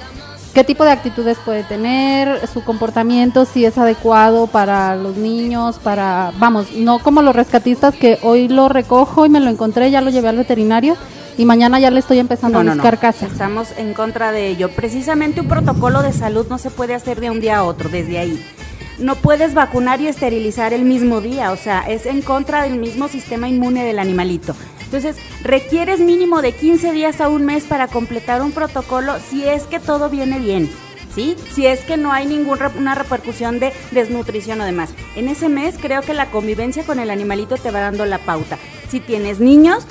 qué 0.53 0.63
tipo 0.63 0.83
de 0.83 0.91
actitudes 0.91 1.37
puede 1.43 1.63
tener, 1.63 2.47
su 2.47 2.63
comportamiento, 2.63 3.45
si 3.45 3.65
es 3.65 3.77
adecuado 3.77 4.47
para 4.47 4.95
los 4.95 5.17
niños, 5.17 5.77
para, 5.79 6.31
vamos, 6.39 6.71
no 6.73 6.99
como 6.99 7.21
los 7.21 7.35
rescatistas 7.35 7.95
que 7.95 8.19
hoy 8.23 8.47
lo 8.47 8.69
recojo 8.69 9.25
y 9.25 9.29
me 9.29 9.39
lo 9.39 9.49
encontré, 9.49 9.91
ya 9.91 10.01
lo 10.01 10.09
llevé 10.09 10.29
al 10.29 10.37
veterinario 10.37 10.95
y 11.37 11.43
mañana 11.43 11.79
ya 11.79 11.91
le 11.91 11.99
estoy 11.99 12.19
empezando 12.19 12.59
No, 12.59 12.61
a 12.61 12.63
no, 12.63 12.69
no. 12.71 12.75
buscar 12.81 12.97
casa. 12.97 13.25
Estamos 13.25 13.67
en 13.77 13.93
contra 13.93 14.31
de 14.31 14.47
ello. 14.47 14.69
Precisamente 14.73 15.41
un 15.41 15.49
protocolo 15.49 16.01
de 16.01 16.13
salud 16.13 16.47
no 16.49 16.57
se 16.57 16.69
puede 16.71 16.93
hacer 16.95 17.19
de 17.19 17.29
un 17.29 17.41
día 17.41 17.57
a 17.57 17.63
otro, 17.63 17.89
desde 17.89 18.19
ahí. 18.19 18.41
No 18.97 19.15
puedes 19.15 19.53
vacunar 19.53 19.99
y 19.99 20.07
esterilizar 20.07 20.73
el 20.73 20.85
mismo 20.85 21.19
día, 21.19 21.51
o 21.51 21.57
sea, 21.57 21.81
es 21.81 22.05
en 22.05 22.21
contra 22.21 22.63
del 22.63 22.79
mismo 22.79 23.09
sistema 23.09 23.49
inmune 23.49 23.83
del 23.83 23.99
animalito. 23.99 24.55
Entonces, 24.85 25.17
requieres 25.43 25.99
mínimo 25.99 26.41
de 26.41 26.53
15 26.53 26.93
días 26.93 27.19
a 27.19 27.27
un 27.27 27.43
mes 27.43 27.65
para 27.65 27.87
completar 27.87 28.41
un 28.41 28.53
protocolo 28.53 29.15
si 29.19 29.43
es 29.43 29.63
que 29.63 29.79
todo 29.79 30.09
viene 30.09 30.39
bien. 30.39 30.71
¿Sí? 31.13 31.35
Si 31.53 31.65
es 31.65 31.79
que 31.79 31.95
no 31.95 32.11
hay 32.11 32.25
ninguna 32.25 32.93
repercusión 32.93 33.57
de 33.57 33.71
desnutrición 33.91 34.59
o 34.59 34.65
demás. 34.65 34.89
En 35.15 35.29
ese 35.29 35.47
mes 35.47 35.75
creo 35.81 36.01
que 36.01 36.13
la 36.13 36.29
convivencia 36.29 36.83
con 36.83 36.99
el 36.99 37.09
animalito 37.09 37.55
te 37.55 37.71
va 37.71 37.79
dando 37.79 38.05
la 38.05 38.17
pauta. 38.17 38.57
Si 38.89 38.99
tienes 38.99 39.39
niños, 39.39 39.85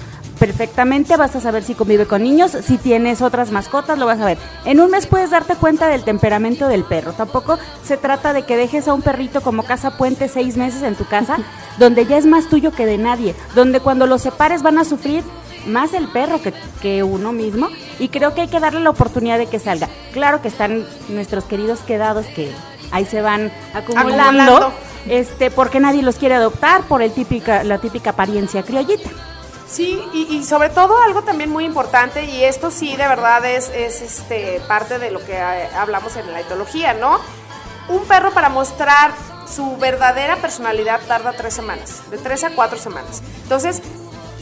perfectamente 0.47 1.17
vas 1.17 1.35
a 1.37 1.41
saber 1.41 1.63
si 1.65 1.75
convive 1.75 2.05
con 2.05 2.23
niños, 2.23 2.51
si 2.51 2.77
tienes 2.77 3.23
otras 3.23 3.51
mascotas, 3.51 3.99
lo 3.99 4.05
vas 4.05 4.21
a 4.21 4.27
ver. 4.27 4.37
En 4.67 4.79
un 4.79 4.91
mes 4.91 5.07
puedes 5.07 5.31
darte 5.31 5.55
cuenta 5.55 5.89
del 5.89 6.05
temperamento 6.05 6.69
del 6.69 6.85
perro. 6.85 7.15
Tampoco 7.15 7.59
se 7.83 7.97
trata 7.97 8.35
de 8.35 8.43
que 8.43 8.55
dejes 8.59 8.87
a 8.87 8.93
un 8.93 9.01
perrito 9.01 9.41
como 9.41 9.63
casa 9.63 9.97
puente 9.97 10.29
seis 10.29 10.59
meses 10.59 10.83
en 10.83 10.97
tu 10.97 11.07
casa, 11.07 11.39
donde 11.79 12.05
ya 12.05 12.19
es 12.19 12.27
más 12.27 12.51
tuyo 12.51 12.73
que 12.73 12.85
de 12.85 12.99
nadie, 12.99 13.35
donde 13.55 13.81
cuando 13.81 14.07
los 14.07 14.21
separes 14.21 14.63
van 14.63 14.77
a 14.77 14.85
sufrir 14.85 15.25
más 15.67 15.95
el 15.95 16.09
perro 16.09 16.43
que, 16.43 16.53
que 16.83 17.03
uno 17.03 17.33
mismo 17.33 17.71
y 17.99 18.09
creo 18.09 18.35
que 18.35 18.43
hay 18.43 18.49
que 18.49 18.61
darle 18.61 18.81
la 18.81 18.91
oportunidad 18.91 19.39
de 19.39 19.47
que 19.47 19.59
salga. 19.59 19.89
Claro 20.13 20.43
que 20.43 20.49
están 20.49 20.85
nuestros 21.09 21.45
queridos 21.45 21.81
quedados 21.81 22.27
que 22.37 22.53
ahí 22.91 23.07
se 23.07 23.23
van 23.23 23.51
acumulando, 23.73 24.21
Acumulando. 24.57 24.73
este 25.09 25.51
porque 25.51 25.81
nadie 25.81 26.03
los 26.03 26.17
quiere 26.17 26.35
adoptar 26.35 26.83
por 26.83 27.01
el 27.01 27.13
típica 27.13 27.65
la 27.65 27.79
típica 27.79 28.11
apariencia 28.11 28.63
criollita. 28.63 29.09
Sí, 29.67 30.03
y, 30.13 30.37
y 30.37 30.45
sobre 30.45 30.69
todo 30.69 31.01
algo 31.03 31.23
también 31.23 31.51
muy 31.51 31.65
importante, 31.65 32.25
y 32.25 32.45
esto 32.45 32.71
sí 32.71 32.97
de 32.97 33.09
verdad 33.09 33.45
es, 33.45 33.71
es 33.71 34.03
este, 34.03 34.61
parte 34.69 34.99
de 34.99 35.11
lo 35.11 35.25
que 35.25 35.33
eh, 35.33 35.69
hablamos 35.77 36.17
en 36.17 36.31
la 36.33 36.41
etología, 36.41 36.95
¿no? 36.95 37.19
Un 37.89 38.05
perro 38.05 38.33
para 38.33 38.49
mostrar 38.49 39.13
su 39.49 39.77
verdadera 39.77 40.37
personalidad 40.37 41.01
tarda 41.07 41.33
tres 41.33 41.55
semanas, 41.55 42.11
de 42.11 42.19
tres 42.19 42.45
a 42.45 42.51
cuatro 42.51 42.79
semanas. 42.79 43.23
Entonces, 43.43 43.83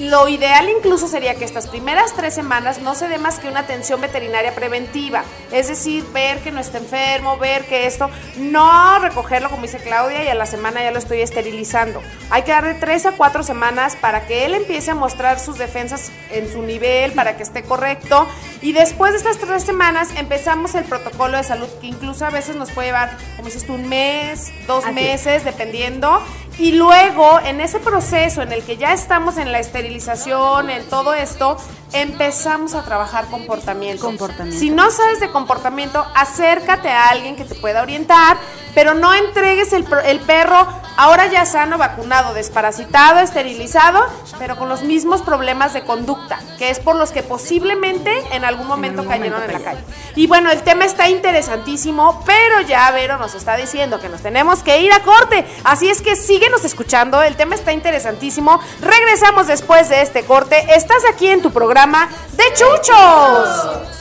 lo 0.03 0.28
ideal 0.28 0.68
incluso 0.68 1.07
sería 1.07 1.34
que 1.36 1.44
estas 1.44 1.68
primeras 1.68 2.14
tres 2.14 2.34
semanas 2.34 2.80
no 2.80 2.94
se 2.94 3.09
dé 3.09 3.18
más 3.18 3.38
que 3.38 3.48
una 3.48 3.61
atención 3.61 4.00
veterinaria 4.00 4.55
preventiva, 4.55 5.24
es 5.53 5.68
decir, 5.68 6.05
ver 6.12 6.40
que 6.40 6.50
no 6.50 6.61
está 6.61 6.78
enfermo, 6.78 7.38
ver 7.38 7.64
que 7.66 7.86
esto, 7.86 8.11
no 8.36 8.98
recogerlo 8.98 9.48
como 9.50 9.62
dice 9.62 9.78
Claudia 9.78 10.24
y 10.24 10.28
a 10.28 10.34
la 10.34 10.46
semana 10.46 10.82
ya 10.82 10.90
lo 10.90 10.98
estoy 10.98 11.20
esterilizando. 11.20 12.03
Hay 12.30 12.42
que 12.42 12.53
darle 12.53 12.74
tres 12.74 13.07
a 13.07 13.12
cuatro 13.12 13.42
semanas 13.42 13.96
para 13.96 14.26
que 14.26 14.44
él 14.44 14.55
empiece 14.55 14.90
a 14.90 14.94
mostrar 14.94 15.38
sus 15.38 15.59
defensas 15.59 16.11
en 16.30 16.50
su 16.50 16.62
nivel, 16.62 17.12
para 17.12 17.36
que 17.36 17.42
esté 17.42 17.62
correcto 17.62 18.26
y 18.61 18.72
después 18.72 19.12
de 19.12 19.18
estas 19.18 19.38
tres 19.38 19.62
semanas 19.62 20.11
empezamos 20.16 20.74
el 20.74 20.84
protocolo 20.84 21.36
de 21.36 21.44
salud 21.44 21.68
que 21.80 21.86
incluso 21.86 22.26
a 22.26 22.30
veces 22.30 22.57
nos 22.57 22.70
puede 22.70 22.88
llevar, 22.88 23.16
como 23.36 23.46
dices 23.46 23.66
tú, 23.66 23.74
un 23.74 23.88
mes, 23.88 24.53
dos 24.66 24.84
Así 24.84 24.88
es. 24.88 24.94
meses, 24.94 25.44
dependiendo. 25.44 26.22
Y 26.62 26.70
luego, 26.70 27.40
en 27.40 27.60
ese 27.60 27.80
proceso 27.80 28.40
en 28.40 28.52
el 28.52 28.62
que 28.62 28.76
ya 28.76 28.92
estamos 28.92 29.36
en 29.36 29.50
la 29.50 29.58
esterilización, 29.58 30.70
en 30.70 30.88
todo 30.88 31.12
esto, 31.12 31.56
empezamos 31.92 32.74
a 32.74 32.84
trabajar 32.84 33.26
comportamiento. 33.26 34.04
Comportamiento. 34.04 34.60
Si 34.60 34.70
no 34.70 34.92
sabes 34.92 35.18
de 35.18 35.28
comportamiento, 35.32 36.06
acércate 36.14 36.88
a 36.88 37.08
alguien 37.08 37.34
que 37.34 37.44
te 37.44 37.56
pueda 37.56 37.82
orientar, 37.82 38.36
pero 38.76 38.94
no 38.94 39.12
entregues 39.12 39.72
el, 39.72 39.84
el 40.04 40.20
perro 40.20 40.68
ahora 40.97 41.26
ya 41.26 41.47
sano, 41.47 41.78
vacunado, 41.78 42.34
desparasitado, 42.34 43.20
esterilizado, 43.20 44.07
pero 44.38 44.57
con 44.57 44.68
los 44.68 44.82
mismos 44.82 45.22
problemas 45.22 45.72
de 45.72 45.82
conducta, 45.82 46.38
que 46.59 46.70
es 46.70 46.78
por 46.78 46.97
los 46.97 47.11
que 47.11 47.22
posiblemente 47.22 48.12
en 48.32 48.45
algún 48.45 48.66
momento 48.66 49.01
algún 49.01 49.12
cayeron 49.12 49.40
momento 49.40 49.57
en 49.57 49.64
la 49.64 49.70
calle. 49.70 49.84
Y 50.16 50.26
bueno, 50.26 50.51
el 50.51 50.62
tema 50.62 50.84
está 50.84 51.09
interesantísimo, 51.09 52.22
pero 52.26 52.61
ya 52.62 52.90
Vero 52.90 53.18
nos 53.18 53.34
está 53.34 53.57
diciendo 53.57 54.01
que 54.01 54.09
nos 54.09 54.22
tenemos 54.22 54.62
que 54.62 54.80
ir 54.80 54.93
a 54.93 55.01
corte. 55.01 55.47
Así 55.64 55.88
es 55.88 56.03
que 56.03 56.16
síguenos 56.16 56.64
escuchando, 56.64 57.22
el 57.22 57.36
tema 57.36 57.55
está 57.55 57.72
interesantísimo. 57.72 58.61
Regresamos 58.80 59.47
después 59.47 59.88
de 59.88 60.03
este 60.03 60.24
corte. 60.24 60.74
Estás 60.74 61.03
aquí 61.12 61.28
en 61.28 61.43
tu 61.43 61.51
programa 61.51 62.09
de 62.32 62.45
Chuchos. 62.55 63.93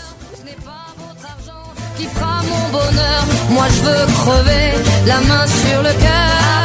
qui 2.02 2.08
fera 2.08 2.42
mon 2.50 2.70
bonheur. 2.72 3.24
Moi 3.50 3.68
je 3.70 3.82
veux 3.82 4.06
crever 4.24 4.74
la 5.06 5.20
main 5.22 5.46
sur 5.48 5.82
le 5.84 5.94
cœur. 5.94 6.61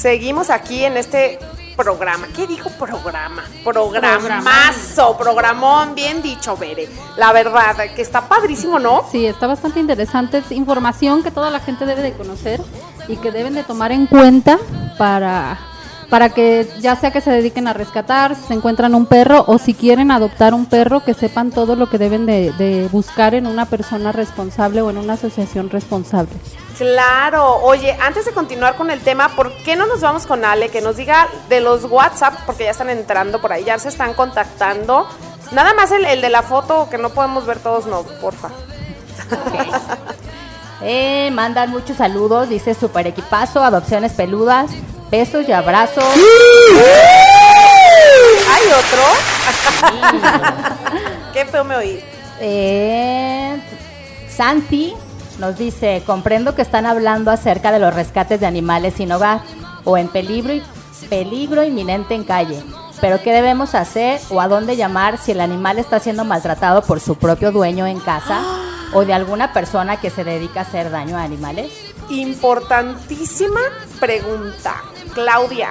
Seguimos 0.00 0.48
aquí 0.48 0.82
en 0.82 0.96
este 0.96 1.38
programa. 1.76 2.26
¿Qué 2.34 2.46
dijo 2.46 2.70
programa? 2.70 3.42
Programazo, 3.62 5.18
programón, 5.18 5.94
bien 5.94 6.22
dicho, 6.22 6.56
Bere. 6.56 6.88
La 7.18 7.32
verdad, 7.32 7.76
que 7.94 8.00
está 8.00 8.26
padrísimo, 8.26 8.78
¿no? 8.78 9.04
Sí, 9.12 9.26
está 9.26 9.46
bastante 9.46 9.78
interesante. 9.78 10.38
Es 10.38 10.52
información 10.52 11.22
que 11.22 11.30
toda 11.30 11.50
la 11.50 11.60
gente 11.60 11.84
debe 11.84 12.00
de 12.00 12.14
conocer 12.14 12.62
y 13.08 13.16
que 13.16 13.30
deben 13.30 13.52
de 13.52 13.62
tomar 13.62 13.92
en 13.92 14.06
cuenta 14.06 14.58
para, 14.96 15.58
para 16.08 16.30
que 16.30 16.66
ya 16.80 16.96
sea 16.96 17.10
que 17.10 17.20
se 17.20 17.30
dediquen 17.30 17.68
a 17.68 17.74
rescatar, 17.74 18.36
si 18.36 18.44
se 18.44 18.54
encuentran 18.54 18.94
un 18.94 19.04
perro 19.04 19.44
o 19.46 19.58
si 19.58 19.74
quieren 19.74 20.10
adoptar 20.12 20.54
un 20.54 20.64
perro, 20.64 21.04
que 21.04 21.12
sepan 21.12 21.50
todo 21.50 21.76
lo 21.76 21.90
que 21.90 21.98
deben 21.98 22.24
de, 22.24 22.52
de 22.52 22.88
buscar 22.90 23.34
en 23.34 23.46
una 23.46 23.66
persona 23.66 24.12
responsable 24.12 24.80
o 24.80 24.88
en 24.88 24.96
una 24.96 25.12
asociación 25.12 25.68
responsable. 25.68 26.32
Claro, 26.80 27.56
oye, 27.56 27.94
antes 28.00 28.24
de 28.24 28.32
continuar 28.32 28.74
con 28.74 28.90
el 28.90 29.02
tema, 29.02 29.28
¿por 29.36 29.52
qué 29.64 29.76
no 29.76 29.84
nos 29.84 30.00
vamos 30.00 30.26
con 30.26 30.46
Ale? 30.46 30.70
Que 30.70 30.80
nos 30.80 30.96
diga 30.96 31.28
de 31.50 31.60
los 31.60 31.84
WhatsApp, 31.84 32.32
porque 32.46 32.64
ya 32.64 32.70
están 32.70 32.88
entrando 32.88 33.38
por 33.38 33.52
ahí, 33.52 33.64
ya 33.64 33.78
se 33.78 33.90
están 33.90 34.14
contactando. 34.14 35.06
Nada 35.52 35.74
más 35.74 35.90
el, 35.90 36.06
el 36.06 36.22
de 36.22 36.30
la 36.30 36.40
foto, 36.42 36.88
que 36.90 36.96
no 36.96 37.10
podemos 37.10 37.44
ver 37.44 37.58
todos, 37.58 37.84
no, 37.84 38.02
porfa. 38.22 38.48
Eh, 40.82 41.30
mandan 41.34 41.68
muchos 41.68 41.98
saludos, 41.98 42.48
dice 42.48 42.72
super 42.72 43.06
equipazo, 43.06 43.62
adopciones 43.62 44.12
peludas, 44.12 44.70
besos 45.10 45.46
y 45.46 45.52
abrazos. 45.52 46.02
¿Hay 48.48 48.66
otro? 48.72 49.02
qué 51.34 51.44
feo 51.44 51.62
me 51.62 51.76
oí. 51.76 52.02
Eh, 52.40 53.60
Santi 54.34 54.94
nos 55.40 55.56
dice, 55.56 56.02
comprendo 56.06 56.54
que 56.54 56.62
están 56.62 56.86
hablando 56.86 57.30
acerca 57.30 57.72
de 57.72 57.78
los 57.78 57.94
rescates 57.94 58.38
de 58.38 58.46
animales 58.46 58.94
sin 58.94 59.10
hogar 59.10 59.40
o 59.84 59.96
en 59.96 60.08
peligro, 60.08 60.62
peligro 61.08 61.64
inminente 61.64 62.14
en 62.14 62.24
calle. 62.24 62.62
Pero 63.00 63.22
¿qué 63.22 63.32
debemos 63.32 63.74
hacer 63.74 64.20
o 64.28 64.42
a 64.42 64.48
dónde 64.48 64.76
llamar 64.76 65.16
si 65.16 65.32
el 65.32 65.40
animal 65.40 65.78
está 65.78 65.98
siendo 65.98 66.24
maltratado 66.24 66.82
por 66.82 67.00
su 67.00 67.16
propio 67.16 67.50
dueño 67.50 67.86
en 67.86 67.98
casa 67.98 68.42
o 68.92 69.06
de 69.06 69.14
alguna 69.14 69.54
persona 69.54 69.98
que 69.98 70.10
se 70.10 70.22
dedica 70.22 70.60
a 70.60 70.62
hacer 70.64 70.90
daño 70.90 71.16
a 71.16 71.22
animales? 71.22 71.72
Importantísima 72.10 73.60
pregunta. 73.98 74.74
Claudia, 75.14 75.70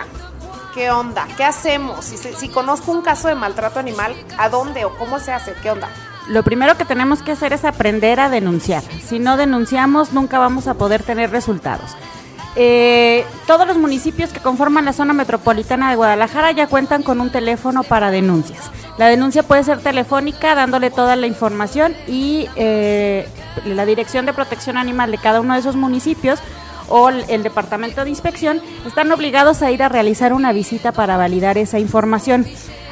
¿qué 0.74 0.90
onda? 0.90 1.28
¿Qué 1.38 1.44
hacemos? 1.44 2.06
Si, 2.06 2.18
si 2.18 2.50
conozco 2.50 2.92
un 2.92 3.04
caso 3.04 3.28
de 3.28 3.36
maltrato 3.36 3.80
animal, 3.80 4.16
¿a 4.38 4.50
dónde 4.50 4.86
o 4.86 4.98
cómo 4.98 5.20
se 5.20 5.32
hace? 5.32 5.54
¿Qué 5.62 5.70
onda? 5.70 5.90
Lo 6.30 6.44
primero 6.44 6.78
que 6.78 6.86
tenemos 6.86 7.24
que 7.24 7.32
hacer 7.32 7.54
es 7.54 7.66
aprender 7.66 8.20
a 8.20 8.30
denunciar. 8.30 8.84
Si 9.04 9.18
no 9.18 9.36
denunciamos, 9.36 10.14
nunca 10.14 10.38
vamos 10.38 10.68
a 10.68 10.76
poder 10.76 11.02
tener 11.02 11.32
resultados. 11.32 11.96
Eh, 12.56 13.26
todos 13.48 13.68
los 13.68 13.78
municipios 13.78 14.32
que 14.32 14.40
conforman 14.40 14.86
la 14.86 14.94
zona 14.94 15.14
metropolitana 15.14 15.90
de 15.90 15.96
Guadalajara 15.96 16.52
ya 16.52 16.68
cuentan 16.68 17.02
con 17.02 17.20
un 17.20 17.32
teléfono 17.32 17.84
para 17.84 18.12
denuncias. 18.12 18.70
La 19.00 19.08
denuncia 19.08 19.42
puede 19.42 19.64
ser 19.64 19.80
telefónica, 19.80 20.54
dándole 20.54 20.92
toda 20.92 21.16
la 21.16 21.26
información 21.26 21.96
y 22.08 22.48
eh, 22.56 23.28
la 23.66 23.86
Dirección 23.86 24.28
de 24.28 24.34
Protección 24.34 24.78
Animal 24.78 25.10
de 25.10 25.18
cada 25.18 25.42
uno 25.42 25.56
de 25.56 25.62
esos 25.62 25.76
municipios 25.76 26.40
o 26.90 27.10
el, 27.10 27.24
el 27.30 27.42
Departamento 27.42 28.04
de 28.04 28.10
Inspección 28.12 28.62
están 28.86 29.12
obligados 29.12 29.64
a 29.64 29.72
ir 29.72 29.82
a 29.82 29.90
realizar 29.90 30.34
una 30.34 30.54
visita 30.54 30.92
para 30.92 31.18
validar 31.18 31.58
esa 31.58 31.80
información. 31.80 32.46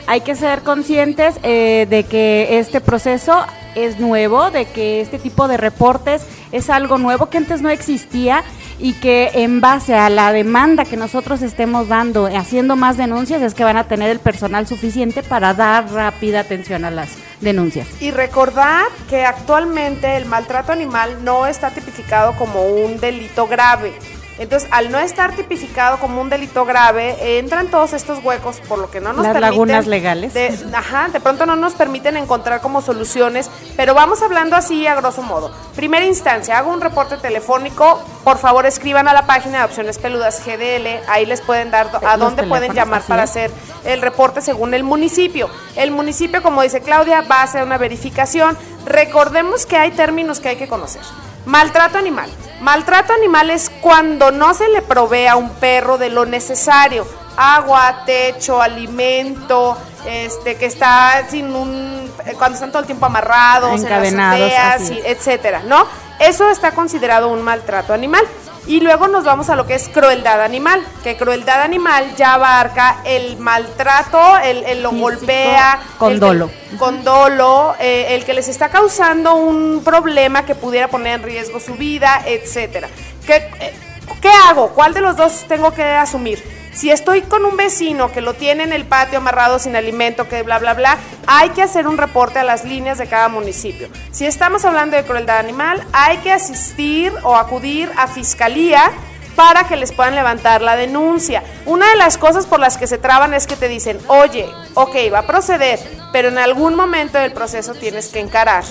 Hay 0.09 0.21
que 0.21 0.35
ser 0.35 0.63
conscientes 0.63 1.35
eh, 1.43 1.85
de 1.89 2.05
que 2.05 2.59
este 2.59 2.79
proceso 2.79 3.45
es 3.75 3.99
nuevo, 3.99 4.51
de 4.51 4.63
que 4.63 5.01
este 5.01 5.19
tipo 5.19 5.49
de 5.49 5.57
reportes 5.57 6.25
es 6.53 6.69
algo 6.69 6.97
nuevo 6.97 7.29
que 7.29 7.37
antes 7.37 7.61
no 7.61 7.69
existía 7.69 8.45
y 8.79 8.93
que 8.93 9.31
en 9.33 9.59
base 9.59 9.95
a 9.95 10.09
la 10.09 10.31
demanda 10.31 10.85
que 10.85 10.95
nosotros 10.95 11.41
estemos 11.41 11.89
dando, 11.89 12.27
haciendo 12.27 12.77
más 12.77 12.95
denuncias, 12.95 13.41
es 13.41 13.53
que 13.53 13.65
van 13.65 13.75
a 13.75 13.83
tener 13.83 14.09
el 14.09 14.19
personal 14.19 14.65
suficiente 14.65 15.23
para 15.23 15.53
dar 15.53 15.91
rápida 15.91 16.39
atención 16.39 16.85
a 16.85 16.91
las 16.91 17.09
denuncias. 17.41 17.87
Y 17.99 18.11
recordar 18.11 18.85
que 19.09 19.25
actualmente 19.25 20.15
el 20.15 20.25
maltrato 20.25 20.71
animal 20.71 21.25
no 21.25 21.47
está 21.47 21.71
tipificado 21.71 22.33
como 22.37 22.63
un 22.65 22.97
delito 23.01 23.45
grave. 23.45 23.93
Entonces, 24.39 24.69
al 24.71 24.91
no 24.91 24.99
estar 24.99 25.35
tipificado 25.35 25.97
como 25.99 26.21
un 26.21 26.29
delito 26.29 26.63
grave, 26.65 27.17
eh, 27.21 27.39
entran 27.39 27.67
todos 27.67 27.93
estos 27.93 28.23
huecos, 28.23 28.59
por 28.67 28.77
lo 28.77 28.91
que 28.91 28.99
no 29.01 29.09
nos 29.13 29.23
Las 29.23 29.33
permiten... 29.33 29.41
lagunas 29.51 29.87
legales. 29.87 30.33
de- 30.33 30.55
ajá, 30.73 31.07
de 31.11 31.19
pronto 31.19 31.45
no 31.47 31.55
nos 31.55 31.73
permiten 31.73 32.17
encontrar 32.17 32.61
como 32.61 32.81
soluciones, 32.81 33.49
pero 33.75 33.93
vamos 33.95 34.21
hablando 34.21 34.55
así 34.55 34.85
a 34.85 34.95
grosso 34.95 35.23
modo. 35.23 35.51
Primera 35.75 36.05
instancia, 36.05 36.57
hago 36.57 36.71
un 36.71 36.81
reporte 36.81 37.17
telefónico, 37.17 37.99
por 38.23 38.37
favor 38.37 38.65
escriban 38.67 39.07
a 39.07 39.13
la 39.13 39.25
página 39.25 39.59
de 39.59 39.65
Opciones 39.65 39.97
Peludas 39.97 40.43
GDL, 40.45 41.01
ahí 41.07 41.25
les 41.25 41.41
pueden 41.41 41.71
dar 41.71 41.91
do- 41.91 41.99
a 42.07 42.17
dónde 42.17 42.43
pueden 42.43 42.73
llamar 42.73 43.01
para 43.03 43.23
es. 43.23 43.29
hacer 43.31 43.51
el 43.85 44.01
reporte 44.01 44.41
según 44.41 44.73
el 44.75 44.83
municipio. 44.83 45.49
El 45.75 45.89
municipio, 45.91 46.43
como 46.43 46.61
dice 46.61 46.81
Claudia, 46.81 47.21
va 47.21 47.37
a 47.41 47.43
hacer 47.43 47.63
una 47.63 47.77
verificación. 47.79 48.55
Recordemos 48.85 49.65
que 49.65 49.77
hay 49.77 49.91
términos 49.91 50.39
que 50.39 50.49
hay 50.49 50.55
que 50.57 50.67
conocer. 50.67 51.01
Maltrato 51.47 51.97
animal. 51.97 52.29
Maltrato 52.59 53.13
animal 53.13 53.49
es 53.51 53.69
cuando 53.81 54.31
no 54.31 54.53
se 54.53 54.67
le 54.69 54.81
provee 54.81 55.27
a 55.27 55.35
un 55.35 55.49
perro 55.55 55.97
de 55.97 56.09
lo 56.09 56.25
necesario. 56.25 57.07
Agua, 57.37 58.03
techo, 58.05 58.61
alimento, 58.61 59.77
este, 60.05 60.55
que 60.57 60.65
está 60.65 61.25
sin 61.29 61.55
un, 61.55 62.11
eh, 62.25 62.33
cuando 62.37 62.55
están 62.55 62.71
todo 62.71 62.81
el 62.81 62.85
tiempo 62.85 63.05
amarrados, 63.05 63.79
Encadenados, 63.81 64.39
en 64.41 64.47
las 64.49 64.73
azoteas, 64.75 64.91
y- 64.91 65.01
etcétera, 65.07 65.61
¿no? 65.63 65.85
Eso 66.19 66.49
está 66.49 66.71
considerado 66.71 67.29
un 67.29 67.41
maltrato 67.43 67.93
animal. 67.93 68.23
Y 68.67 68.81
luego 68.81 69.07
nos 69.07 69.23
vamos 69.23 69.49
a 69.49 69.55
lo 69.55 69.65
que 69.65 69.75
es 69.75 69.87
crueldad 69.87 70.41
animal, 70.43 70.85
que 71.01 71.15
crueldad 71.15 71.61
animal 71.61 72.13
ya 72.17 72.33
abarca 72.33 72.97
el 73.05 73.37
maltrato, 73.37 74.37
el, 74.39 74.63
el 74.65 74.83
lo 74.83 74.89
Físico, 74.89 75.03
golpea, 75.09 75.79
con 75.97 76.11
el 76.11 76.19
que- 76.19 76.25
dolo. 76.25 76.51
con 76.77 77.03
dolo, 77.05 77.75
eh, 77.79 78.07
el 78.09 78.25
que 78.25 78.33
les 78.33 78.49
está 78.49 78.67
causando 78.67 79.35
un 79.35 79.83
problema 79.85 80.45
que 80.45 80.53
pudiera 80.53 80.89
poner 80.89 81.13
en 81.15 81.23
riesgo 81.23 81.61
su 81.61 81.75
vida, 81.75 82.21
etcétera. 82.25 82.89
¿Qué, 83.25 83.35
eh, 83.61 83.73
¿Qué 84.21 84.29
hago? 84.49 84.69
¿Cuál 84.69 84.93
de 84.93 84.99
los 85.01 85.15
dos 85.15 85.45
tengo 85.47 85.71
que 85.73 85.83
asumir? 85.83 86.43
Si 86.77 86.91
estoy 86.91 87.23
con 87.23 87.43
un 87.43 87.57
vecino 87.57 88.11
que 88.11 88.21
lo 88.21 88.35
tiene 88.35 88.61
en 88.61 88.71
el 88.71 88.85
patio 88.85 89.17
amarrado 89.17 89.57
sin 89.57 89.75
alimento, 89.75 90.29
que 90.29 90.43
bla, 90.43 90.59
bla, 90.59 90.75
bla, 90.75 90.99
hay 91.25 91.49
que 91.49 91.63
hacer 91.63 91.87
un 91.87 91.97
reporte 91.97 92.37
a 92.37 92.43
las 92.43 92.65
líneas 92.65 92.99
de 92.99 93.07
cada 93.07 93.29
municipio. 93.29 93.89
Si 94.11 94.27
estamos 94.27 94.63
hablando 94.63 94.95
de 94.95 95.03
crueldad 95.03 95.39
animal, 95.39 95.83
hay 95.91 96.17
que 96.17 96.31
asistir 96.31 97.11
o 97.23 97.35
acudir 97.35 97.91
a 97.97 98.05
fiscalía 98.05 98.91
para 99.35 99.67
que 99.67 99.75
les 99.75 99.91
puedan 99.91 100.13
levantar 100.13 100.61
la 100.61 100.75
denuncia. 100.75 101.41
Una 101.65 101.89
de 101.89 101.95
las 101.95 102.19
cosas 102.19 102.45
por 102.45 102.59
las 102.59 102.77
que 102.77 102.85
se 102.85 102.99
traban 102.99 103.33
es 103.33 103.47
que 103.47 103.55
te 103.55 103.69
dicen, 103.69 103.97
oye, 104.05 104.47
ok, 104.75 104.95
va 105.11 105.19
a 105.19 105.27
proceder, 105.27 105.79
pero 106.13 106.27
en 106.27 106.37
algún 106.37 106.75
momento 106.75 107.17
del 107.17 107.33
proceso 107.33 107.73
tienes 107.73 108.09
que 108.09 108.19
encarar 108.19 108.63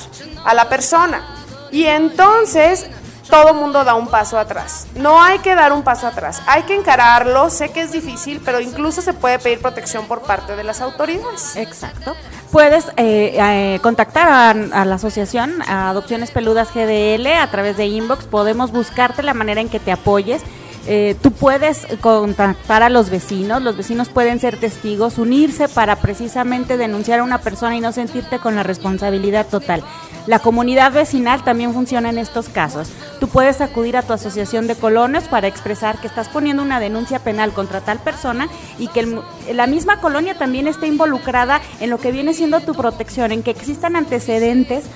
a 0.44 0.54
la 0.54 0.68
persona. 0.68 1.42
Y 1.72 1.86
entonces 1.86 2.86
todo 3.28 3.54
mundo 3.54 3.84
da 3.84 3.94
un 3.94 4.08
paso 4.08 4.38
atrás. 4.38 4.86
No 4.94 5.22
hay 5.22 5.38
que 5.40 5.54
dar 5.54 5.72
un 5.72 5.82
paso 5.82 6.06
atrás, 6.06 6.42
hay 6.46 6.62
que 6.62 6.74
encararlo, 6.74 7.50
sé 7.50 7.70
que 7.70 7.82
es 7.82 7.92
difícil, 7.92 8.40
pero 8.44 8.60
incluso 8.60 9.02
se 9.02 9.12
puede 9.12 9.38
pedir 9.38 9.60
protección 9.60 10.06
por 10.06 10.22
parte 10.22 10.56
de 10.56 10.64
las 10.64 10.80
autoridades. 10.80 11.56
Exacto. 11.56 12.14
Puedes 12.52 12.86
eh, 12.96 13.36
eh, 13.38 13.78
contactar 13.82 14.28
a, 14.28 14.84
la 14.84 14.94
asociación 14.94 15.62
Adopciones 15.66 16.30
Peludas 16.30 16.72
GDL 16.72 17.26
a 17.26 17.50
través 17.50 17.76
de 17.76 17.86
inbox, 17.86 18.24
podemos 18.24 18.70
buscarte 18.72 19.22
la 19.22 19.34
manera 19.34 19.60
en 19.60 19.68
que 19.68 19.80
te 19.80 19.92
apoyes. 19.92 20.42
Eh, 20.88 21.16
tú 21.20 21.32
puedes 21.32 21.84
contactar 22.00 22.84
a 22.84 22.88
los 22.88 23.10
vecinos, 23.10 23.60
los 23.60 23.76
vecinos 23.76 24.08
pueden 24.08 24.38
ser 24.38 24.58
testigos, 24.60 25.18
unirse 25.18 25.68
para 25.68 25.96
precisamente 25.96 26.76
denunciar 26.76 27.18
a 27.18 27.24
una 27.24 27.38
persona 27.38 27.76
y 27.76 27.80
no 27.80 27.90
sentirte 27.90 28.38
con 28.38 28.54
la 28.54 28.62
responsabilidad 28.62 29.46
total. 29.48 29.82
La 30.26 30.40
comunidad 30.40 30.92
vecinal 30.92 31.44
también 31.44 31.72
funciona 31.72 32.10
en 32.10 32.18
estos 32.18 32.48
casos. 32.48 32.90
Tú 33.20 33.28
puedes 33.28 33.60
acudir 33.60 33.96
a 33.96 34.02
tu 34.02 34.12
asociación 34.12 34.66
de 34.66 34.74
colonos 34.74 35.24
para 35.24 35.46
expresar 35.46 36.00
que 36.00 36.08
estás 36.08 36.28
poniendo 36.28 36.64
una 36.64 36.80
denuncia 36.80 37.20
penal 37.20 37.52
contra 37.52 37.80
tal 37.80 38.00
persona 38.00 38.48
y 38.78 38.88
que 38.88 39.20
la 39.52 39.68
misma 39.68 40.00
colonia 40.00 40.36
también 40.36 40.66
esté 40.66 40.88
involucrada 40.88 41.60
en 41.78 41.90
lo 41.90 41.98
que 41.98 42.10
viene 42.10 42.34
siendo 42.34 42.60
tu 42.60 42.74
protección, 42.74 43.30
en 43.30 43.44
que 43.44 43.52
existan 43.52 43.94
antecedentes 43.94 44.86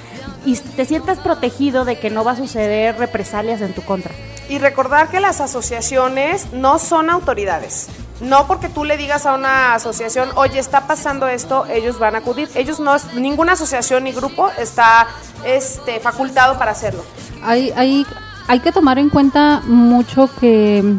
y 0.44 0.56
te 0.56 0.84
sientas 0.84 1.18
protegido 1.18 1.84
de 1.84 1.98
que 1.98 2.10
no 2.10 2.24
va 2.24 2.32
a 2.32 2.36
suceder 2.36 2.98
represalias 2.98 3.60
en 3.60 3.72
tu 3.72 3.82
contra. 3.82 4.12
Y 4.48 4.58
recordar 4.58 5.10
que 5.10 5.20
las 5.20 5.40
asociaciones 5.40 6.52
no 6.52 6.80
son 6.80 7.08
autoridades. 7.08 7.88
No 8.20 8.46
porque 8.46 8.68
tú 8.68 8.84
le 8.84 8.96
digas 8.98 9.24
a 9.24 9.34
una 9.34 9.74
asociación, 9.74 10.28
oye, 10.34 10.58
está 10.58 10.86
pasando 10.86 11.26
esto, 11.26 11.64
ellos 11.66 11.98
van 11.98 12.14
a 12.14 12.18
acudir. 12.18 12.50
Ellos 12.54 12.78
no, 12.78 12.94
ninguna 13.16 13.52
asociación 13.52 14.04
ni 14.04 14.12
grupo 14.12 14.50
está 14.58 15.06
este, 15.44 16.00
facultado 16.00 16.58
para 16.58 16.72
hacerlo. 16.72 17.02
Hay, 17.42 17.72
hay, 17.74 18.06
hay 18.46 18.60
que 18.60 18.72
tomar 18.72 18.98
en 18.98 19.08
cuenta 19.08 19.62
mucho 19.64 20.28
que, 20.38 20.96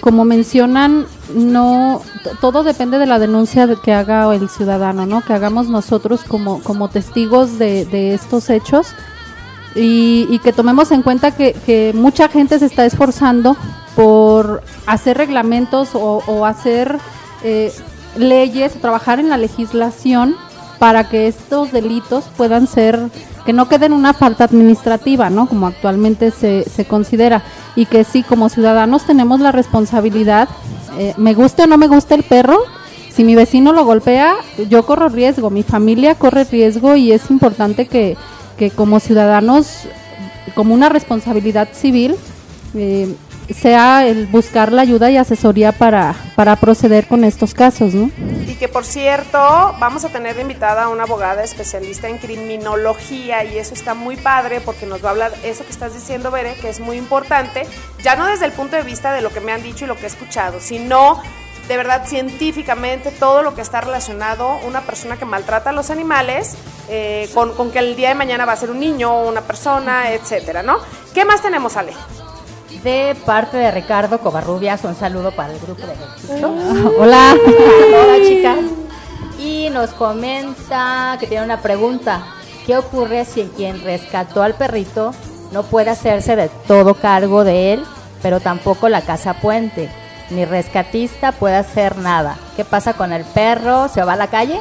como 0.00 0.24
mencionan, 0.24 1.06
no 1.34 2.02
todo 2.40 2.64
depende 2.64 2.98
de 2.98 3.06
la 3.06 3.18
denuncia 3.20 3.66
de- 3.68 3.76
que 3.80 3.92
haga 3.92 4.34
el 4.34 4.48
ciudadano, 4.48 5.06
¿no? 5.06 5.20
Que 5.22 5.34
hagamos 5.34 5.68
nosotros 5.68 6.22
como, 6.26 6.62
como 6.62 6.88
testigos 6.88 7.58
de, 7.58 7.84
de 7.84 8.12
estos 8.14 8.50
hechos 8.50 8.88
y, 9.76 10.26
y 10.30 10.38
que 10.40 10.52
tomemos 10.52 10.90
en 10.90 11.02
cuenta 11.02 11.30
que, 11.30 11.52
que 11.52 11.92
mucha 11.94 12.28
gente 12.28 12.58
se 12.58 12.66
está 12.66 12.84
esforzando 12.84 13.56
por 13.94 14.62
hacer 14.86 15.16
reglamentos 15.16 15.94
o, 15.94 16.22
o 16.26 16.44
hacer 16.44 16.98
eh, 17.42 17.72
leyes, 18.16 18.72
trabajar 18.80 19.20
en 19.20 19.28
la 19.28 19.36
legislación 19.36 20.36
para 20.78 21.08
que 21.08 21.28
estos 21.28 21.72
delitos 21.72 22.24
puedan 22.36 22.66
ser, 22.66 23.00
que 23.46 23.52
no 23.52 23.68
queden 23.68 23.92
una 23.92 24.12
falta 24.12 24.44
administrativa, 24.44 25.30
¿no? 25.30 25.46
Como 25.46 25.66
actualmente 25.66 26.30
se, 26.30 26.64
se 26.64 26.84
considera. 26.84 27.42
Y 27.76 27.86
que 27.86 28.04
sí, 28.04 28.22
como 28.22 28.48
ciudadanos 28.48 29.04
tenemos 29.04 29.40
la 29.40 29.52
responsabilidad, 29.52 30.48
eh, 30.98 31.14
me 31.16 31.34
guste 31.34 31.62
o 31.62 31.66
no 31.66 31.78
me 31.78 31.88
guste 31.88 32.14
el 32.14 32.22
perro, 32.22 32.58
si 33.14 33.22
mi 33.22 33.36
vecino 33.36 33.72
lo 33.72 33.84
golpea, 33.84 34.34
yo 34.68 34.84
corro 34.84 35.08
riesgo, 35.08 35.48
mi 35.48 35.62
familia 35.62 36.16
corre 36.16 36.42
riesgo 36.44 36.96
y 36.96 37.12
es 37.12 37.30
importante 37.30 37.86
que, 37.86 38.16
que 38.58 38.72
como 38.72 38.98
ciudadanos, 38.98 39.68
como 40.56 40.74
una 40.74 40.88
responsabilidad 40.88 41.68
civil, 41.72 42.16
eh, 42.74 43.14
sea 43.52 44.06
el 44.06 44.26
buscar 44.26 44.72
la 44.72 44.82
ayuda 44.82 45.10
y 45.10 45.16
asesoría 45.16 45.72
para, 45.72 46.14
para 46.36 46.56
proceder 46.56 47.06
con 47.06 47.24
estos 47.24 47.52
casos, 47.52 47.94
¿no? 47.94 48.10
Y 48.46 48.54
que 48.54 48.68
por 48.68 48.84
cierto, 48.84 49.38
vamos 49.78 50.04
a 50.04 50.08
tener 50.08 50.38
invitada 50.38 50.84
a 50.84 50.88
una 50.88 51.02
abogada 51.02 51.42
especialista 51.42 52.08
en 52.08 52.18
criminología 52.18 53.44
y 53.44 53.58
eso 53.58 53.74
está 53.74 53.94
muy 53.94 54.16
padre 54.16 54.60
porque 54.60 54.86
nos 54.86 55.04
va 55.04 55.08
a 55.08 55.12
hablar 55.12 55.32
eso 55.44 55.64
que 55.64 55.72
estás 55.72 55.94
diciendo, 55.94 56.30
Bere, 56.30 56.54
que 56.54 56.68
es 56.68 56.80
muy 56.80 56.96
importante, 56.96 57.66
ya 58.02 58.16
no 58.16 58.26
desde 58.26 58.46
el 58.46 58.52
punto 58.52 58.76
de 58.76 58.82
vista 58.82 59.12
de 59.12 59.20
lo 59.20 59.30
que 59.30 59.40
me 59.40 59.52
han 59.52 59.62
dicho 59.62 59.84
y 59.84 59.88
lo 59.88 59.96
que 59.96 60.04
he 60.04 60.06
escuchado, 60.06 60.60
sino 60.60 61.20
de 61.68 61.76
verdad 61.76 62.06
científicamente 62.06 63.10
todo 63.10 63.42
lo 63.42 63.54
que 63.54 63.62
está 63.62 63.80
relacionado 63.80 64.58
una 64.66 64.82
persona 64.82 65.16
que 65.16 65.24
maltrata 65.24 65.70
a 65.70 65.72
los 65.72 65.90
animales 65.90 66.56
eh, 66.88 67.28
con, 67.32 67.54
con 67.54 67.70
que 67.70 67.78
el 67.78 67.96
día 67.96 68.10
de 68.10 68.14
mañana 68.14 68.44
va 68.44 68.52
a 68.52 68.56
ser 68.56 68.70
un 68.70 68.80
niño, 68.80 69.22
una 69.22 69.40
persona, 69.40 70.12
etcétera, 70.12 70.62
¿no? 70.62 70.76
¿Qué 71.14 71.24
más 71.24 71.40
tenemos, 71.40 71.76
Ale? 71.76 71.92
De 72.84 73.16
parte 73.24 73.56
de 73.56 73.70
Ricardo 73.70 74.18
Covarrubias, 74.18 74.84
un 74.84 74.94
saludo 74.94 75.30
para 75.30 75.54
el 75.54 75.58
grupo 75.58 75.86
de 75.86 75.94
Chucho. 76.20 76.54
Hola. 77.00 77.34
Hola, 77.34 78.28
chicas. 78.28 78.58
Y 79.38 79.70
nos 79.70 79.88
comenta 79.92 81.16
que 81.18 81.26
tiene 81.26 81.46
una 81.46 81.62
pregunta. 81.62 82.26
¿Qué 82.66 82.76
ocurre 82.76 83.24
si 83.24 83.44
quien 83.56 83.82
rescató 83.82 84.42
al 84.42 84.52
perrito 84.52 85.14
no 85.50 85.62
puede 85.62 85.88
hacerse 85.88 86.36
de 86.36 86.50
todo 86.68 86.92
cargo 86.92 87.42
de 87.42 87.72
él, 87.72 87.84
pero 88.20 88.40
tampoco 88.40 88.90
la 88.90 89.00
casa 89.00 89.32
puente? 89.32 89.88
Ni 90.28 90.44
rescatista 90.44 91.32
puede 91.32 91.56
hacer 91.56 91.96
nada. 91.96 92.36
¿Qué 92.54 92.66
pasa 92.66 92.92
con 92.92 93.14
el 93.14 93.24
perro? 93.24 93.88
¿Se 93.88 94.02
va 94.02 94.12
a 94.12 94.16
la 94.16 94.26
calle? 94.26 94.60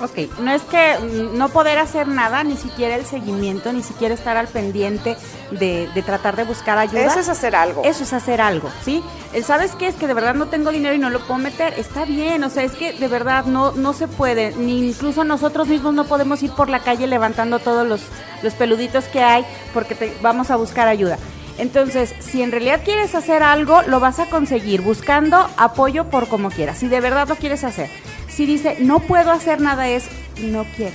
Ok, 0.00 0.38
no 0.40 0.52
es 0.52 0.62
que 0.62 0.98
no 1.32 1.48
poder 1.48 1.78
hacer 1.78 2.06
nada, 2.06 2.44
ni 2.44 2.56
siquiera 2.56 2.96
el 2.96 3.06
seguimiento, 3.06 3.72
ni 3.72 3.82
siquiera 3.82 4.14
estar 4.14 4.36
al 4.36 4.46
pendiente 4.46 5.16
de, 5.52 5.88
de 5.94 6.02
tratar 6.02 6.36
de 6.36 6.44
buscar 6.44 6.76
ayuda. 6.76 7.06
Eso 7.06 7.20
es 7.20 7.28
hacer 7.28 7.56
algo. 7.56 7.82
Eso 7.82 8.02
es 8.02 8.12
hacer 8.12 8.40
algo, 8.40 8.68
¿sí? 8.84 9.02
El 9.32 9.44
sabes 9.44 9.74
qué 9.74 9.86
es 9.86 9.94
que 9.94 10.06
de 10.06 10.14
verdad 10.14 10.34
no 10.34 10.46
tengo 10.48 10.70
dinero 10.70 10.94
y 10.94 10.98
no 10.98 11.08
lo 11.08 11.20
puedo 11.20 11.38
meter, 11.38 11.74
está 11.78 12.04
bien, 12.04 12.44
o 12.44 12.50
sea, 12.50 12.62
es 12.62 12.72
que 12.72 12.92
de 12.92 13.08
verdad 13.08 13.46
no, 13.46 13.72
no 13.72 13.92
se 13.92 14.06
puede, 14.06 14.54
ni 14.56 14.88
incluso 14.88 15.24
nosotros 15.24 15.68
mismos 15.68 15.94
no 15.94 16.04
podemos 16.04 16.42
ir 16.42 16.50
por 16.52 16.68
la 16.68 16.80
calle 16.80 17.06
levantando 17.06 17.58
todos 17.58 17.86
los, 17.86 18.02
los 18.42 18.54
peluditos 18.54 19.04
que 19.04 19.22
hay 19.22 19.46
porque 19.72 19.94
te, 19.94 20.16
vamos 20.20 20.50
a 20.50 20.56
buscar 20.56 20.88
ayuda. 20.88 21.18
Entonces, 21.58 22.14
si 22.20 22.42
en 22.42 22.52
realidad 22.52 22.82
quieres 22.84 23.14
hacer 23.14 23.42
algo, 23.42 23.80
lo 23.82 23.98
vas 23.98 24.18
a 24.18 24.26
conseguir 24.26 24.82
buscando 24.82 25.48
apoyo 25.56 26.10
por 26.10 26.28
como 26.28 26.50
quieras, 26.50 26.78
si 26.78 26.88
de 26.88 27.00
verdad 27.00 27.28
lo 27.28 27.36
quieres 27.36 27.64
hacer. 27.64 27.88
Si 28.36 28.44
dice, 28.44 28.76
no 28.80 29.00
puedo 29.00 29.30
hacer 29.30 29.62
nada, 29.62 29.88
es, 29.88 30.04
no 30.42 30.66
quiero. 30.76 30.94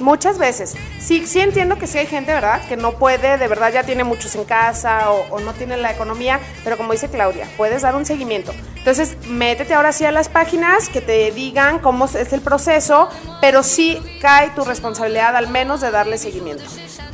Muchas 0.00 0.38
veces. 0.38 0.74
Sí, 0.98 1.26
sí 1.26 1.40
entiendo 1.40 1.76
que 1.76 1.86
sí 1.86 1.98
hay 1.98 2.06
gente, 2.06 2.32
¿verdad? 2.32 2.66
Que 2.66 2.78
no 2.78 2.92
puede, 2.92 3.36
de 3.36 3.46
verdad 3.46 3.70
ya 3.70 3.82
tiene 3.82 4.04
muchos 4.04 4.34
en 4.34 4.44
casa 4.44 5.10
o, 5.10 5.26
o 5.34 5.40
no 5.40 5.52
tiene 5.52 5.76
la 5.76 5.92
economía, 5.92 6.40
pero 6.64 6.78
como 6.78 6.92
dice 6.92 7.10
Claudia, 7.10 7.46
puedes 7.58 7.82
dar 7.82 7.94
un 7.94 8.06
seguimiento. 8.06 8.52
Entonces, 8.78 9.18
métete 9.28 9.74
ahora 9.74 9.92
sí 9.92 10.06
a 10.06 10.12
las 10.12 10.30
páginas 10.30 10.88
que 10.88 11.02
te 11.02 11.30
digan 11.32 11.78
cómo 11.80 12.06
es 12.06 12.32
el 12.32 12.40
proceso, 12.40 13.10
pero 13.42 13.62
sí 13.62 14.00
cae 14.22 14.48
tu 14.56 14.64
responsabilidad 14.64 15.36
al 15.36 15.48
menos 15.48 15.82
de 15.82 15.90
darle 15.90 16.16
seguimiento. 16.16 16.64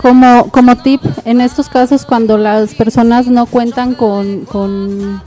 Como, 0.01 0.53
como 0.53 0.77
tip, 0.77 1.03
en 1.25 1.41
estos 1.41 1.69
casos 1.69 2.07
cuando 2.07 2.39
las 2.39 2.77
personas 2.77 3.27
no 3.27 3.47
cuentan 3.47 3.95
con, 3.95 4.45
con 4.45 5.21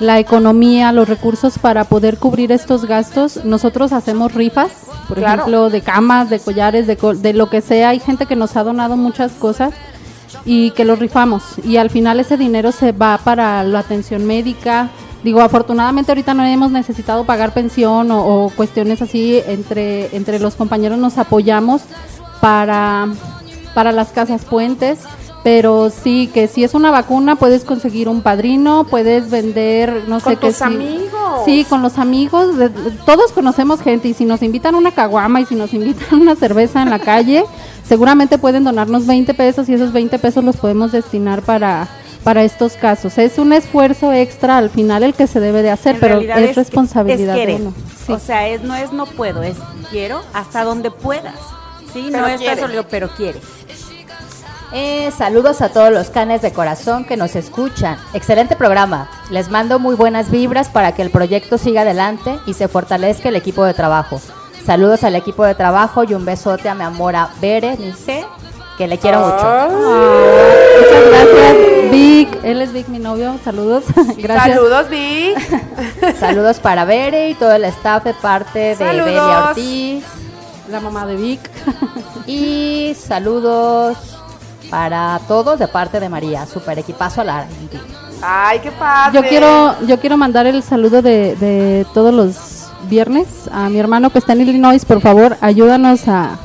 la 0.00 0.18
economía, 0.18 0.92
los 0.92 1.08
recursos 1.08 1.58
para 1.58 1.84
poder 1.84 2.18
cubrir 2.18 2.50
estos 2.52 2.84
gastos, 2.84 3.44
nosotros 3.44 3.92
hacemos 3.92 4.34
rifas, 4.34 4.70
por 5.08 5.18
Claro. 5.18 5.42
ejemplo, 5.42 5.70
de 5.70 5.80
camas, 5.82 6.30
de 6.30 6.40
collares, 6.40 6.86
de, 6.86 6.96
de 6.96 7.32
lo 7.32 7.48
que 7.48 7.60
sea. 7.60 7.90
Hay 7.90 8.00
gente 8.00 8.26
que 8.26 8.36
nos 8.36 8.56
ha 8.56 8.64
donado 8.64 8.96
muchas 8.96 9.32
cosas 9.32 9.72
y 10.44 10.72
que 10.72 10.84
los 10.84 10.98
rifamos. 10.98 11.42
Y 11.64 11.76
al 11.76 11.90
final 11.90 12.18
ese 12.20 12.36
dinero 12.36 12.72
se 12.72 12.92
va 12.92 13.18
para 13.22 13.62
la 13.62 13.78
atención 13.80 14.24
médica. 14.26 14.88
Digo, 15.22 15.40
afortunadamente 15.40 16.10
ahorita 16.10 16.34
no 16.34 16.44
hemos 16.44 16.70
necesitado 16.70 17.24
pagar 17.24 17.54
pensión 17.54 18.10
o, 18.10 18.44
o 18.46 18.50
cuestiones 18.50 19.00
así. 19.00 19.40
Entre, 19.46 20.14
entre 20.16 20.38
los 20.38 20.54
compañeros 20.54 20.98
nos 20.98 21.16
apoyamos 21.18 21.82
para, 22.40 23.06
para 23.74 23.92
las 23.92 24.08
casas 24.10 24.44
puentes. 24.44 24.98
Pero 25.44 25.90
sí, 25.90 26.30
que 26.32 26.48
si 26.48 26.64
es 26.64 26.72
una 26.74 26.90
vacuna, 26.90 27.36
puedes 27.36 27.64
conseguir 27.64 28.08
un 28.08 28.22
padrino, 28.22 28.84
puedes 28.84 29.30
vender, 29.30 30.04
no 30.08 30.18
Con 30.20 30.32
sé 30.32 30.38
qué. 30.38 30.46
tus 30.48 30.56
sí. 30.56 30.64
amigos. 30.64 31.42
Sí, 31.44 31.66
con 31.68 31.82
los 31.82 31.98
amigos. 31.98 32.56
de- 32.56 32.70
de- 32.70 32.90
todos 33.04 33.30
conocemos 33.32 33.80
gente 33.82 34.08
y 34.08 34.14
si 34.14 34.24
nos 34.24 34.42
invitan 34.42 34.74
una 34.74 34.90
caguama 34.92 35.42
y 35.42 35.44
si 35.46 35.54
nos 35.54 35.72
invitan 35.74 36.18
una 36.22 36.34
cerveza 36.34 36.82
en 36.82 36.88
la 36.90 36.98
calle, 36.98 37.44
seguramente 37.86 38.38
pueden 38.38 38.64
donarnos 38.64 39.06
20 39.06 39.34
pesos 39.34 39.68
y 39.68 39.74
esos 39.74 39.92
20 39.92 40.18
pesos 40.18 40.42
los 40.42 40.56
podemos 40.56 40.90
destinar 40.92 41.42
para 41.42 41.88
para 42.24 42.42
estos 42.42 42.72
casos. 42.72 43.18
Es 43.18 43.36
un 43.36 43.52
esfuerzo 43.52 44.10
extra 44.10 44.56
al 44.56 44.70
final 44.70 45.02
el 45.02 45.12
que 45.12 45.26
se 45.26 45.40
debe 45.40 45.60
de 45.60 45.70
hacer, 45.70 45.96
En 45.96 46.00
pero 46.00 46.20
es, 46.20 46.56
responsabilidad 46.56 47.36
es 47.38 47.46
de 47.46 47.54
uno. 47.56 47.74
O 48.08 48.18
sea, 48.18 48.48
es, 48.48 48.62
no 48.62 48.74
es 48.74 48.94
no 48.94 49.04
puedo, 49.04 49.42
es 49.42 49.58
quiero 49.90 50.22
hasta 50.32 50.64
donde 50.64 50.90
puedas. 50.90 51.34
Sí, 51.92 52.08
Pero 52.10 52.26
no 52.26 52.56
solo, 52.66 52.86
pero 52.88 53.10
quiere. 53.10 53.40
Eh, 54.76 55.12
saludos 55.16 55.62
a 55.62 55.68
todos 55.68 55.92
los 55.92 56.10
canes 56.10 56.42
de 56.42 56.52
corazón 56.52 57.04
que 57.04 57.16
nos 57.16 57.36
escuchan. 57.36 57.96
Excelente 58.12 58.56
programa. 58.56 59.08
Les 59.30 59.48
mando 59.48 59.78
muy 59.78 59.94
buenas 59.94 60.32
vibras 60.32 60.68
para 60.68 60.90
que 60.90 61.02
el 61.02 61.10
proyecto 61.10 61.58
siga 61.58 61.82
adelante 61.82 62.40
y 62.44 62.54
se 62.54 62.66
fortalezca 62.66 63.28
el 63.28 63.36
equipo 63.36 63.64
de 63.64 63.72
trabajo. 63.72 64.20
Saludos 64.66 65.04
al 65.04 65.14
equipo 65.14 65.44
de 65.44 65.54
trabajo 65.54 66.02
y 66.02 66.12
un 66.14 66.24
besote 66.24 66.68
a 66.68 66.74
mi 66.74 66.82
amora 66.82 67.30
Berenice, 67.40 68.26
que 68.76 68.88
le 68.88 68.98
quiero 68.98 69.20
mucho. 69.20 69.46
Muchas 70.80 71.08
gracias, 71.08 71.90
Vic. 71.92 72.38
Él 72.42 72.60
es 72.60 72.72
Vic, 72.72 72.88
mi 72.88 72.98
novio. 72.98 73.38
Saludos. 73.44 73.84
gracias. 74.16 74.56
Saludos, 74.56 74.88
Vic. 74.90 76.16
Saludos 76.18 76.58
para 76.58 76.84
Bere 76.84 77.30
y 77.30 77.34
todo 77.34 77.52
el 77.52 77.62
staff 77.66 78.02
de 78.02 78.14
parte 78.14 78.74
de. 78.74 78.84
Belia 78.84 79.50
Ortiz. 79.50 80.04
La 80.68 80.80
mamá 80.80 81.06
de 81.06 81.14
Vic. 81.14 81.48
Y 82.26 82.96
saludos 82.98 84.23
para 84.78 85.20
todos 85.28 85.56
de 85.60 85.68
parte 85.68 86.00
de 86.00 86.08
María. 86.08 86.46
Super 86.46 86.76
equipazo 86.80 87.20
a 87.20 87.24
la 87.24 87.46
Ay, 88.20 88.58
qué 88.58 88.72
padre. 88.72 89.14
Yo 89.22 89.28
quiero, 89.28 89.76
yo 89.86 90.00
quiero 90.00 90.16
mandar 90.16 90.46
el 90.46 90.64
saludo 90.64 91.00
de, 91.00 91.36
de 91.36 91.86
todos 91.94 92.12
los 92.12 92.66
viernes 92.88 93.28
a 93.52 93.68
mi 93.68 93.78
hermano 93.78 94.10
que 94.10 94.18
está 94.18 94.32
en 94.32 94.40
Illinois. 94.40 94.84
Por 94.84 95.00
favor, 95.00 95.36
ayúdanos 95.40 96.08
a, 96.08 96.38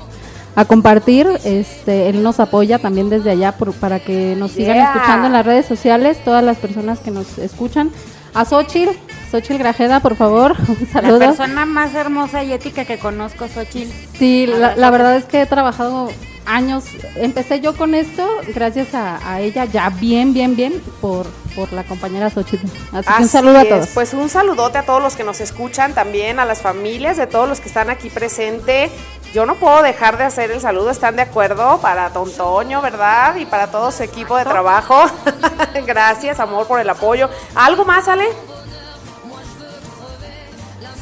a 0.56 0.66
compartir. 0.66 1.28
Este, 1.44 2.08
él 2.10 2.22
nos 2.22 2.40
apoya 2.40 2.78
también 2.78 3.10
desde 3.10 3.32
allá 3.32 3.54
por- 3.54 3.74
para 3.74 3.98
que 4.00 4.36
nos 4.38 4.52
sigan 4.52 4.76
Yeah. 4.76 4.94
escuchando 4.94 5.26
en 5.26 5.34
las 5.34 5.46
redes 5.48 5.66
sociales. 5.66 6.24
Todas 6.24 6.44
las 6.44 6.58
personas 6.58 7.00
que 7.00 7.10
nos 7.10 7.40
escuchan. 7.40 7.90
A 8.36 8.46
Xochitl, 8.46 8.92
Xochitl 9.32 9.58
Grajeda, 9.58 10.02
por 10.02 10.16
favor, 10.16 10.56
un 10.68 10.78
La 10.94 11.02
saludo. 11.02 11.18
persona 11.20 11.66
más 11.66 11.96
hermosa 11.96 12.44
y 12.44 12.54
ética 12.54 12.86
que 12.86 13.00
conozco, 13.00 13.48
Xochitl. 13.48 13.92
Sí, 14.20 14.46
la, 14.46 14.76
la 14.76 14.92
verdad 14.92 15.16
es 15.16 15.26
que 15.26 15.42
he 15.42 15.46
trabajado 15.48 16.10
años. 16.50 16.86
Empecé 17.16 17.60
yo 17.62 17.76
con 17.76 17.94
esto 17.96 18.28
gracias 18.54 18.94
a, 18.94 19.20
a 19.30 19.40
ella, 19.42 19.66
ya 19.66 19.90
bien, 19.90 20.34
bien, 20.34 20.56
bien, 20.56 20.82
por, 21.02 21.28
por 21.56 21.72
la 21.74 21.84
compañera 21.84 22.30
Xochitl. 22.30 22.66
Así 22.92 23.08
que 23.08 23.14
un 23.14 23.24
Así 23.24 23.28
saludo 23.30 23.58
a 23.58 23.62
es. 23.62 23.70
todos. 23.70 23.88
Pues 23.94 24.14
un 24.14 24.30
saludote 24.30 24.78
a 24.80 24.84
todos 24.84 25.02
los 25.02 25.16
que 25.16 25.24
nos 25.24 25.40
escuchan, 25.42 25.94
también 25.94 26.40
a 26.40 26.46
las 26.46 26.62
familias 26.62 27.18
de 27.18 27.28
todos 27.28 27.48
los 27.48 27.60
que 27.60 27.68
están 27.68 27.90
aquí 27.90 28.10
presentes. 28.10 28.92
Yo 29.34 29.46
no 29.46 29.56
puedo 29.56 29.84
dejar 29.84 30.18
de 30.18 30.24
hacer 30.24 30.50
el 30.50 30.60
saludo, 30.60 30.90
¿están 30.90 31.16
de 31.16 31.22
acuerdo? 31.22 31.80
Para 31.82 32.10
Tontoño, 32.10 32.82
¿verdad? 32.82 33.36
Y 33.36 33.46
para 33.46 33.70
todo 33.70 33.92
su 33.92 34.02
equipo 34.02 34.36
de 34.36 34.44
trabajo. 34.44 35.04
Gracias, 35.86 36.40
amor, 36.40 36.66
por 36.66 36.80
el 36.80 36.90
apoyo. 36.90 37.30
¿Algo 37.54 37.86
más, 37.86 38.08
Ale? 38.08 38.26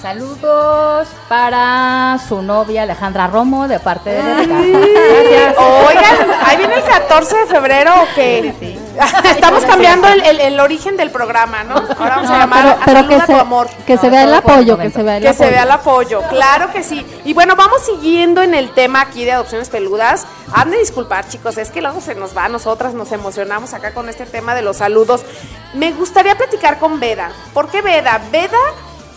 Saludos 0.02 1.08
para 1.28 2.20
su 2.30 2.44
novia 2.44 2.84
Alejandra 2.84 3.26
Romo 3.28 3.68
de 3.68 3.80
parte 3.80 4.12
de 4.12 4.22
Rebeca. 4.22 4.56
Gracias. 4.62 5.56
Oigan, 5.58 6.32
ahí 6.46 6.58
viene 6.58 6.76
el 6.76 6.84
14 6.84 7.36
de 7.36 7.46
febrero 7.48 7.92
o 8.04 8.06
qué? 8.14 8.78
Estamos 9.32 9.66
cambiando 9.66 10.08
el, 10.08 10.22
el- 10.24 10.40
el 10.40 10.60
origen 10.60 10.98
del 10.98 11.10
programa, 11.10 11.64
¿no? 11.64 11.76
Ahora 11.78 12.16
vamos 12.18 12.30
a 12.30 12.34
No, 12.34 12.40
llamar 12.40 12.64
pero- 12.64 12.82
a 12.82 12.86
pero 12.86 13.08
que 13.08 13.16
a 13.16 13.26
se- 13.26 13.34
tu 13.34 13.40
amor. 13.40 13.68
que 13.88 13.98
se 13.98 14.10
vea 14.12 14.24
el 14.24 14.34
apoyo, 14.36 14.78
que 14.78 14.90
se 14.92 15.02
vea 15.04 15.18
el 15.18 15.24
Que 15.24 15.34
se 15.34 15.44
apoyo. 15.44 15.52
vea 15.52 15.64
el 15.64 15.72
apoyo, 15.72 16.22
claro 16.30 16.72
que 16.72 16.84
sí. 16.84 17.06
Y 17.26 17.34
bueno, 17.34 17.56
vamos 17.56 17.82
siguiendo 17.84 18.44
en 18.44 18.54
el 18.54 18.72
tema 18.76 19.02
aquí 19.02 19.26
de 19.26 19.32
adopciones 19.34 19.70
peludas. 19.70 20.28
Han 20.54 20.70
de 20.70 20.78
disculpar, 20.78 21.28
chicos, 21.28 21.58
es 21.58 21.72
que 21.72 21.82
luego 21.82 22.02
se 22.02 22.14
nos 22.14 22.38
va, 22.38 22.48
nosotras 22.50 22.94
nos 22.94 23.12
emocionamos 23.12 23.74
acá 23.74 23.94
con 23.94 24.10
este 24.10 24.26
tema 24.28 24.54
de 24.54 24.62
los 24.62 24.78
saludos. 24.78 25.26
Me 25.74 25.92
gustaría 25.92 26.38
platicar 26.38 26.78
con 26.78 27.00
Veda. 27.00 27.32
¿Por 27.54 27.70
qué 27.70 27.82
Veda? 27.82 28.22
Veda 28.32 28.58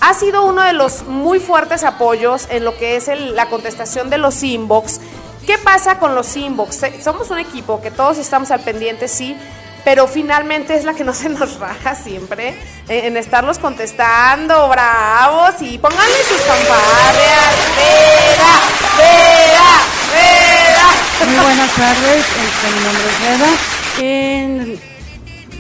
ha 0.01 0.15
sido 0.15 0.45
uno 0.45 0.63
de 0.63 0.73
los 0.73 1.03
muy 1.05 1.39
fuertes 1.41 1.85
apoyos 1.85 2.47
en 2.51 2.65
lo 2.65 2.77
que 2.77 2.97
es 2.97 3.09
la 3.09 3.47
contestación 3.47 4.11
de 4.11 4.19
los 4.19 4.43
inbox. 4.43 5.01
¿Qué 5.47 5.59
pasa 5.59 5.99
con 5.99 6.15
los 6.15 6.37
inbox? 6.37 6.81
Somos 7.03 7.31
un 7.31 7.39
equipo 7.39 7.81
que 7.81 7.91
todos 7.91 8.19
estamos 8.19 8.51
al 8.51 8.61
pendiente, 8.61 9.09
sí, 9.09 9.37
pero 9.85 10.07
finalmente 10.07 10.75
es 10.77 10.85
la 10.85 10.95
que 10.95 11.05
no 11.05 11.15
se 11.15 11.29
nos 11.29 11.59
raja 11.59 11.95
siempre 11.95 12.51
eh, 12.89 13.07
en 13.07 13.17
estarlos 13.17 13.59
contestando, 13.59 14.69
bravos, 14.69 15.55
y 15.61 15.79
pónganle 15.79 16.23
sus 16.29 16.39
fanfarrias. 16.39 17.55
¡Vera! 17.77 18.53
¡Vera! 18.99 19.71
¡Vera! 20.13 21.27
Muy 21.27 21.45
buenas 21.45 21.73
tardes, 21.73 22.25
este, 22.27 22.71
mi 22.77 22.85
nombre 22.85 23.55
es. 23.95 24.01
En- 24.03 24.91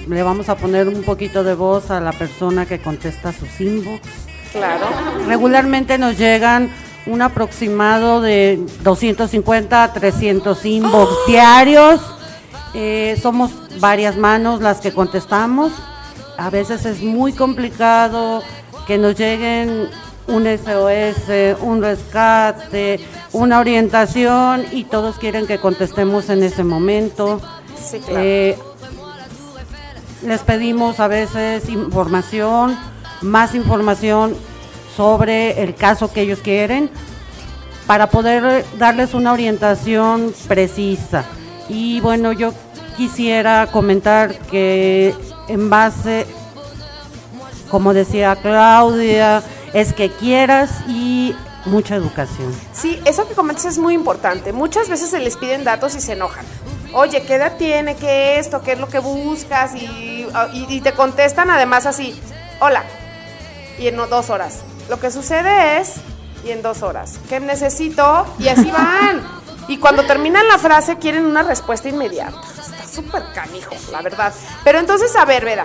le 0.08 0.22
vamos 0.22 0.48
a 0.48 0.56
poner 0.56 0.88
un 0.88 1.02
poquito 1.02 1.44
de 1.44 1.54
voz 1.54 1.90
a 1.90 2.00
la 2.00 2.12
persona 2.12 2.66
que 2.66 2.80
contesta 2.80 3.32
sus 3.32 3.60
inbox. 3.60 4.00
Claro. 4.52 4.86
Regularmente 5.26 5.98
nos 5.98 6.18
llegan 6.18 6.70
un 7.06 7.22
aproximado 7.22 8.20
de 8.20 8.60
250 8.82 9.84
a 9.84 9.92
300 9.92 10.64
inbox 10.64 11.12
diarios. 11.26 12.00
Eh, 12.74 13.18
somos 13.20 13.52
varias 13.80 14.16
manos 14.16 14.60
las 14.60 14.80
que 14.80 14.92
contestamos. 14.92 15.72
A 16.36 16.50
veces 16.50 16.84
es 16.84 17.02
muy 17.02 17.32
complicado 17.32 18.42
que 18.86 18.98
nos 18.98 19.16
lleguen 19.16 19.88
un 20.26 20.46
SOS, 20.46 21.60
un 21.60 21.82
rescate, 21.82 23.00
una 23.32 23.58
orientación 23.58 24.64
y 24.72 24.84
todos 24.84 25.18
quieren 25.18 25.46
que 25.46 25.58
contestemos 25.58 26.30
en 26.30 26.42
ese 26.42 26.64
momento. 26.64 27.40
Sí, 27.76 27.98
claro. 27.98 28.20
Eh, 28.22 28.58
les 30.22 30.40
pedimos 30.42 31.00
a 31.00 31.08
veces 31.08 31.68
información, 31.68 32.78
más 33.22 33.54
información 33.54 34.36
sobre 34.96 35.62
el 35.62 35.74
caso 35.74 36.12
que 36.12 36.22
ellos 36.22 36.40
quieren 36.42 36.90
para 37.86 38.08
poder 38.10 38.64
darles 38.78 39.14
una 39.14 39.32
orientación 39.32 40.32
precisa. 40.48 41.24
Y 41.68 42.00
bueno, 42.00 42.32
yo 42.32 42.52
quisiera 42.96 43.68
comentar 43.72 44.34
que 44.38 45.14
en 45.48 45.70
base, 45.70 46.26
como 47.70 47.94
decía 47.94 48.36
Claudia, 48.36 49.42
es 49.72 49.92
que 49.92 50.10
quieras 50.10 50.70
y 50.88 51.34
mucha 51.66 51.94
educación. 51.94 52.52
Sí, 52.72 53.00
eso 53.04 53.28
que 53.28 53.34
comentas 53.34 53.64
es 53.66 53.78
muy 53.78 53.94
importante. 53.94 54.52
Muchas 54.52 54.88
veces 54.88 55.10
se 55.10 55.20
les 55.20 55.36
piden 55.36 55.62
datos 55.64 55.94
y 55.94 56.00
se 56.00 56.12
enojan. 56.12 56.44
Oye, 56.92 57.22
¿qué 57.22 57.34
edad 57.36 57.56
tiene? 57.56 57.94
¿Qué 57.94 58.38
esto? 58.38 58.62
¿Qué 58.62 58.72
es 58.72 58.78
lo 58.80 58.88
que 58.88 58.98
buscas? 58.98 59.74
Y, 59.76 60.26
y- 60.52 60.66
y 60.68 60.80
te 60.80 60.92
contestan 60.92 61.50
además 61.50 61.86
así, 61.86 62.20
hola, 62.60 62.82
y 63.80 63.88
en 63.88 63.96
dos 63.96 64.30
horas. 64.30 64.60
Lo 64.88 65.00
que 65.00 65.10
sucede 65.10 65.80
es, 65.80 65.94
y 66.44 66.50
en 66.50 66.62
dos 66.62 66.82
horas, 66.82 67.18
¿qué 67.28 67.40
necesito? 67.40 68.26
Y 68.38 68.48
así 68.48 68.70
van. 68.72 69.26
Y 69.68 69.78
cuando 69.78 70.04
terminan 70.04 70.46
la 70.48 70.58
frase 70.58 70.98
quieren 70.98 71.24
una 71.24 71.42
respuesta 71.42 71.88
inmediata. 71.88 72.40
Está 72.60 72.86
súper 72.86 73.22
canijo, 73.32 73.74
la 73.90 74.02
verdad. 74.02 74.32
Pero 74.64 74.78
entonces, 74.78 75.14
a 75.16 75.24
ver, 75.24 75.44
Vera, 75.44 75.64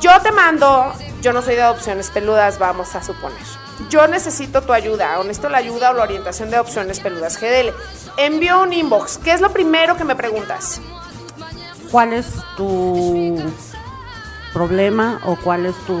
yo 0.00 0.20
te 0.20 0.32
mando, 0.32 0.92
yo 1.22 1.32
no 1.32 1.42
soy 1.42 1.54
de 1.54 1.62
adopciones 1.62 2.10
peludas, 2.10 2.58
vamos 2.58 2.94
a 2.94 3.02
suponer. 3.02 3.38
Yo 3.88 4.06
necesito 4.08 4.62
tu 4.62 4.72
ayuda, 4.72 5.18
o 5.20 5.22
necesito 5.22 5.48
la 5.48 5.58
ayuda 5.58 5.90
o 5.90 5.94
la 5.94 6.02
orientación 6.02 6.50
de 6.50 6.56
adopciones 6.56 7.00
peludas 7.00 7.40
GDL. 7.40 7.72
Envío 8.16 8.62
un 8.62 8.72
inbox. 8.72 9.18
¿Qué 9.18 9.32
es 9.32 9.40
lo 9.40 9.52
primero 9.52 9.96
que 9.96 10.04
me 10.04 10.16
preguntas? 10.16 10.80
¿Cuál 11.90 12.14
es 12.14 12.26
tu 12.56 13.38
problema 14.60 15.20
o 15.24 15.36
cuál 15.36 15.66
es 15.66 15.74
tu, 15.86 15.96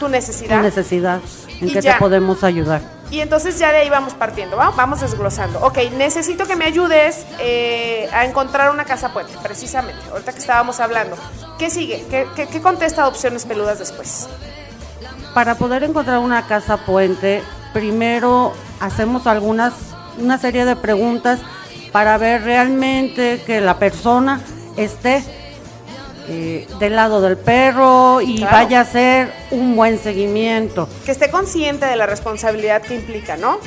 Tu 0.00 0.08
necesidad. 0.08 0.56
tu 0.56 0.62
necesidad? 0.62 1.20
¿En 1.60 1.68
qué 1.70 1.82
te 1.82 1.92
podemos 1.98 2.42
ayudar? 2.42 2.80
Y 3.10 3.20
entonces 3.20 3.58
ya 3.58 3.70
de 3.70 3.78
ahí 3.78 3.90
vamos 3.90 4.14
partiendo, 4.14 4.56
¿va? 4.56 4.70
vamos 4.70 5.00
desglosando. 5.02 5.60
Ok, 5.60 5.78
necesito 5.96 6.46
que 6.46 6.56
me 6.56 6.64
ayudes 6.64 7.26
eh, 7.38 8.08
a 8.12 8.24
encontrar 8.24 8.70
una 8.70 8.84
casa 8.86 9.12
puente, 9.12 9.32
precisamente, 9.42 10.00
ahorita 10.10 10.32
que 10.32 10.38
estábamos 10.38 10.80
hablando. 10.80 11.16
¿Qué 11.58 11.68
sigue? 11.70 12.04
¿Qué, 12.10 12.26
qué- 12.34 12.46
qué 12.46 12.60
contesta 12.62 13.02
Adopciones 13.02 13.44
Peludas 13.44 13.78
después? 13.78 14.26
Para 15.34 15.54
poder 15.56 15.82
encontrar 15.84 16.18
una 16.18 16.46
casa 16.46 16.78
puente, 16.78 17.42
primero 17.74 18.52
hacemos 18.80 19.26
algunas, 19.26 19.72
una 20.18 20.38
serie 20.38 20.64
de 20.64 20.76
preguntas 20.76 21.40
para 21.92 22.16
ver 22.18 22.42
realmente 22.42 23.42
que 23.46 23.60
la 23.60 23.78
persona 23.78 24.40
esté 24.76 25.24
eh, 26.28 26.66
del 26.78 26.94
lado 26.96 27.20
del 27.20 27.36
perro 27.36 28.20
y 28.20 28.36
Claro. 28.38 28.56
vaya 28.56 28.78
a 28.80 28.82
hacer 28.82 29.32
un 29.50 29.74
buen 29.76 29.98
seguimiento. 29.98 30.88
Que 31.04 31.12
esté 31.12 31.30
consciente 31.30 31.86
de 31.86 31.96
la 31.96 32.06
responsabilidad 32.06 32.82
que 32.82 32.94
implica, 32.94 33.36
¿no? 33.36 33.58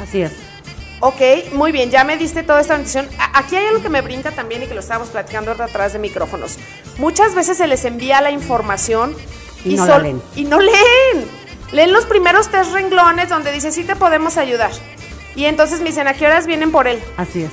Así 0.00 0.22
es. 0.22 0.32
Ok, 1.00 1.20
muy 1.52 1.70
bien, 1.72 1.90
ya 1.90 2.04
me 2.04 2.16
diste 2.16 2.42
toda 2.42 2.60
esta 2.60 2.78
notición. 2.78 3.06
Aquí 3.34 3.56
hay 3.56 3.66
algo 3.66 3.82
que 3.82 3.88
me 3.90 4.00
brinca 4.00 4.30
también 4.30 4.62
y 4.62 4.66
que 4.66 4.74
lo 4.74 4.80
estábamos 4.80 5.08
platicando 5.10 5.50
atrás 5.52 5.92
de 5.92 5.98
micrófonos. 5.98 6.56
Muchas 6.98 7.34
veces 7.34 7.58
se 7.58 7.66
les 7.66 7.84
envía 7.84 8.20
la 8.22 8.30
información 8.30 9.14
Y 9.64 9.74
no 9.74 9.86
la 9.86 9.98
leen. 9.98 10.22
Y 10.36 10.44
no 10.44 10.60
leen. 10.60 11.26
Leen 11.72 11.92
los 11.92 12.06
primeros 12.06 12.48
tres 12.50 12.70
renglones 12.72 13.28
donde 13.28 13.50
dice, 13.52 13.72
sí 13.72 13.84
te 13.84 13.96
podemos 13.96 14.36
ayudar. 14.36 14.70
Y 15.36 15.46
entonces 15.46 15.80
me 15.80 15.86
dicen, 15.86 16.06
¿a 16.06 16.14
qué 16.14 16.26
horas 16.26 16.46
vienen 16.46 16.70
por 16.70 16.86
él? 16.86 17.02
Así 17.16 17.42
es. 17.42 17.50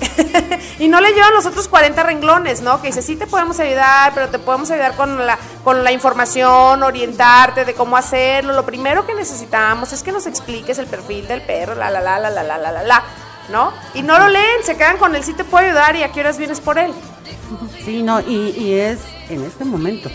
Y 0.78 0.88
no 0.88 1.00
le 1.00 1.12
llevan 1.12 1.32
los 1.32 1.46
otros 1.46 1.68
40 1.68 2.02
renglones, 2.02 2.60
¿no? 2.60 2.80
Que 2.82 2.88
dice, 2.88 3.00
sí 3.00 3.16
te 3.16 3.26
podemos 3.26 3.58
ayudar, 3.60 4.12
pero 4.14 4.28
te 4.28 4.38
podemos 4.38 4.70
ayudar 4.70 4.94
con 4.94 5.26
la, 5.26 5.38
con 5.64 5.82
la 5.82 5.90
información, 5.92 6.82
orientarte 6.82 7.64
de 7.64 7.72
cómo 7.74 7.96
hacerlo. 7.96 8.52
Lo 8.52 8.66
primero 8.66 9.06
que 9.06 9.14
necesitamos 9.14 9.92
es 9.94 10.02
que 10.02 10.12
nos 10.12 10.26
expliques 10.26 10.78
el 10.78 10.86
perfil 10.86 11.26
del 11.28 11.40
perro, 11.42 11.74
la, 11.74 11.90
la, 11.90 12.00
la, 12.00 12.18
la, 12.18 12.30
la, 12.30 12.42
la, 12.42 12.58
la, 12.58 12.72
la, 12.72 12.82
la. 12.82 13.02
¿no? 13.50 13.72
Y 13.94 14.02
no 14.02 14.18
lo 14.18 14.28
leen, 14.28 14.62
se 14.64 14.76
quedan 14.76 14.98
con 14.98 15.14
el 15.16 15.24
sí 15.24 15.32
te 15.32 15.44
puedo 15.44 15.64
ayudar 15.64 15.96
y 15.96 16.02
a 16.02 16.12
qué 16.12 16.20
horas 16.20 16.36
vienes 16.36 16.60
por 16.60 16.78
él. 16.78 16.92
Sí, 17.84 18.02
no, 18.02 18.20
y, 18.20 18.50
y 18.58 18.74
es 18.74 18.98
en 19.30 19.44
este 19.44 19.64
momento. 19.64 20.10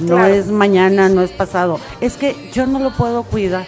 No 0.00 0.16
Claro. 0.16 0.34
es 0.34 0.48
mañana, 0.48 1.08
no 1.08 1.22
es 1.22 1.30
pasado. 1.30 1.78
Es 2.00 2.16
que 2.16 2.50
yo 2.52 2.66
no 2.66 2.80
lo 2.80 2.90
puedo 2.92 3.22
cuidar. 3.22 3.64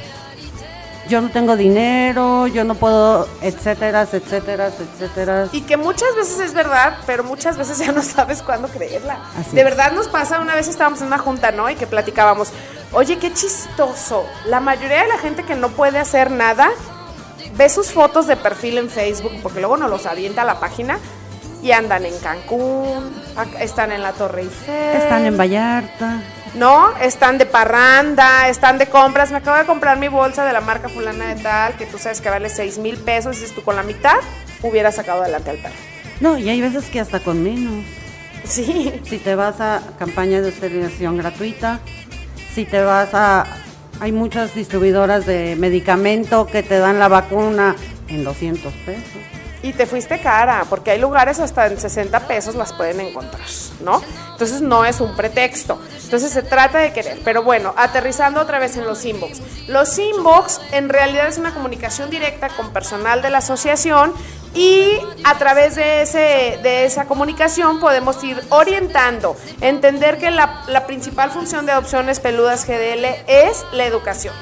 Yo 1.13 1.21
no 1.21 1.29
tengo 1.29 1.59
dinero, 1.59 2.47
yo 2.47 2.65
no 2.65 2.75
puedo, 2.75 3.29
etcétera, 3.43 4.09
etcétera, 4.11 4.69
etcétera. 4.69 5.47
Y 5.53 5.61
que 5.61 5.77
muchas 5.77 6.09
veces 6.17 6.41
es 6.41 6.55
verdad, 6.55 6.97
pero 7.05 7.23
muchas 7.23 7.59
veces 7.59 7.77
ya 7.77 7.93
no 7.93 8.03
sabes 8.03 8.41
cuándo 8.41 8.67
creerla. 8.69 9.19
Así 9.39 9.55
de 9.55 9.61
es. 9.61 9.65
verdad 9.67 9.93
nos 9.93 10.09
pasa, 10.09 10.41
una 10.41 10.55
vez 10.55 10.69
estábamos 10.69 11.03
en 11.03 11.09
una 11.09 11.19
junta, 11.19 11.53
¿no? 11.53 11.69
Y 11.69 11.75
que 11.75 11.87
platicábamos, 11.87 12.49
oye, 12.93 13.19
qué 13.19 13.31
chistoso. 13.31 14.25
La 14.47 14.61
mayoría 14.61 15.03
de 15.03 15.09
la 15.09 15.19
gente 15.19 15.43
que 15.43 15.55
no 15.55 15.69
puede 15.69 15.99
hacer 15.99 16.31
nada 16.31 16.71
ve 17.59 17.69
sus 17.69 17.93
fotos 17.93 18.27
de 18.27 18.39
perfil 18.39 18.79
en 18.79 18.89
Facebook, 18.89 19.33
porque 19.43 19.61
luego 19.61 19.77
nos 19.77 19.91
los 19.91 20.07
avienta 20.07 20.41
a 20.41 20.45
la 20.47 20.61
página, 20.61 20.99
y 21.63 21.73
andan 21.73 22.07
en 22.07 22.19
Cancún, 22.21 23.13
están 23.61 23.93
en 23.93 24.03
la 24.03 24.13
Torre 24.13 24.45
Eiffel. 24.45 24.97
Están 24.97 25.27
en 25.27 25.37
Vallarta. 25.37 26.23
¿No? 26.55 26.97
Están 26.99 27.39
de 27.39 27.47
parranda, 27.47 28.49
están 28.49 28.79
de 28.79 28.87
compras. 28.87 29.31
Me 29.31 29.39
acabo 29.39 29.57
de 29.59 29.67
comprar 29.67 29.99
mi 29.99 30.09
bolsa 30.09 30.45
de 30.45 30.53
la 30.53 30.61
marca 30.61 30.89
fulana 30.89 31.35
de 31.35 31.43
tal, 31.43 31.75
que 31.75 31.87
tú 31.87 31.99
sabes 31.99 32.21
que 32.21 32.31
vale 32.31 32.49
6 32.49 32.79
mil 32.79 32.97
pesos. 32.99 33.37
Y 33.37 33.41
dices 33.41 33.55
tú 33.55 33.63
con 33.63 33.77
la 33.77 33.83
mitad 33.83 34.17
hubiera 34.63 34.93
sacado 34.93 35.23
adelante 35.23 35.51
al 35.51 35.59
perro. 35.59 35.75
No, 36.21 36.39
y 36.39 36.49
hay 36.49 36.61
veces 36.61 36.85
que 36.87 37.01
hasta 37.01 37.21
con 37.21 37.43
menos. 37.43 37.85
Sí. 38.45 39.01
Si 39.05 39.19
te 39.19 39.35
vas 39.35 39.61
a 39.61 39.83
campaña 39.99 40.41
de 40.41 40.49
esterilización 40.49 41.17
gratuita, 41.17 41.81
si 42.55 42.65
te 42.65 42.83
vas 42.83 43.15
a... 43.15 43.47
Hay 44.01 44.11
muchas 44.11 44.55
distribuidoras 44.55 45.27
de 45.27 45.55
medicamento 45.57 46.47
que 46.47 46.63
te 46.63 46.79
dan 46.79 46.99
la 46.99 47.07
vacuna 47.09 47.77
en 48.09 48.25
200 48.25 48.73
pesos. 48.85 49.32
Y 49.63 49.73
te 49.73 49.87
fuiste 49.87 50.21
cara, 50.21 50.65
porque 50.69 50.91
hay 50.91 50.99
lugares 50.99 51.39
hasta 51.39 51.67
en 51.67 51.79
60 51.79 52.27
pesos 52.27 52.55
las 52.57 52.73
pueden 52.73 53.01
encontrar, 53.01 53.47
¿no? 53.81 54.03
Entonces 54.33 54.61
no 54.61 54.85
es 54.85 55.01
un 55.01 55.15
pretexto. 55.15 55.79
Entonces 56.03 56.33
se 56.33 56.43
trata 56.43 56.79
de 56.79 56.93
querer. 56.93 57.21
Pero 57.25 57.45
bueno, 57.45 57.73
aterrizando 57.77 58.41
otra 58.41 58.59
vez 58.59 58.77
en 58.77 58.85
los 58.85 59.05
inbox. 59.05 59.41
Los 59.69 59.97
inbox 59.99 60.61
en 60.73 60.89
realidad 60.89 61.29
es 61.29 61.39
una 61.39 61.55
comunicación 61.55 62.11
directa 62.11 62.49
con 62.49 62.73
personal 62.73 63.23
de 63.23 63.31
la 63.31 63.39
asociación 63.39 64.13
y 64.55 64.99
a 65.25 65.39
través 65.39 65.77
de, 65.77 66.03
ese, 66.03 66.59
de 66.63 66.85
esa 66.85 67.07
comunicación 67.07 67.81
podemos 67.81 68.23
ir 68.25 68.43
orientando, 68.51 69.37
entender 69.61 70.19
que 70.19 70.31
la, 70.31 70.65
la 70.67 70.87
principal 70.87 71.31
función 71.31 71.65
de 71.65 71.73
Adopciones 71.73 72.21
Peludas 72.21 72.67
GDL 72.67 73.05
es 73.27 73.65
la 73.73 73.87
educación. 73.87 74.35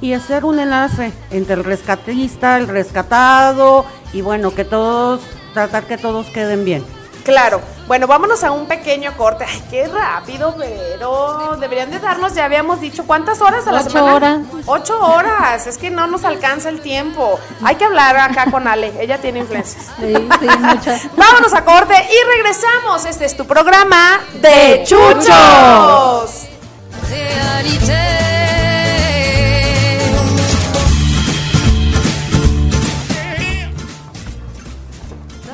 Y 0.00 0.14
hacer 0.14 0.44
un 0.44 0.58
enlace 0.58 1.12
entre 1.30 1.54
el 1.54 1.64
rescatista, 1.64 2.56
el 2.56 2.68
rescatado 2.68 3.86
y 4.12 4.20
bueno, 4.22 4.54
que 4.54 4.64
todos, 4.64 5.20
tratar 5.54 5.84
que 5.84 5.98
todos 5.98 6.26
queden 6.28 6.64
bien. 6.64 6.84
Claro. 7.24 7.60
Bueno, 7.86 8.06
vámonos 8.08 8.42
a 8.42 8.50
un 8.50 8.66
pequeño 8.66 9.16
corte. 9.16 9.44
Ay, 9.48 9.62
qué 9.70 9.86
rápido, 9.86 10.56
pero 10.58 11.56
deberían 11.60 11.90
de 11.90 12.00
darnos, 12.00 12.34
ya 12.34 12.44
habíamos 12.46 12.80
dicho, 12.80 13.04
¿cuántas 13.06 13.40
horas 13.40 13.66
a 13.68 13.72
la 13.72 13.80
Ocho 13.82 13.90
semana? 13.90 14.14
horas. 14.14 14.40
Ocho 14.66 14.98
horas. 15.00 15.66
Es 15.68 15.78
que 15.78 15.90
no 15.90 16.06
nos 16.08 16.24
alcanza 16.24 16.68
el 16.68 16.80
tiempo. 16.80 17.38
Hay 17.62 17.76
que 17.76 17.84
hablar 17.84 18.16
acá 18.16 18.50
con 18.50 18.66
Ale. 18.66 18.92
Ella 18.98 19.18
tiene 19.18 19.40
influencias. 19.40 19.86
Sí, 20.00 20.14
sí, 20.14 20.46
muchas. 20.60 21.02
Vámonos 21.16 21.52
a 21.54 21.64
corte 21.64 21.94
y 21.94 22.36
regresamos. 22.36 23.04
Este 23.04 23.24
es 23.24 23.36
tu 23.36 23.46
programa 23.46 24.20
de 24.40 24.82
Chuchos. 24.84 26.48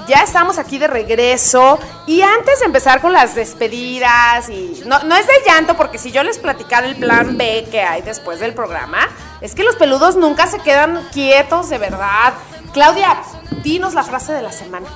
Ya 0.09 0.23
estamos 0.23 0.57
aquí 0.57 0.79
de 0.79 0.87
regreso 0.87 1.79
y 2.07 2.23
antes 2.23 2.61
de 2.61 2.65
empezar 2.65 3.03
con 3.03 3.13
las 3.13 3.35
despedidas 3.35 4.49
y 4.49 4.83
no, 4.87 5.01
no 5.01 5.15
es 5.15 5.27
de 5.27 5.35
llanto 5.47 5.77
porque 5.77 5.99
si 5.99 6.11
yo 6.11 6.23
les 6.23 6.39
platicara 6.39 6.87
el 6.87 6.97
plan 6.97 7.37
B 7.37 7.69
que 7.71 7.83
hay 7.83 8.01
después 8.01 8.41
del 8.41 8.55
programa, 8.55 9.01
es 9.43 9.55
que 9.55 9.65
los 9.65 9.77
peludos 9.77 10.17
nunca 10.17 10.47
se 10.47 10.61
quedan 10.61 11.07
quietos 11.13 11.69
de 11.69 11.77
verdad. 11.77 12.33
Claudia, 12.73 13.19
dinos 13.63 13.93
la 13.93 14.03
frase 14.03 14.33
de 14.33 14.41
la 14.41 14.51
semana. 14.51 14.87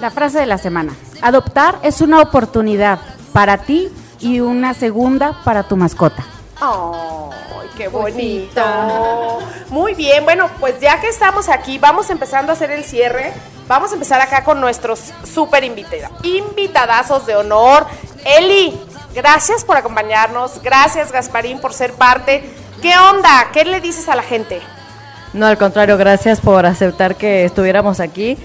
La 0.00 0.10
frase 0.10 0.38
de 0.38 0.46
la 0.46 0.58
semana. 0.58 0.92
Adoptar 1.22 1.78
es 1.82 2.02
una 2.02 2.20
oportunidad 2.20 2.98
para 3.32 3.56
ti 3.56 3.88
y 4.20 4.40
una 4.40 4.74
segunda 4.74 5.40
para 5.44 5.62
tu 5.62 5.78
mascota. 5.78 6.26
¡Ay, 6.60 7.68
qué 7.76 7.88
bonito! 7.88 8.62
Muy 9.70 9.94
bien, 9.94 10.24
bueno, 10.24 10.48
pues 10.60 10.80
ya 10.80 11.00
que 11.00 11.08
estamos 11.08 11.48
aquí, 11.48 11.78
vamos 11.78 12.10
empezando 12.10 12.52
a 12.52 12.54
hacer 12.54 12.70
el 12.70 12.84
cierre. 12.84 13.32
Vamos 13.66 13.90
a 13.92 13.94
empezar 13.94 14.20
acá 14.20 14.44
con 14.44 14.60
nuestros 14.60 15.12
súper 15.24 15.64
invitados, 15.64 16.10
invitadazos 16.22 17.26
de 17.26 17.34
honor. 17.34 17.86
Eli, 18.24 18.78
gracias 19.14 19.64
por 19.64 19.76
acompañarnos. 19.76 20.62
Gracias, 20.62 21.10
Gasparín, 21.10 21.60
por 21.60 21.72
ser 21.72 21.94
parte. 21.94 22.44
¿Qué 22.82 22.94
onda? 22.98 23.48
¿Qué 23.52 23.64
le 23.64 23.80
dices 23.80 24.08
a 24.10 24.16
la 24.16 24.22
gente? 24.22 24.60
No, 25.32 25.46
al 25.46 25.56
contrario, 25.56 25.96
gracias 25.96 26.40
por 26.40 26.66
aceptar 26.66 27.16
que 27.16 27.44
estuviéramos 27.44 28.00
aquí. 28.00 28.36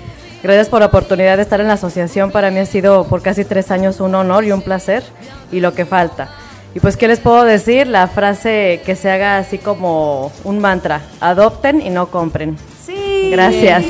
Gracias 0.42 0.70
por 0.70 0.80
la 0.80 0.86
oportunidad 0.86 1.36
de 1.36 1.44
estar 1.44 1.60
en 1.60 1.68
la 1.68 1.74
asociación. 1.74 2.32
Para 2.32 2.50
mí 2.50 2.60
ha 2.60 2.66
sido 2.66 3.04
por 3.04 3.22
casi 3.22 3.44
tres 3.44 3.72
años 3.72 4.00
un 4.00 4.16
honor 4.16 4.46
y 4.46 4.54
un 4.54 4.62
placer 4.62 5.04
y 5.52 5.60
lo 5.60 5.74
que 5.74 5.86
falta. 5.86 6.30
Y 6.76 6.80
pues, 6.80 6.98
¿qué 6.98 7.08
les 7.08 7.20
puedo 7.20 7.44
decir? 7.44 7.88
La 7.88 8.08
frase 8.08 8.82
que 8.86 8.96
se 8.96 9.10
haga 9.12 9.38
así 9.38 9.58
como 9.58 10.32
un 10.44 10.60
mantra. 10.60 11.02
Adopten 11.20 11.82
y 11.82 11.90
no 11.90 12.08
compren. 12.12 12.58
Sí. 12.86 13.30
Gracias. 13.32 13.84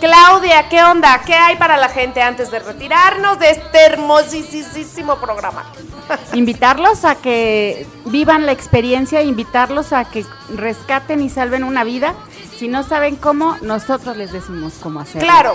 Claudia, 0.00 0.68
¿qué 0.68 0.82
onda? 0.82 1.22
¿Qué 1.24 1.34
hay 1.34 1.56
para 1.56 1.76
la 1.78 1.88
gente 1.88 2.20
antes 2.20 2.50
de 2.50 2.58
retirarnos 2.58 3.38
de 3.38 3.50
este 3.50 3.78
hermosísimo 3.86 5.16
programa? 5.16 5.64
Invitarlos 6.34 7.04
a 7.04 7.14
que 7.14 7.86
vivan 8.04 8.44
la 8.46 8.52
experiencia, 8.52 9.22
invitarlos 9.22 9.92
a 9.92 10.04
que 10.04 10.24
rescaten 10.54 11.22
y 11.22 11.30
salven 11.30 11.64
una 11.64 11.82
vida. 11.84 12.14
Si 12.58 12.68
no 12.68 12.82
saben 12.82 13.16
cómo, 13.16 13.56
nosotros 13.62 14.16
les 14.16 14.32
decimos 14.32 14.74
cómo 14.82 15.00
hacerlo. 15.00 15.26
Claro, 15.28 15.54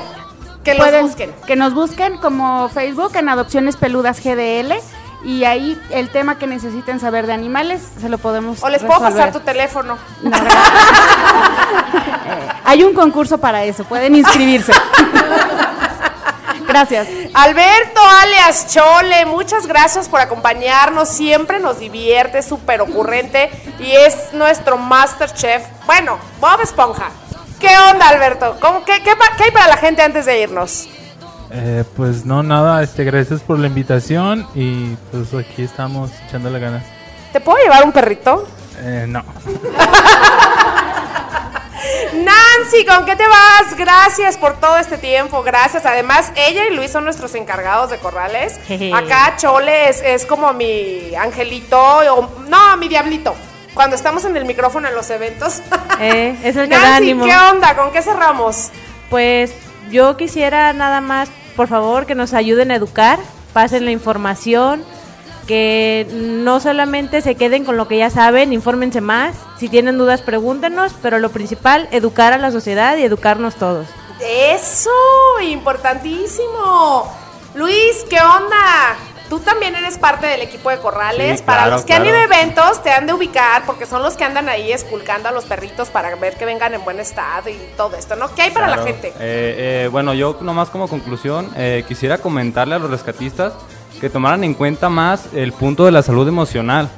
que 0.64 0.74
los 0.74 0.88
Pueden- 0.88 1.06
busquen. 1.06 1.34
Que 1.46 1.56
nos 1.56 1.74
busquen 1.74 2.18
como 2.18 2.68
Facebook 2.70 3.16
en 3.16 3.30
Adopciones 3.30 3.76
Peludas 3.78 4.20
GDL 4.24 4.74
y 5.24 5.44
ahí 5.44 5.80
el 5.92 6.10
tema 6.10 6.38
que 6.38 6.48
necesiten 6.48 7.00
saber 7.00 7.28
de 7.28 7.34
animales 7.34 7.82
se 8.00 8.10
lo 8.10 8.18
podemos 8.18 8.64
O 8.64 8.70
les 8.70 8.84
puedo 8.84 9.00
pasar 9.00 9.32
tu 9.32 9.40
teléfono. 9.40 9.98
Hay 12.66 12.84
un 12.84 12.94
concurso 12.94 13.38
para 13.38 13.64
eso, 13.64 13.84
pueden 13.84 14.16
inscribirse. 14.16 14.74
Gracias. 16.68 17.08
Alberto 17.34 18.00
alias 18.22 18.68
Chole, 18.68 19.26
muchas 19.26 19.68
gracias 19.68 20.08
por 20.08 20.22
acompañarnos. 20.22 21.10
Siempre 21.10 21.60
nos 21.60 21.80
divierte, 21.80 22.42
súper 22.42 22.80
ocurrente 22.80 23.50
y 23.80 23.92
es 23.92 24.32
nuestro 24.32 24.78
Masterchef. 24.78 25.64
Bueno, 25.86 26.18
Bob 26.40 26.62
Esponja. 26.62 27.10
¿Qué 27.60 27.68
onda, 27.92 28.08
Alberto? 28.08 28.56
¿Cómo, 28.62 28.86
qué, 28.86 29.04
qué 29.04 29.12
qué 29.38 29.44
hay 29.44 29.52
para 29.52 29.68
la 29.68 29.78
gente 29.78 30.02
antes 30.02 30.26
de 30.26 30.40
irnos? 30.40 30.88
Eh, 31.54 31.84
pues 31.98 32.26
no, 32.26 32.44
nada, 32.44 32.82
este, 32.82 33.04
gracias 33.04 33.42
por 33.42 33.60
la 33.60 33.68
invitación 33.68 34.48
y 34.56 34.96
pues 35.12 35.34
aquí 35.34 35.64
estamos 35.64 36.10
echándole 36.28 36.60
ganas. 36.60 36.84
¿Te 37.34 37.42
puedo 37.42 37.58
llevar 37.58 37.84
un 37.84 37.92
perrito? 37.92 38.48
Eh, 38.80 39.06
no. 39.08 39.24
Nancy, 42.14 42.86
¿con 42.86 43.06
qué 43.06 43.16
te 43.16 43.28
vas? 43.28 43.76
Gracias 43.78 44.38
por 44.38 44.60
todo 44.60 44.78
este 44.78 44.98
tiempo, 44.98 45.44
gracias. 45.44 45.86
Además, 45.86 46.32
ella 46.36 46.68
y 46.68 46.76
Luis 46.76 46.92
son 46.92 47.04
nuestros 47.04 47.36
encargados 47.36 47.90
de 47.90 47.98
corrales. 47.98 48.60
Acá 48.94 49.36
Chole 49.38 49.90
es, 49.90 50.02
es 50.02 50.26
como 50.26 50.54
mi 50.54 51.16
angelito, 51.16 51.80
o, 51.80 52.30
no, 52.48 52.78
mi 52.78 52.88
diablito. 52.88 53.36
Cuando 53.74 53.96
estamos 53.96 54.26
en 54.26 54.36
el 54.36 54.46
micrófono 54.46 54.88
en 54.88 54.96
los 54.96 55.10
eventos. 55.10 55.62
Eh, 56.04 56.36
es 56.44 56.56
el 56.56 56.68
que 56.68 56.74
da 56.74 56.82
Nancy, 56.82 57.12
ánimo. 57.12 57.26
¿qué 57.26 57.36
onda? 57.52 57.76
¿Con 57.76 57.92
qué 57.92 58.02
cerramos? 58.02 58.72
Pues 59.12 59.54
yo 59.92 60.18
quisiera 60.18 60.74
nada 60.74 61.00
más, 61.00 61.30
por 61.56 61.68
favor, 61.68 62.06
que 62.06 62.16
nos 62.16 62.34
ayuden 62.34 62.72
a 62.72 62.76
educar, 62.76 63.20
pasen 63.54 63.86
la 63.86 63.92
información, 63.92 64.84
que 65.48 66.08
no 66.14 66.60
solamente 66.60 67.22
se 67.22 67.36
queden 67.36 67.66
con 67.66 67.78
lo 67.78 67.88
que 67.88 67.98
ya 67.98 68.10
saben, 68.10 68.54
infórmense 68.54 69.02
más, 69.02 69.36
si 69.58 69.70
tienen 69.70 69.98
dudas 69.98 70.22
pregúntenos, 70.22 70.94
pero 71.02 71.20
lo 71.20 71.30
principal, 71.30 71.88
educar 71.92 72.34
a 72.34 72.38
la 72.38 72.52
sociedad 72.52 72.98
y 72.98 73.04
educarnos 73.04 73.56
todos. 73.56 73.88
Eso, 74.22 74.92
importantísimo. 75.42 77.12
Luis, 77.56 78.06
¿qué 78.10 78.18
onda? 78.22 78.96
Tú 79.32 79.40
también 79.40 79.74
eres 79.76 79.98
parte 79.98 80.28
del 80.28 80.42
equipo 80.42 80.70
de 80.72 80.80
corrales. 80.80 81.40
Sí, 81.40 81.46
para 81.46 81.60
claro, 81.62 81.76
los 81.78 81.86
que 81.86 81.94
han 81.94 82.06
ido 82.06 82.18
a 82.18 82.26
claro. 82.26 82.34
eventos, 82.34 82.84
te 82.84 82.92
han 82.92 83.08
de 83.08 83.14
ubicar 83.14 83.66
porque 83.66 83.86
son 83.86 84.04
los 84.04 84.16
que 84.18 84.26
andan 84.26 84.50
ahí 84.50 84.74
esculcando 84.74 85.30
a 85.30 85.32
los 85.32 85.46
perritos 85.46 85.88
para 85.88 86.14
ver 86.18 86.36
que 86.36 86.44
vengan 86.44 86.74
en 86.74 86.84
buen 86.84 87.00
estado 87.00 87.50
y 87.50 87.58
todo 87.78 87.96
esto, 87.96 88.18
¿no? 88.18 88.36
¿Qué 88.36 88.42
hay 88.42 88.52
para 88.52 88.68
la 88.68 88.74
Claro. 88.74 88.88
gente? 88.90 89.08
Eh, 89.08 89.14
eh, 89.86 89.90
bueno, 89.90 90.14
yo 90.14 90.38
nomás 90.42 90.70
como 90.70 90.90
conclusión 90.90 91.50
eh, 91.56 91.86
quisiera 91.88 92.18
comentarle 92.18 92.76
a 92.76 92.80
los 92.80 92.92
rescatistas 92.92 93.54
que 94.02 94.10
tomaran 94.10 94.44
en 94.44 94.54
cuenta 94.54 94.90
más 94.90 95.28
el 95.34 95.54
punto 95.54 95.86
de 95.86 95.92
la 95.94 96.04
salud 96.04 96.28
emocional, 96.28 96.90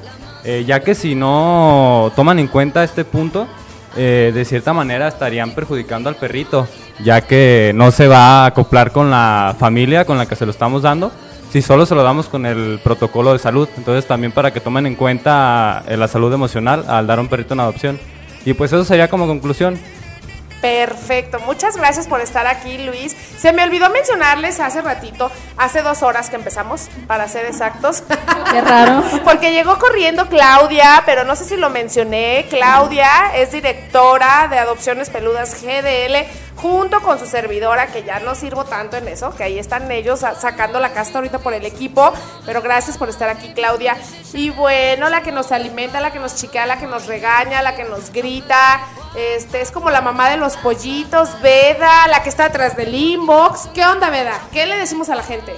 eh, 0.44 0.64
ya 0.66 0.80
que 0.80 0.96
si 0.96 1.14
no 1.14 2.12
toman 2.16 2.40
en 2.40 2.48
cuenta 2.48 2.84
este 2.84 3.06
punto, 3.06 3.48
eh, 3.96 4.32
de 4.34 4.44
cierta 4.44 4.74
manera 4.74 5.08
estarían 5.08 5.52
perjudicando 5.52 6.10
al 6.10 6.16
perrito, 6.16 6.68
ya 7.04 7.22
que 7.22 7.74
no 7.76 7.92
se 7.92 8.08
va 8.08 8.42
a 8.42 8.46
acoplar 8.48 8.92
con 8.92 9.12
la 9.12 9.56
familia 9.60 10.04
con 10.04 10.18
la 10.18 10.26
que 10.26 10.36
se 10.36 10.48
lo 10.48 10.52
estamos 10.52 10.82
dando, 10.82 11.12
si 11.54 11.62
solo 11.62 11.86
se 11.86 11.94
lo 11.94 12.02
damos 12.02 12.30
con 12.30 12.48
el 12.48 12.80
protocolo 12.84 13.32
de 13.32 13.38
salud. 13.38 13.70
Entonces 13.78 14.08
también 14.08 14.32
para 14.32 14.52
que 14.52 14.60
tomen 14.60 14.88
en 14.88 14.96
cuenta 14.96 15.84
eh, 15.88 15.96
la 15.98 16.08
salud 16.08 16.34
emocional 16.34 16.84
al 16.88 17.06
dar 17.06 17.20
un 17.20 17.28
perrito 17.28 17.54
en 17.54 17.60
adopción. 17.60 18.00
Y 18.44 18.56
pues 18.56 18.74
eso 18.74 18.84
sería 18.84 19.08
como 19.08 19.28
conclusión. 19.28 19.80
Perfecto, 20.64 21.40
muchas 21.42 21.78
gracias 21.78 22.08
por 22.08 22.22
estar 22.22 22.48
aquí, 22.48 22.80
Luis. 22.80 23.16
Se 23.44 23.52
me 23.52 23.62
olvidó 23.62 23.90
mencionarles 23.90 24.62
hace 24.62 24.82
ratito, 24.82 25.30
hace 25.58 25.82
dos 25.82 26.02
horas 26.02 26.30
que 26.30 26.38
empezamos, 26.38 26.88
para 27.08 27.28
ser 27.28 27.46
exactos. 27.46 28.02
Qué 28.52 28.62
raro. 28.62 29.04
Porque 29.26 29.52
llegó 29.52 29.78
corriendo 29.80 30.28
Claudia, 30.30 31.04
pero 31.06 31.26
no 31.26 31.36
sé 31.36 31.44
si 31.44 31.58
lo 31.58 31.70
mencioné. 31.70 32.46
Claudia 32.50 33.36
es 33.36 33.52
directora 33.52 34.48
de 34.50 34.60
Adopciones 34.60 35.10
Peludas 35.10 35.62
GDL, 35.62 36.26
junto 36.56 37.02
con 37.02 37.20
su 37.20 37.26
servidora, 37.26 37.88
que 37.88 38.04
ya 38.04 38.22
no 38.22 38.34
sirvo 38.34 38.64
tanto 38.64 38.96
en 38.96 39.10
eso, 39.10 39.36
que 39.36 39.44
ahí 39.44 39.60
están 39.60 39.92
ellos 39.92 40.22
sa- 40.22 40.36
sacando 40.36 40.80
la 40.80 40.94
casta 40.94 41.18
ahorita 41.18 41.40
por 41.40 41.54
el 41.54 41.66
equipo. 41.66 42.14
Pero 42.46 42.62
gracias 42.62 42.98
por 42.98 43.10
estar 43.10 43.28
aquí, 43.28 43.52
Claudia. 43.54 43.98
Y 44.32 44.52
bueno, 44.52 45.10
la 45.10 45.22
que 45.22 45.34
nos 45.34 45.52
alimenta, 45.52 46.00
la 46.00 46.14
que 46.14 46.20
nos 46.20 46.36
chiquea, 46.38 46.66
la 46.66 46.78
que 46.78 46.88
nos 46.88 47.08
regaña, 47.08 47.62
la 47.62 47.76
que 47.76 47.84
nos 47.84 48.14
grita. 48.14 48.80
Este, 49.16 49.62
es 49.62 49.70
como 49.70 49.92
la 49.92 50.02
mamá 50.02 50.30
de 50.32 50.38
los 50.38 50.58
pollitos, 50.58 51.40
Veda, 51.42 52.08
la 52.08 52.24
que 52.24 52.30
está 52.30 52.46
detrás 52.46 52.76
del 52.76 52.96
¿Qué 53.74 53.84
onda, 53.84 54.12
Veda? 54.12 54.40
¿Qué 54.52 54.68
le 54.68 54.78
decimos 54.78 55.10
a 55.10 55.16
la 55.16 55.24
gente? 55.24 55.56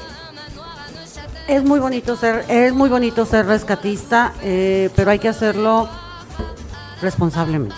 Es 1.47 1.63
muy 1.63 1.79
bonito 1.79 2.15
ser, 2.15 2.45
es 2.47 2.73
muy 2.73 2.89
bonito 2.89 3.25
ser 3.25 3.45
rescatista, 3.47 4.33
eh, 4.41 4.89
pero 4.95 5.11
hay 5.11 5.19
que 5.19 5.27
hacerlo 5.27 5.89
responsablemente. 7.01 7.75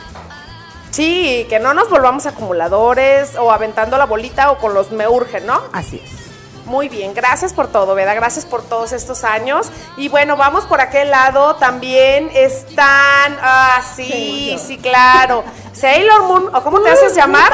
Sí, 0.91 1.47
que 1.49 1.59
no 1.59 1.73
nos 1.73 1.89
volvamos 1.89 2.27
acumuladores 2.27 3.35
o 3.37 3.51
aventando 3.51 3.97
la 3.97 4.05
bolita 4.05 4.51
o 4.51 4.59
con 4.59 4.75
los 4.75 4.91
me 4.91 5.07
urgen, 5.07 5.47
¿no? 5.47 5.59
Así 5.73 5.99
es. 6.03 6.26
Muy 6.67 6.89
bien, 6.89 7.13
gracias 7.13 7.53
por 7.53 7.69
todo, 7.69 7.95
Veda, 7.95 8.13
gracias 8.13 8.45
por 8.45 8.61
todos 8.61 8.91
estos 8.91 9.23
años. 9.23 9.71
Y 9.95 10.09
bueno, 10.09 10.35
vamos 10.35 10.65
por 10.65 10.81
aquel 10.81 11.09
lado, 11.09 11.55
también 11.55 12.29
están, 12.33 13.37
ah, 13.41 13.81
sí, 13.95 14.57
sí, 14.59 14.77
claro. 14.77 15.45
Sailor 15.71 16.23
Moon, 16.23 16.53
¿o 16.53 16.61
cómo 16.63 16.81
te 16.81 16.89
haces 16.89 17.15
llamar? 17.15 17.53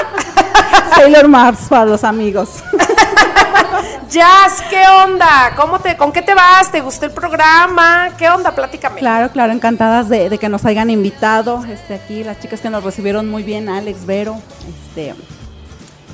Sailor 0.95 1.27
Mars 1.27 1.67
para 1.69 1.85
los 1.85 2.03
amigos. 2.03 2.63
Jazz, 4.09 4.63
¿qué 4.71 4.83
onda? 5.05 5.53
¿Cómo 5.55 5.79
te, 5.79 5.95
¿Con 5.95 6.11
qué 6.11 6.23
te 6.23 6.33
vas? 6.33 6.71
¿Te 6.71 6.81
gustó 6.81 7.05
el 7.05 7.11
programa? 7.11 8.09
¿Qué 8.17 8.29
onda? 8.29 8.55
Platícame. 8.55 8.99
Claro, 8.99 9.31
claro, 9.31 9.53
encantadas 9.53 10.09
de, 10.09 10.29
de 10.29 10.37
que 10.39 10.49
nos 10.49 10.65
hayan 10.65 10.89
invitado. 10.89 11.63
Este, 11.65 11.93
aquí 11.93 12.23
las 12.23 12.39
chicas 12.39 12.61
que 12.61 12.71
nos 12.71 12.83
recibieron 12.83 13.29
muy 13.29 13.43
bien, 13.43 13.69
Alex, 13.69 14.07
Vero, 14.07 14.37
este, 14.87 15.13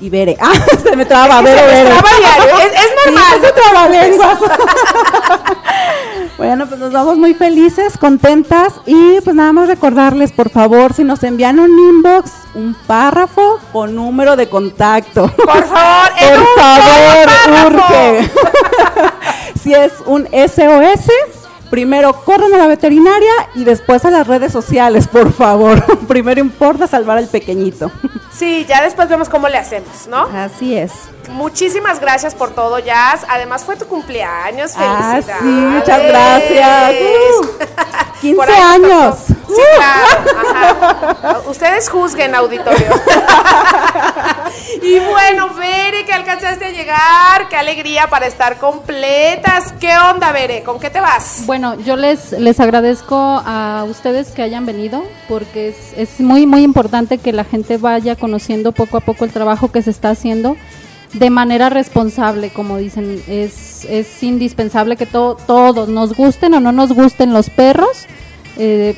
y 0.01 0.09
Bere. 0.09 0.37
Ah, 0.41 0.51
se 0.81 0.95
me 0.95 1.05
traba, 1.05 1.41
Vero, 1.41 1.57
traba 1.57 2.09
diario, 2.19 2.59
es- 2.59 2.73
es 2.73 2.91
normal. 3.05 3.23
Sí, 3.33 3.45
se 3.45 3.51
trabalenguas. 3.51 4.39
bueno, 6.37 6.67
pues 6.67 6.79
nos 6.79 6.91
vamos 6.91 7.17
muy 7.17 7.33
felices, 7.33 7.97
contentas 7.97 8.73
y 8.85 9.19
pues 9.21 9.35
nada 9.35 9.51
más 9.53 9.67
recordarles, 9.67 10.31
por 10.31 10.49
favor, 10.49 10.93
si 10.93 11.03
nos 11.03 11.21
envían 11.23 11.59
un 11.59 11.77
inbox, 11.77 12.31
un 12.55 12.75
párrafo 12.87 13.59
con 13.73 13.93
número 13.95 14.35
de 14.35 14.47
contacto. 14.49 15.27
Por 15.35 15.65
favor, 15.65 16.09
por 16.19 16.63
favor, 16.63 17.73
urge. 17.73 18.31
si 19.61 19.73
es 19.73 19.91
un 20.05 20.27
SOS, 20.27 21.11
primero 21.69 22.13
corran 22.23 22.53
a 22.53 22.57
la 22.57 22.67
veterinaria 22.67 23.31
y 23.55 23.63
después 23.63 24.05
a 24.05 24.11
las 24.11 24.27
redes 24.27 24.51
sociales, 24.51 25.07
por 25.07 25.31
favor. 25.33 25.83
primero 26.07 26.39
importa 26.39 26.87
salvar 26.87 27.17
al 27.17 27.27
pequeñito. 27.27 27.91
Sí, 28.31 28.65
ya 28.69 28.81
después 28.81 29.09
vemos 29.09 29.27
cómo 29.27 29.49
le 29.49 29.57
hacemos, 29.57 30.07
¿no? 30.07 30.21
Así 30.33 30.77
es. 30.77 30.91
Muchísimas 31.31 31.99
gracias 31.99 32.35
por 32.35 32.51
todo, 32.51 32.79
Jazz. 32.79 33.25
Además 33.27 33.65
fue 33.65 33.75
tu 33.75 33.85
cumpleaños. 33.85 34.71
Ah, 34.77 35.11
Felicidades. 35.15 35.41
sí, 35.41 35.45
muchas 35.45 36.03
gracias. 36.03 36.91
Uh, 37.01 37.47
15 38.21 38.35
Por 38.37 38.49
ahí 38.49 38.79
nos 38.79 38.91
años. 38.91 39.15
Sí, 39.27 39.61
claro. 39.75 41.17
ajá. 41.17 41.39
Ustedes 41.49 41.89
juzguen, 41.89 42.33
auditorio. 42.33 42.87
y 44.83 44.99
bueno, 44.99 45.49
Bere, 45.55 46.05
que 46.05 46.13
alcanzaste 46.13 46.65
a 46.65 46.69
llegar. 46.69 47.49
Qué 47.49 47.57
alegría 47.57 48.07
para 48.09 48.25
estar 48.27 48.57
completas. 48.57 49.73
¿Qué 49.81 49.91
onda, 49.97 50.31
Bere? 50.31 50.63
¿Con 50.63 50.79
qué 50.79 50.89
te 50.89 51.01
vas? 51.01 51.41
Bueno, 51.45 51.58
yo 51.85 51.95
les, 51.95 52.31
les 52.33 52.59
agradezco 52.59 53.15
a 53.17 53.85
ustedes 53.89 54.29
que 54.31 54.41
hayan 54.41 54.65
venido 54.65 55.03
porque 55.27 55.69
es, 55.69 55.75
es 55.97 56.19
muy, 56.19 56.45
muy 56.45 56.63
importante 56.63 57.17
que 57.17 57.31
la 57.33 57.43
gente 57.43 57.77
vaya 57.77 58.15
conociendo 58.15 58.71
poco 58.71 58.97
a 58.97 59.01
poco 59.01 59.25
el 59.25 59.31
trabajo 59.31 59.71
que 59.71 59.81
se 59.81 59.89
está 59.91 60.09
haciendo 60.11 60.55
de 61.13 61.29
manera 61.29 61.69
responsable, 61.69 62.49
como 62.51 62.77
dicen. 62.77 63.21
Es, 63.27 63.85
es 63.89 64.21
indispensable 64.23 64.95
que 64.95 65.05
to- 65.05 65.37
todos, 65.47 65.89
nos 65.89 66.15
gusten 66.15 66.53
o 66.53 66.59
no 66.59 66.71
nos 66.71 66.91
gusten 66.93 67.33
los 67.33 67.49
perros, 67.49 68.05
eh, 68.57 68.95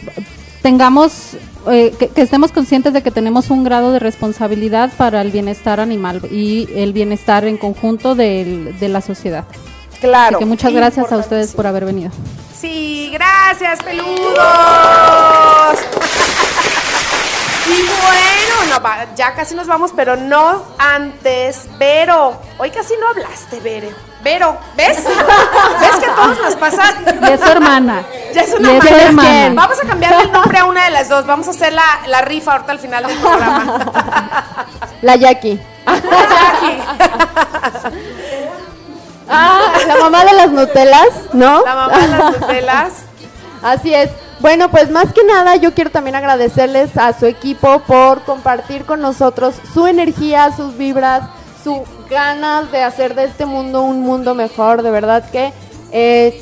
tengamos, 0.61 1.37
eh, 1.71 1.93
que, 1.97 2.07
que 2.09 2.21
estemos 2.21 2.51
conscientes 2.51 2.93
de 2.93 3.01
que 3.01 3.11
tenemos 3.11 3.49
un 3.49 3.63
grado 3.63 3.91
de 3.91 3.99
responsabilidad 3.99 4.91
para 4.97 5.21
el 5.21 5.31
bienestar 5.31 5.79
animal 5.79 6.21
y 6.31 6.67
el 6.75 6.91
bienestar 6.93 7.45
en 7.45 7.57
conjunto 7.57 8.13
del- 8.15 8.77
de 8.79 8.89
la 8.89 9.01
sociedad. 9.01 9.45
Claro. 10.01 10.37
Así 10.37 10.39
que 10.39 10.45
muchas 10.45 10.73
gracias 10.73 11.11
a 11.11 11.17
ustedes 11.17 11.53
por 11.53 11.67
haber 11.67 11.85
venido. 11.85 12.11
Sí, 12.59 13.09
gracias, 13.13 13.81
peludos. 13.83 14.11
Y 17.67 17.81
bueno, 17.83 18.79
no, 18.79 19.15
ya 19.15 19.33
casi 19.33 19.55
nos 19.55 19.67
vamos, 19.67 19.91
pero 19.95 20.15
no 20.17 20.63
antes. 20.77 21.67
Vero, 21.77 22.37
hoy 22.57 22.69
casi 22.71 22.95
no 22.97 23.07
hablaste, 23.09 23.59
Vero. 23.61 23.89
Vero, 24.23 24.57
¿ves? 24.75 24.97
¿Ves 25.03 25.95
que 25.99 26.05
a 26.05 26.15
todos 26.15 26.37
nos 26.39 26.55
pasa? 26.55 26.93
Y 27.27 27.31
es 27.31 27.39
su 27.39 27.47
hermana. 27.47 28.03
Ya 28.33 28.41
es 28.43 28.53
una 28.53 28.77
es 28.77 28.83
su 28.83 28.87
hermana. 28.95 29.43
hermana. 29.45 29.61
Vamos 29.61 29.83
a 29.83 29.87
cambiar 29.87 30.13
el 30.21 30.31
nombre 30.31 30.57
a 30.57 30.63
una 30.63 30.85
de 30.85 30.91
las 30.91 31.09
dos. 31.09 31.25
Vamos 31.25 31.49
a 31.49 31.51
hacer 31.51 31.73
la, 31.73 31.83
la 32.07 32.21
rifa 32.21 32.53
ahorita 32.53 32.71
al 32.71 32.79
final 32.79 33.05
del 33.05 33.17
programa. 33.17 34.63
La 35.01 35.17
Jackie. 35.17 35.59
Ah, 39.31 39.73
la 39.87 39.95
mamá 39.97 40.25
de 40.25 40.33
las 40.33 40.51
Nutelas, 40.51 41.09
¿no? 41.33 41.63
La 41.63 41.75
mamá 41.75 41.97
de 41.97 42.07
las 42.07 42.39
Nutelas. 42.39 42.93
Así 43.61 43.93
es. 43.93 44.09
Bueno, 44.39 44.71
pues 44.71 44.89
más 44.89 45.13
que 45.13 45.23
nada 45.23 45.55
yo 45.55 45.73
quiero 45.73 45.91
también 45.91 46.15
agradecerles 46.15 46.97
a 46.97 47.13
su 47.13 47.27
equipo 47.27 47.79
por 47.85 48.23
compartir 48.23 48.85
con 48.85 48.99
nosotros 48.99 49.55
su 49.71 49.85
energía, 49.85 50.51
sus 50.55 50.75
vibras, 50.77 51.29
sus 51.63 51.81
ganas 52.09 52.71
de 52.71 52.81
hacer 52.81 53.13
de 53.13 53.25
este 53.25 53.45
mundo 53.45 53.83
un 53.83 54.01
mundo 54.01 54.33
mejor. 54.33 54.81
De 54.81 54.89
verdad 54.89 55.29
que 55.29 55.53
eh, 55.91 56.41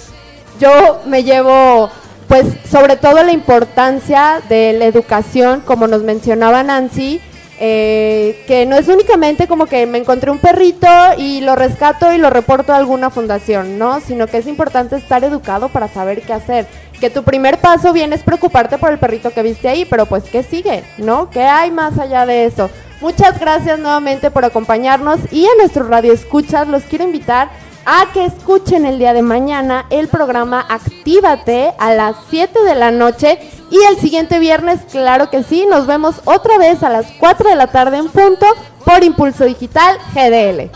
yo 0.59 1.01
me 1.05 1.23
llevo, 1.23 1.89
pues, 2.29 2.45
sobre 2.69 2.95
todo 2.95 3.21
la 3.23 3.33
importancia 3.33 4.41
de 4.47 4.73
la 4.73 4.85
educación, 4.85 5.61
como 5.61 5.87
nos 5.87 6.03
mencionaba 6.03 6.63
Nancy, 6.63 7.21
eh, 7.61 8.41
que 8.47 8.65
no 8.65 8.77
es 8.77 8.87
únicamente 8.87 9.45
como 9.45 9.65
que 9.65 9.85
me 9.85 9.97
encontré 9.97 10.31
un 10.31 10.37
perrito 10.37 10.87
y 11.17 11.41
lo 11.41 11.57
rescato 11.57 12.13
y 12.13 12.17
lo 12.17 12.29
reporto 12.29 12.71
a 12.71 12.77
alguna 12.77 13.09
fundación, 13.09 13.77
¿no? 13.77 13.99
Sino 13.99 14.27
que 14.27 14.37
es 14.37 14.47
importante 14.47 14.95
estar 14.95 15.25
educado 15.25 15.67
para 15.67 15.89
saber 15.89 16.21
qué 16.21 16.31
hacer. 16.31 16.67
Que 17.01 17.09
tu 17.09 17.23
primer 17.23 17.57
paso 17.57 17.91
viene 17.91 18.15
es 18.15 18.23
preocuparte 18.23 18.77
por 18.77 18.91
el 18.91 18.97
perrito 18.97 19.31
que 19.31 19.43
viste 19.43 19.67
ahí, 19.67 19.83
pero 19.83 20.05
pues 20.05 20.23
¿qué 20.23 20.41
sigue? 20.41 20.83
¿No? 20.97 21.29
¿Qué 21.29 21.43
hay 21.43 21.69
más 21.69 21.99
allá 21.99 22.25
de 22.25 22.45
eso? 22.45 22.69
Muchas 23.01 23.37
gracias 23.39 23.77
nuevamente 23.77 24.31
por 24.31 24.45
acompañarnos 24.45 25.19
y 25.31 25.45
a 25.45 25.55
nuestro 25.57 25.87
radio 25.87 26.13
escuchas 26.13 26.67
los 26.67 26.83
quiero 26.83 27.03
invitar 27.03 27.49
a 27.91 28.05
que 28.13 28.23
escuchen 28.23 28.85
el 28.85 28.99
día 28.99 29.13
de 29.13 29.23
mañana 29.23 29.87
el 29.89 30.09
programa 30.09 30.63
Actívate 30.69 31.73
a 31.79 31.91
las 31.91 32.15
7 32.29 32.61
de 32.61 32.75
la 32.75 32.91
noche 32.91 33.39
y 33.71 33.81
el 33.81 33.97
siguiente 33.97 34.37
viernes, 34.37 34.81
claro 34.91 35.31
que 35.31 35.41
sí, 35.41 35.65
nos 35.65 35.87
vemos 35.87 36.21
otra 36.25 36.59
vez 36.59 36.83
a 36.83 36.89
las 36.89 37.07
4 37.19 37.49
de 37.49 37.55
la 37.55 37.65
tarde 37.65 37.97
en 37.97 38.07
punto 38.09 38.45
por 38.85 39.03
Impulso 39.03 39.43
Digital 39.45 39.97
GDL. 40.13 40.69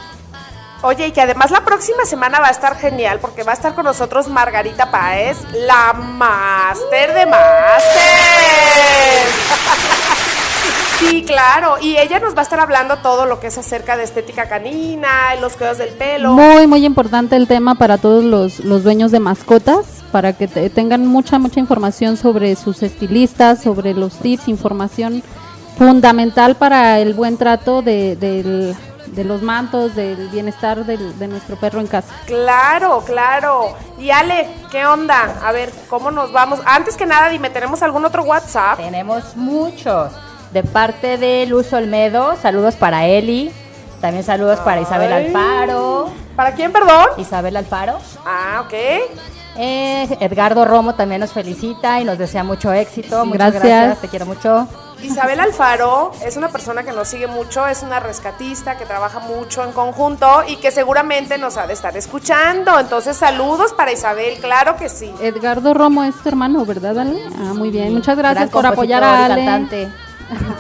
Oye, 0.82 1.06
y 1.08 1.12
que 1.12 1.22
además 1.22 1.52
la 1.52 1.64
próxima 1.64 2.04
semana 2.06 2.40
va 2.40 2.48
a 2.48 2.52
estar 2.52 2.76
genial 2.78 3.20
porque 3.20 3.44
va 3.44 3.52
a 3.52 3.56
estar 3.56 3.76
con 3.76 3.86
nosotros 3.86 4.28
Margarita 4.28 4.90
Páez, 4.90 5.38
la 5.54 5.94
máster 5.94 7.14
de 7.14 7.26
máster. 7.28 7.44
Sí, 11.00 11.24
claro, 11.26 11.76
y 11.82 11.98
ella 11.98 12.20
nos 12.20 12.36
va 12.36 12.40
a 12.40 12.44
estar 12.44 12.60
hablando 12.60 12.98
todo 12.98 13.26
lo 13.26 13.40
que 13.40 13.48
es 13.48 13.58
acerca 13.58 13.98
de 13.98 14.04
estética 14.04 14.48
canina, 14.48 15.36
los 15.42 15.54
cuidados 15.54 15.80
del 15.80 15.90
pelo. 15.90 16.32
Muy, 16.32 16.66
muy 16.68 16.86
importante 16.86 17.36
el 17.36 17.48
tema 17.48 17.76
para 17.76 17.98
todos 17.98 18.24
los, 18.24 18.60
los 18.60 18.84
dueños 18.84 19.12
de 19.12 19.20
mascotas, 19.20 19.86
para 20.12 20.34
que 20.34 20.48
te- 20.48 20.70
tengan 20.70 21.06
mucha, 21.06 21.40
mucha 21.40 21.60
información 21.60 22.16
sobre 22.16 22.56
sus 22.56 22.84
estilistas, 22.84 23.62
sobre 23.62 23.94
los 23.94 24.14
tips, 24.20 24.48
información 24.48 25.24
fundamental 25.78 26.56
para 26.56 27.00
el 27.00 27.14
buen 27.14 27.38
trato 27.38 27.82
de, 27.82 28.16
del- 28.16 28.76
de 29.08 29.24
los 29.24 29.42
mantos, 29.42 29.96
del 29.96 30.30
bienestar 30.30 30.86
del- 30.86 31.18
de 31.20 31.28
nuestro 31.28 31.56
perro 31.58 31.80
en 31.82 31.88
casa. 31.88 32.14
Claro, 32.26 33.04
claro. 33.06 33.76
Y 34.00 34.10
Ale, 34.12 34.48
¿qué 34.72 34.86
onda? 34.86 35.36
A 35.44 35.52
ver, 35.52 35.72
¿cómo 35.90 36.12
nos 36.12 36.32
vamos? 36.32 36.60
Antes 36.66 36.96
que 36.96 37.06
nada, 37.06 37.30
dime, 37.30 37.50
¿tenemos 37.50 37.82
algún 37.84 38.06
otro 38.06 38.24
WhatsApp? 38.24 38.78
Tenemos 38.78 39.36
muchos. 39.36 40.14
De 40.54 40.64
parte 40.64 41.18
de 41.18 41.46
Luz 41.48 41.74
Olmedo, 41.74 42.36
saludos 42.42 42.76
para 42.76 43.08
Eli. 43.08 43.52
También 44.02 44.24
saludos 44.24 44.60
para 44.60 44.82
Isabel 44.82 45.12
Ay. 45.12 45.26
Alfaro. 45.28 46.12
¿Para 46.36 46.52
quién, 46.54 46.72
perdón? 46.72 47.08
Isabel 47.18 47.56
Alfaro. 47.58 47.98
Ah, 48.26 48.62
ok. 48.66 48.74
Eh, 49.56 50.18
Edgardo 50.20 50.66
Romo 50.66 50.96
también 50.96 51.22
nos 51.22 51.32
felicita 51.32 52.00
y 52.02 52.04
nos 52.04 52.18
desea 52.18 52.44
mucho 52.44 52.72
éxito. 52.74 53.26
Muchas 53.26 53.54
Gracias. 53.54 53.64
gracias, 53.64 54.02
te 54.02 54.08
quiero 54.10 54.26
mucho. 54.26 54.68
Isabel 55.02 55.40
Alfaro 55.40 56.12
es 56.26 56.38
una 56.38 56.50
persona 56.50 56.84
que 56.84 56.92
nos 56.92 57.08
sigue 57.08 57.28
mucho, 57.28 57.68
es 57.68 57.84
una 57.84 58.00
rescatista 58.00 58.78
que 58.78 58.86
trabaja 58.86 59.20
mucho 59.20 59.64
en 59.64 59.72
conjunto 59.74 60.44
y 60.48 60.56
que 60.58 60.72
seguramente 60.72 61.38
nos 61.38 61.58
ha 61.58 61.68
de 61.68 61.74
estar 61.74 61.96
escuchando. 61.98 62.80
Entonces, 62.80 63.18
saludos 63.18 63.74
para 63.74 63.92
Isabel, 63.92 64.38
claro 64.40 64.76
que 64.78 64.88
sí. 64.90 65.14
Edgardo 65.22 65.74
Romo 65.74 66.04
es 66.04 66.16
tu 66.22 66.30
hermano, 66.30 66.66
¿verdad, 66.66 66.98
Ale? 67.00 67.22
Ah, 67.38 67.54
muy 67.54 67.70
bien. 67.70 67.94
Muchas 67.94 68.18
gracias 68.18 68.50
Gran 68.50 68.50
por 68.50 68.66
apoyar 68.66 69.04
a 69.04 69.26
Ale. 69.26 69.36
cantante. 69.46 69.90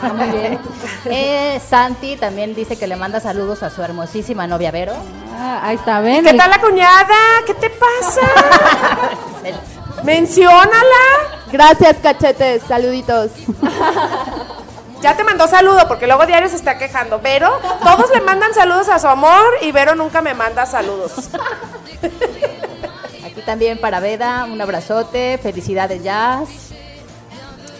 Ah, 0.01 0.13
muy 0.13 0.27
bien. 0.27 0.59
Eh, 1.05 1.61
Santi 1.67 2.15
también 2.17 2.55
dice 2.55 2.77
que 2.77 2.87
le 2.87 2.95
manda 2.95 3.19
saludos 3.19 3.63
a 3.63 3.69
su 3.69 3.81
hermosísima 3.81 4.47
novia 4.47 4.71
Vero. 4.71 4.93
Ah, 5.37 5.61
ahí 5.63 5.75
está, 5.75 5.99
ven. 6.01 6.23
¿Qué 6.23 6.33
tal 6.33 6.49
la 6.49 6.59
cuñada? 6.59 7.15
¿Qué 7.45 7.53
te 7.53 7.69
pasa? 7.69 8.21
Menciónala. 10.03 11.03
Gracias, 11.51 11.97
cachetes. 12.01 12.63
Saluditos. 12.67 13.31
Ya 15.01 15.17
te 15.17 15.23
mandó 15.25 15.47
saludo 15.47 15.85
porque 15.87 16.07
luego 16.07 16.25
diario 16.25 16.47
se 16.47 16.55
está 16.55 16.77
quejando. 16.77 17.19
Vero, 17.19 17.59
todos 17.83 18.09
le 18.13 18.21
mandan 18.21 18.53
saludos 18.53 18.87
a 18.87 18.99
su 18.99 19.07
amor 19.07 19.43
y 19.61 19.71
Vero 19.73 19.95
nunca 19.95 20.21
me 20.21 20.33
manda 20.33 20.65
saludos. 20.65 21.29
Aquí 23.25 23.41
también 23.45 23.79
para 23.79 23.99
Veda, 23.99 24.45
un 24.45 24.61
abrazote, 24.61 25.37
felicidades 25.43 26.03
Jazz. 26.03 26.72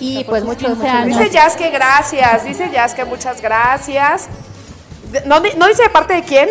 Y 0.06 0.24
pues 0.26 0.44
muchos, 0.44 0.78
muchos 0.78 1.06
Dice 1.06 1.30
Jazz 1.30 1.56
que 1.56 1.70
gracias, 1.70 2.44
dice 2.44 2.70
Jazz 2.72 2.94
que 2.94 3.06
muchas 3.06 3.42
gracias. 3.42 4.28
¿No, 5.26 5.40
di- 5.40 5.54
no 5.58 5.68
dice 5.68 5.84
de 5.84 5.90
parte 5.90 6.14
de 6.16 6.24
quién? 6.24 6.50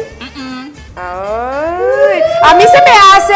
Ay, 0.94 2.20
a 2.42 2.55
mí 2.55 2.64
se 2.64 2.78
me 2.82 2.92
hace 3.16 3.34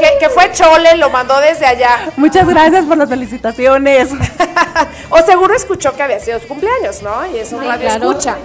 que, 0.00 0.18
que 0.18 0.28
fue 0.28 0.50
Chole, 0.52 0.96
lo 0.96 1.08
mandó 1.10 1.38
desde 1.40 1.64
allá. 1.66 2.10
Muchas 2.16 2.48
gracias 2.48 2.84
por 2.84 2.96
las 2.98 3.08
felicitaciones. 3.08 4.08
O 5.08 5.18
seguro 5.22 5.54
escuchó 5.54 5.94
que 5.96 6.02
había 6.02 6.20
sido 6.20 6.38
su 6.38 6.46
cumpleaños, 6.48 7.00
¿no? 7.02 7.24
Y 7.34 7.38
es 7.38 7.50
un 7.52 7.60
Sí, 7.62 7.66
radio 7.66 7.88
claro. 7.88 8.10
escucha. 8.10 8.36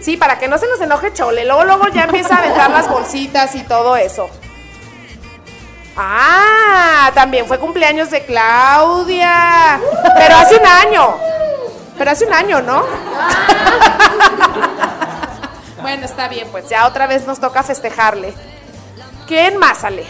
Sí, 0.00 0.16
para 0.16 0.38
que 0.38 0.46
no 0.46 0.56
se 0.58 0.68
nos 0.68 0.80
enoje 0.80 1.12
Chole. 1.12 1.44
Luego, 1.44 1.64
luego 1.64 1.88
ya 1.88 2.04
empieza 2.04 2.36
a 2.36 2.38
aventar 2.38 2.70
las 2.70 2.88
bolsitas 2.88 3.54
y 3.56 3.64
todo 3.64 3.96
eso. 3.96 4.30
Ah, 5.96 7.10
también 7.14 7.46
fue 7.46 7.58
cumpleaños 7.58 8.10
de 8.10 8.24
Claudia. 8.24 9.80
Pero 10.16 10.36
hace 10.36 10.56
un 10.56 10.66
año. 10.66 11.14
Pero 11.98 12.10
hace 12.10 12.24
un 12.24 12.32
año, 12.32 12.62
¿no? 12.62 12.82
bueno, 15.82 16.06
está 16.06 16.28
bien, 16.28 16.48
pues 16.50 16.68
ya 16.68 16.86
otra 16.86 17.06
vez 17.06 17.26
nos 17.26 17.40
toca 17.40 17.62
festejarle. 17.62 18.32
¿Quién 19.26 19.58
más 19.58 19.78
sale? 19.78 20.06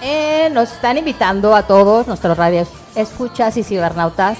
Eh, 0.00 0.48
nos 0.52 0.72
están 0.72 0.98
invitando 0.98 1.54
a 1.54 1.64
todos 1.64 2.06
nuestros 2.06 2.36
radios 2.36 2.68
escuchas 2.94 3.56
y 3.56 3.62
cibernautas 3.62 4.38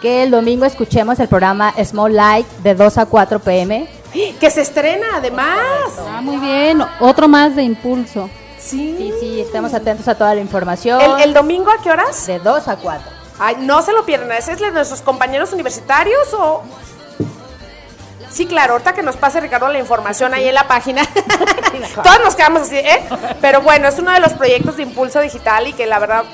que 0.00 0.22
el 0.22 0.30
domingo 0.30 0.64
escuchemos 0.64 1.18
el 1.20 1.28
programa 1.28 1.72
Small 1.84 2.14
Light 2.14 2.46
de 2.62 2.74
2 2.74 2.98
a 2.98 3.06
4 3.06 3.38
pm. 3.40 3.88
Que 4.12 4.50
se 4.50 4.62
estrena 4.62 5.06
además. 5.16 5.58
Ah, 5.98 6.20
muy 6.22 6.36
bien. 6.36 6.82
Otro 7.00 7.28
más 7.28 7.56
de 7.56 7.62
impulso. 7.62 8.30
Sí. 8.66 8.94
Sí, 8.98 9.12
sí, 9.20 9.40
estemos 9.40 9.72
atentos 9.74 10.08
a 10.08 10.14
toda 10.16 10.34
la 10.34 10.40
información. 10.40 11.00
¿El, 11.00 11.20
el 11.22 11.34
domingo 11.34 11.70
a 11.70 11.80
qué 11.82 11.90
horas? 11.90 12.26
De 12.26 12.38
2 12.40 12.68
a 12.68 12.76
4. 12.76 13.10
Ay, 13.38 13.56
no 13.60 13.82
se 13.82 13.92
lo 13.92 14.04
pierdan. 14.04 14.32
¿Ese 14.32 14.52
es 14.52 14.60
de 14.60 14.70
nuestros 14.70 15.02
compañeros 15.02 15.52
universitarios 15.52 16.32
o...? 16.34 16.62
Sí, 18.30 18.46
claro, 18.46 18.72
ahorita 18.74 18.92
que 18.92 19.02
nos 19.02 19.16
pase 19.16 19.40
Ricardo 19.40 19.68
la 19.68 19.78
información 19.78 20.34
ahí 20.34 20.48
en 20.48 20.54
la 20.54 20.66
página. 20.68 21.02
Todos 22.02 22.20
nos 22.24 22.34
quedamos 22.34 22.62
así, 22.62 22.76
¿eh? 22.76 23.02
Pero 23.40 23.62
bueno, 23.62 23.88
es 23.88 23.98
uno 23.98 24.10
de 24.10 24.20
los 24.20 24.32
proyectos 24.32 24.76
de 24.76 24.82
impulso 24.82 25.20
digital 25.20 25.68
y 25.68 25.72
que 25.72 25.86
la 25.86 25.98
verdad, 25.98 26.24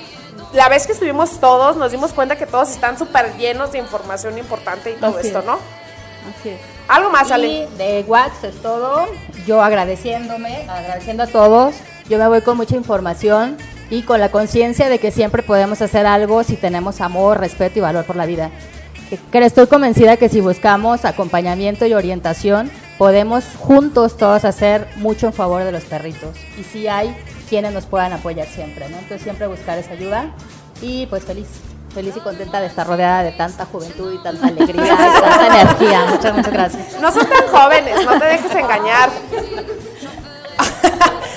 la 0.53 0.68
vez 0.68 0.87
que 0.87 0.93
estuvimos 0.93 1.39
todos, 1.39 1.76
nos 1.76 1.93
dimos 1.93 2.12
cuenta 2.12 2.37
que 2.37 2.47
todos 2.47 2.70
están 2.70 2.99
súper 2.99 3.37
llenos 3.37 3.72
de 3.72 3.78
información 3.78 4.39
importante 4.39 4.91
y 4.91 4.95
todo 4.95 5.18
Así 5.18 5.28
esto, 5.28 5.41
es. 5.41 5.45
¿no? 5.45 5.53
Así 6.41 6.49
es. 6.49 6.61
Algo 6.89 7.11
más, 7.11 7.28
Y 7.28 7.33
Ale. 7.33 7.68
de 7.76 8.05
Wax 8.09 8.45
es 8.45 8.62
todo. 8.62 9.07
Yo 9.47 9.62
agradeciéndome, 9.62 10.66
agradeciendo 10.68 11.22
a 11.24 11.26
todos. 11.26 11.74
Yo 12.12 12.18
me 12.18 12.28
voy 12.28 12.42
con 12.42 12.58
mucha 12.58 12.76
información 12.76 13.56
y 13.88 14.02
con 14.02 14.20
la 14.20 14.30
conciencia 14.30 14.90
de 14.90 14.98
que 14.98 15.10
siempre 15.10 15.42
podemos 15.42 15.80
hacer 15.80 16.04
algo 16.04 16.44
si 16.44 16.56
tenemos 16.56 17.00
amor, 17.00 17.40
respeto 17.40 17.78
y 17.78 17.80
valor 17.80 18.04
por 18.04 18.16
la 18.16 18.26
vida. 18.26 18.50
Estoy 19.32 19.66
convencida 19.66 20.18
que 20.18 20.28
si 20.28 20.42
buscamos 20.42 21.06
acompañamiento 21.06 21.86
y 21.86 21.94
orientación, 21.94 22.70
podemos 22.98 23.44
juntos 23.58 24.18
todos 24.18 24.44
hacer 24.44 24.88
mucho 24.96 25.28
en 25.28 25.32
favor 25.32 25.64
de 25.64 25.72
los 25.72 25.84
perritos. 25.84 26.36
Y 26.60 26.64
si 26.64 26.86
hay 26.86 27.16
quienes 27.48 27.72
nos 27.72 27.86
puedan 27.86 28.12
apoyar 28.12 28.46
siempre, 28.46 28.90
¿no? 28.90 28.98
Entonces 28.98 29.22
siempre 29.22 29.46
buscar 29.46 29.78
esa 29.78 29.92
ayuda 29.92 30.32
y 30.82 31.06
pues 31.06 31.24
feliz. 31.24 31.48
Feliz 31.94 32.14
y 32.14 32.20
contenta 32.20 32.60
de 32.60 32.66
estar 32.66 32.86
rodeada 32.86 33.22
de 33.22 33.32
tanta 33.32 33.64
juventud 33.64 34.12
y 34.12 34.22
tanta 34.22 34.48
alegría 34.48 34.84
y 34.84 35.20
tanta 35.20 35.46
energía. 35.62 36.04
Muchas, 36.10 36.36
muchas 36.36 36.52
gracias. 36.52 37.00
No 37.00 37.10
son 37.10 37.26
tan 37.26 37.46
jóvenes, 37.48 38.04
no 38.04 38.18
te 38.18 38.24
dejes 38.26 38.54
engañar. 38.54 39.10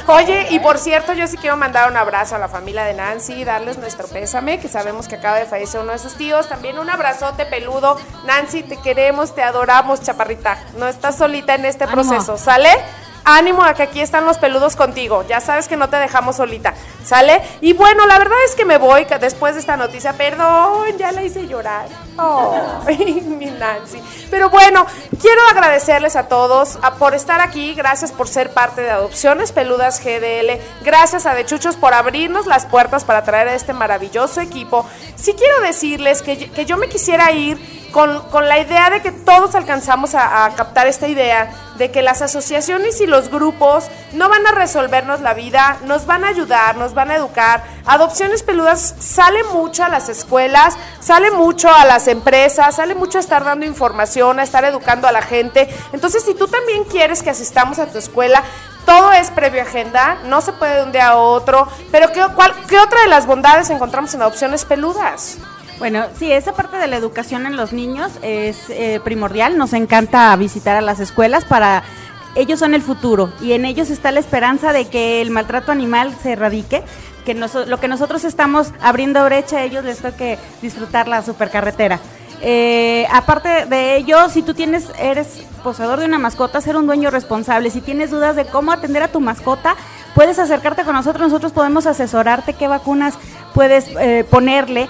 Oye, 0.07 0.47
y 0.51 0.59
por 0.59 0.77
cierto, 0.77 1.13
yo 1.13 1.25
sí 1.25 1.35
quiero 1.37 1.57
mandar 1.57 1.89
un 1.89 1.97
abrazo 1.97 2.35
a 2.35 2.37
la 2.37 2.47
familia 2.47 2.83
de 2.83 2.93
Nancy, 2.93 3.43
darles 3.43 3.79
nuestro 3.79 4.07
pésame, 4.07 4.59
que 4.59 4.67
sabemos 4.67 5.07
que 5.07 5.15
acaba 5.15 5.37
de 5.39 5.45
fallecer 5.45 5.81
uno 5.81 5.93
de 5.93 5.99
sus 5.99 6.13
tíos. 6.13 6.47
También 6.47 6.77
un 6.77 6.89
abrazote 6.89 7.45
peludo. 7.47 7.97
Nancy, 8.23 8.61
te 8.61 8.77
queremos, 8.77 9.33
te 9.33 9.41
adoramos, 9.41 10.01
chaparrita. 10.03 10.59
No 10.77 10.87
estás 10.87 11.17
solita 11.17 11.55
en 11.55 11.65
este 11.65 11.85
Ánimo. 11.85 12.03
proceso, 12.03 12.37
¿sale? 12.37 12.69
Ánimo 13.23 13.63
a 13.63 13.73
que 13.73 13.81
aquí 13.81 13.99
están 13.99 14.25
los 14.25 14.37
peludos 14.37 14.75
contigo. 14.75 15.23
Ya 15.27 15.39
sabes 15.39 15.67
que 15.67 15.75
no 15.75 15.89
te 15.89 15.97
dejamos 15.97 16.35
solita, 16.35 16.75
¿sale? 17.05 17.41
Y 17.61 17.73
bueno, 17.73 18.05
la 18.07 18.17
verdad 18.17 18.37
es 18.45 18.55
que 18.55 18.65
me 18.65 18.77
voy 18.77 19.05
después 19.19 19.53
de 19.53 19.59
esta 19.61 19.77
noticia. 19.77 20.13
Perdón, 20.13 20.97
ya 20.97 21.11
la 21.11 21.23
hice 21.23 21.47
llorar. 21.47 21.87
Ay, 22.17 23.21
mi 23.25 23.45
Nancy. 23.45 24.01
Pero 24.29 24.49
bueno, 24.49 24.85
quiero 25.21 25.41
agradecerles 25.51 26.15
a 26.15 26.27
todos 26.27 26.77
por 26.99 27.13
estar 27.13 27.41
aquí. 27.41 27.73
Gracias 27.75 28.11
por 28.11 28.27
ser 28.27 28.51
parte 28.51 28.81
de 28.81 28.91
Adopciones 28.91 29.51
Peludas 29.51 30.03
GDL. 30.03 30.59
Gracias 30.83 31.25
a 31.25 31.35
De 31.35 31.45
Chuchos 31.45 31.75
por 31.75 31.93
abrirnos 31.93 32.47
las 32.47 32.65
puertas 32.65 33.05
para 33.05 33.23
traer 33.23 33.49
a 33.49 33.53
este 33.53 33.73
maravilloso 33.73 34.41
equipo. 34.41 34.85
Sí 35.15 35.33
quiero 35.33 35.61
decirles 35.61 36.21
que, 36.21 36.49
que 36.49 36.65
yo 36.65 36.77
me 36.77 36.89
quisiera 36.89 37.31
ir 37.31 37.85
con, 37.91 38.23
con 38.29 38.49
la 38.49 38.59
idea 38.59 38.89
de 38.89 39.01
que 39.01 39.11
todos 39.11 39.55
alcanzamos 39.55 40.15
a, 40.15 40.45
a 40.45 40.55
captar 40.55 40.85
esta 40.87 41.07
idea 41.07 41.49
de 41.77 41.91
que 41.91 42.01
las 42.01 42.21
asociaciones 42.21 42.99
y 42.99 43.07
los 43.07 43.29
grupos 43.29 43.85
no 44.11 44.27
van 44.27 44.45
a 44.47 44.51
resolvernos 44.51 45.21
la 45.21 45.33
vida, 45.33 45.77
nos 45.85 46.05
van 46.05 46.25
a 46.25 46.29
ayudar, 46.29 46.75
nos 46.75 46.93
van 46.95 47.11
a 47.11 47.15
educar. 47.15 47.63
Adopciones 47.85 48.41
Peludas 48.41 48.95
sale 48.99 49.43
mucho 49.43 49.83
a 49.83 49.89
las 49.89 50.09
escuelas, 50.09 50.75
sale 50.99 51.29
mucho 51.29 51.69
a 51.71 51.85
las 51.85 52.07
empresas, 52.07 52.75
sale 52.75 52.95
mucho 52.95 53.19
a 53.19 53.21
estar 53.21 53.43
dando 53.43 53.65
información, 53.67 54.39
a 54.39 54.43
estar 54.43 54.65
educando 54.65 55.07
a 55.07 55.11
la 55.11 55.21
gente. 55.21 55.69
Entonces, 55.93 56.23
si 56.23 56.33
tú 56.33 56.47
también 56.47 56.85
quieres 56.85 57.21
que 57.21 57.29
asistamos 57.29 57.77
a 57.77 57.85
tu 57.85 57.99
escuela, 57.99 58.41
todo 58.85 59.11
es 59.13 59.29
previo 59.31 59.61
agenda, 59.61 60.17
no 60.25 60.41
se 60.41 60.53
puede 60.53 60.75
de 60.77 60.83
un 60.83 60.91
día 60.91 61.09
a 61.09 61.15
otro. 61.17 61.67
Pero 61.91 62.11
¿qué, 62.11 62.23
cuál- 62.35 62.53
qué 62.67 62.79
otra 62.79 63.01
de 63.01 63.07
las 63.07 63.25
bondades 63.27 63.69
encontramos 63.69 64.13
en 64.13 64.21
Adopciones 64.21 64.63
Peludas? 64.65 65.37
Bueno, 65.79 66.05
sí, 66.17 66.31
esa 66.31 66.53
parte 66.53 66.77
de 66.77 66.87
la 66.87 66.95
educación 66.95 67.45
en 67.45 67.57
los 67.57 67.73
niños 67.73 68.11
es 68.21 68.69
eh, 68.69 69.01
primordial. 69.03 69.57
Nos 69.57 69.73
encanta 69.73 70.33
visitar 70.37 70.77
a 70.77 70.81
las 70.81 70.99
escuelas 71.01 71.43
para... 71.45 71.83
Ellos 72.35 72.59
son 72.59 72.73
el 72.73 72.81
futuro 72.81 73.31
y 73.41 73.53
en 73.53 73.65
ellos 73.65 73.89
está 73.89 74.11
la 74.11 74.19
esperanza 74.19 74.73
de 74.73 74.85
que 74.85 75.21
el 75.21 75.31
maltrato 75.31 75.71
animal 75.71 76.13
se 76.21 76.33
erradique. 76.33 76.83
Que 77.25 77.33
lo 77.33 77.79
que 77.79 77.87
nosotros 77.87 78.23
estamos 78.23 78.67
abriendo 78.81 79.23
brecha, 79.25 79.57
a 79.57 79.63
ellos 79.63 79.83
les 79.83 79.97
toque 79.97 80.37
disfrutar 80.61 81.07
la 81.07 81.23
supercarretera. 81.23 81.99
Eh, 82.41 83.07
aparte 83.11 83.65
de 83.65 83.97
ello, 83.97 84.29
si 84.29 84.43
tú 84.43 84.53
tienes, 84.53 84.91
eres 84.99 85.41
poseedor 85.63 85.99
de 85.99 86.05
una 86.05 86.19
mascota, 86.19 86.61
ser 86.61 86.77
un 86.77 86.85
dueño 86.85 87.09
responsable. 87.09 87.71
Si 87.71 87.81
tienes 87.81 88.11
dudas 88.11 88.35
de 88.35 88.45
cómo 88.45 88.71
atender 88.71 89.01
a 89.01 89.07
tu 89.07 89.19
mascota, 89.19 89.75
puedes 90.13 90.37
acercarte 90.37 90.83
con 90.83 90.93
nosotros. 90.93 91.29
Nosotros 91.29 91.53
podemos 91.53 91.87
asesorarte 91.87 92.53
qué 92.53 92.67
vacunas 92.67 93.15
puedes 93.55 93.87
eh, 93.99 94.25
ponerle, 94.29 94.87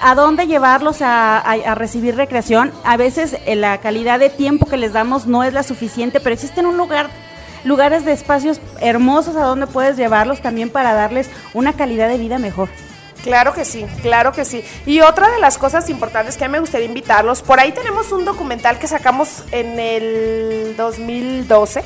a 0.00 0.14
dónde 0.14 0.46
llevarlos 0.46 1.02
a, 1.02 1.38
a- 1.38 1.74
recibir 1.74 2.16
recreación. 2.16 2.72
A 2.84 2.96
veces 2.96 3.36
eh, 3.46 3.56
la 3.56 3.78
calidad 3.78 4.18
de 4.18 4.30
tiempo 4.30 4.66
que 4.66 4.76
les 4.76 4.92
damos 4.92 5.26
no 5.26 5.42
es 5.44 5.52
la 5.52 5.62
suficiente, 5.62 6.20
pero 6.20 6.34
existen 6.34 6.66
un 6.66 6.76
lugar 6.76 7.08
lugares 7.62 8.06
de 8.06 8.12
espacios 8.12 8.58
hermosos 8.80 9.36
a 9.36 9.42
donde 9.44 9.66
puedes 9.66 9.96
llevarlos 9.98 10.40
también 10.40 10.70
para 10.70 10.94
darles 10.94 11.28
una 11.52 11.74
calidad 11.74 12.08
de 12.08 12.16
vida 12.16 12.38
mejor. 12.38 12.68
Claro 13.22 13.52
que 13.52 13.64
sí, 13.64 13.86
claro 14.02 14.32
que 14.32 14.44
sí. 14.44 14.64
Y 14.86 15.00
otra 15.00 15.30
de 15.30 15.38
las 15.38 15.58
cosas 15.58 15.90
importantes 15.90 16.36
que 16.36 16.48
me 16.48 16.60
gustaría 16.60 16.86
invitarlos, 16.86 17.42
por 17.42 17.60
ahí 17.60 17.72
tenemos 17.72 18.12
un 18.12 18.24
documental 18.24 18.78
que 18.78 18.86
sacamos 18.86 19.44
en 19.52 19.78
el 19.78 20.74
2012. 20.76 21.82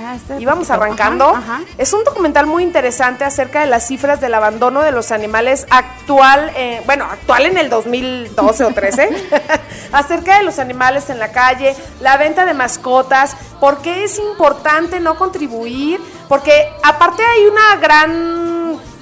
Ah, 0.00 0.14
este 0.16 0.40
Íbamos 0.40 0.70
arrancando. 0.70 1.28
Ajá, 1.28 1.56
ajá. 1.56 1.60
Es 1.76 1.92
un 1.92 2.04
documental 2.04 2.46
muy 2.46 2.62
interesante 2.62 3.24
acerca 3.24 3.60
de 3.60 3.66
las 3.66 3.86
cifras 3.86 4.20
del 4.20 4.34
abandono 4.34 4.80
de 4.80 4.92
los 4.92 5.12
animales 5.12 5.66
actual, 5.70 6.52
eh, 6.56 6.82
bueno, 6.86 7.04
actual 7.04 7.46
en 7.46 7.58
el 7.58 7.68
2012 7.68 8.64
o 8.64 8.72
13, 8.72 9.10
acerca 9.92 10.38
de 10.38 10.44
los 10.44 10.58
animales 10.58 11.10
en 11.10 11.18
la 11.18 11.32
calle, 11.32 11.74
la 12.00 12.16
venta 12.16 12.46
de 12.46 12.54
mascotas, 12.54 13.36
por 13.60 13.78
qué 13.78 14.04
es 14.04 14.18
importante 14.18 15.00
no 15.00 15.16
contribuir, 15.16 16.00
porque 16.28 16.72
aparte 16.82 17.22
hay 17.24 17.46
una 17.46 17.76
gran 17.76 18.37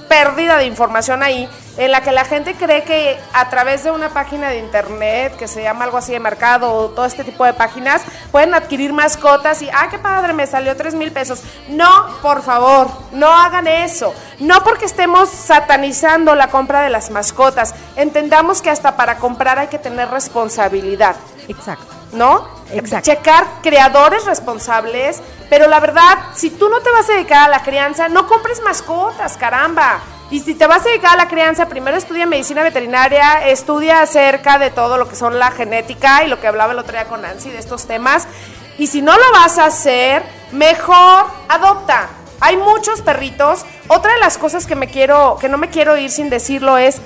pérdida 0.07 0.57
de 0.57 0.65
información 0.65 1.23
ahí 1.23 1.49
en 1.77 1.91
la 1.91 2.01
que 2.01 2.11
la 2.11 2.25
gente 2.25 2.55
cree 2.55 2.83
que 2.83 3.19
a 3.33 3.49
través 3.49 3.83
de 3.83 3.91
una 3.91 4.09
página 4.09 4.49
de 4.49 4.59
internet 4.59 5.35
que 5.37 5.47
se 5.47 5.61
llama 5.61 5.85
algo 5.85 5.97
así 5.97 6.11
de 6.11 6.19
mercado 6.19 6.73
o 6.73 6.89
todo 6.89 7.05
este 7.05 7.23
tipo 7.23 7.45
de 7.45 7.53
páginas 7.53 8.01
pueden 8.31 8.53
adquirir 8.53 8.93
mascotas 8.93 9.61
y, 9.61 9.69
ah, 9.69 9.87
qué 9.89 9.99
padre, 9.99 10.33
me 10.33 10.47
salió 10.47 10.75
tres 10.75 10.95
mil 10.95 11.11
pesos. 11.11 11.41
No, 11.69 12.07
por 12.21 12.41
favor, 12.41 12.87
no 13.11 13.27
hagan 13.27 13.67
eso. 13.67 14.13
No 14.39 14.63
porque 14.63 14.85
estemos 14.85 15.29
satanizando 15.29 16.35
la 16.35 16.47
compra 16.47 16.81
de 16.81 16.89
las 16.89 17.11
mascotas. 17.11 17.75
Entendamos 17.95 18.61
que 18.61 18.69
hasta 18.69 18.95
para 18.95 19.17
comprar 19.17 19.59
hay 19.59 19.67
que 19.67 19.79
tener 19.79 20.09
responsabilidad. 20.09 21.15
Exacto. 21.47 21.96
¿No? 22.11 22.47
Exacto. 22.71 23.11
Checar 23.11 23.45
creadores 23.61 24.25
responsables, 24.25 25.21
pero 25.49 25.67
la 25.67 25.79
verdad, 25.79 26.17
si 26.35 26.49
tú 26.49 26.69
no 26.69 26.79
te 26.81 26.91
vas 26.91 27.09
a 27.09 27.13
dedicar 27.13 27.47
a 27.47 27.49
la 27.49 27.63
crianza, 27.63 28.09
no 28.09 28.27
compres 28.27 28.61
mascotas, 28.61 29.37
caramba. 29.37 29.99
Y 30.29 30.41
si 30.41 30.55
te 30.55 30.67
vas 30.67 30.85
a 30.85 30.89
dedicar 30.89 31.13
a 31.13 31.23
la 31.23 31.27
crianza, 31.29 31.69
primero 31.69 31.95
estudia 31.95 32.25
medicina 32.25 32.61
veterinaria, 32.61 33.47
estudia 33.47 34.01
acerca 34.01 34.57
de 34.59 34.71
todo 34.71 34.97
lo 34.97 35.07
que 35.07 35.15
son 35.15 35.39
la 35.39 35.51
genética 35.51 36.23
y 36.23 36.27
lo 36.27 36.41
que 36.41 36.47
hablaba 36.47 36.73
el 36.73 36.79
otro 36.79 36.93
día 36.93 37.05
con 37.05 37.21
Nancy 37.21 37.49
de 37.49 37.59
estos 37.59 37.87
temas. 37.87 38.27
Y 38.77 38.87
si 38.87 39.01
no 39.01 39.15
lo 39.17 39.31
vas 39.31 39.57
a 39.57 39.65
hacer, 39.65 40.23
mejor 40.51 41.25
adopta. 41.47 42.09
Hay 42.41 42.57
muchos 42.57 43.01
perritos. 43.01 43.65
Otra 43.87 44.13
de 44.13 44.19
las 44.19 44.37
cosas 44.37 44.67
que 44.67 44.75
me 44.75 44.89
quiero, 44.89 45.37
que 45.39 45.47
no 45.49 45.57
me 45.57 45.69
quiero 45.69 45.97
ir 45.97 46.11
sin 46.11 46.29
decirlo 46.29 46.77
es 46.77 47.01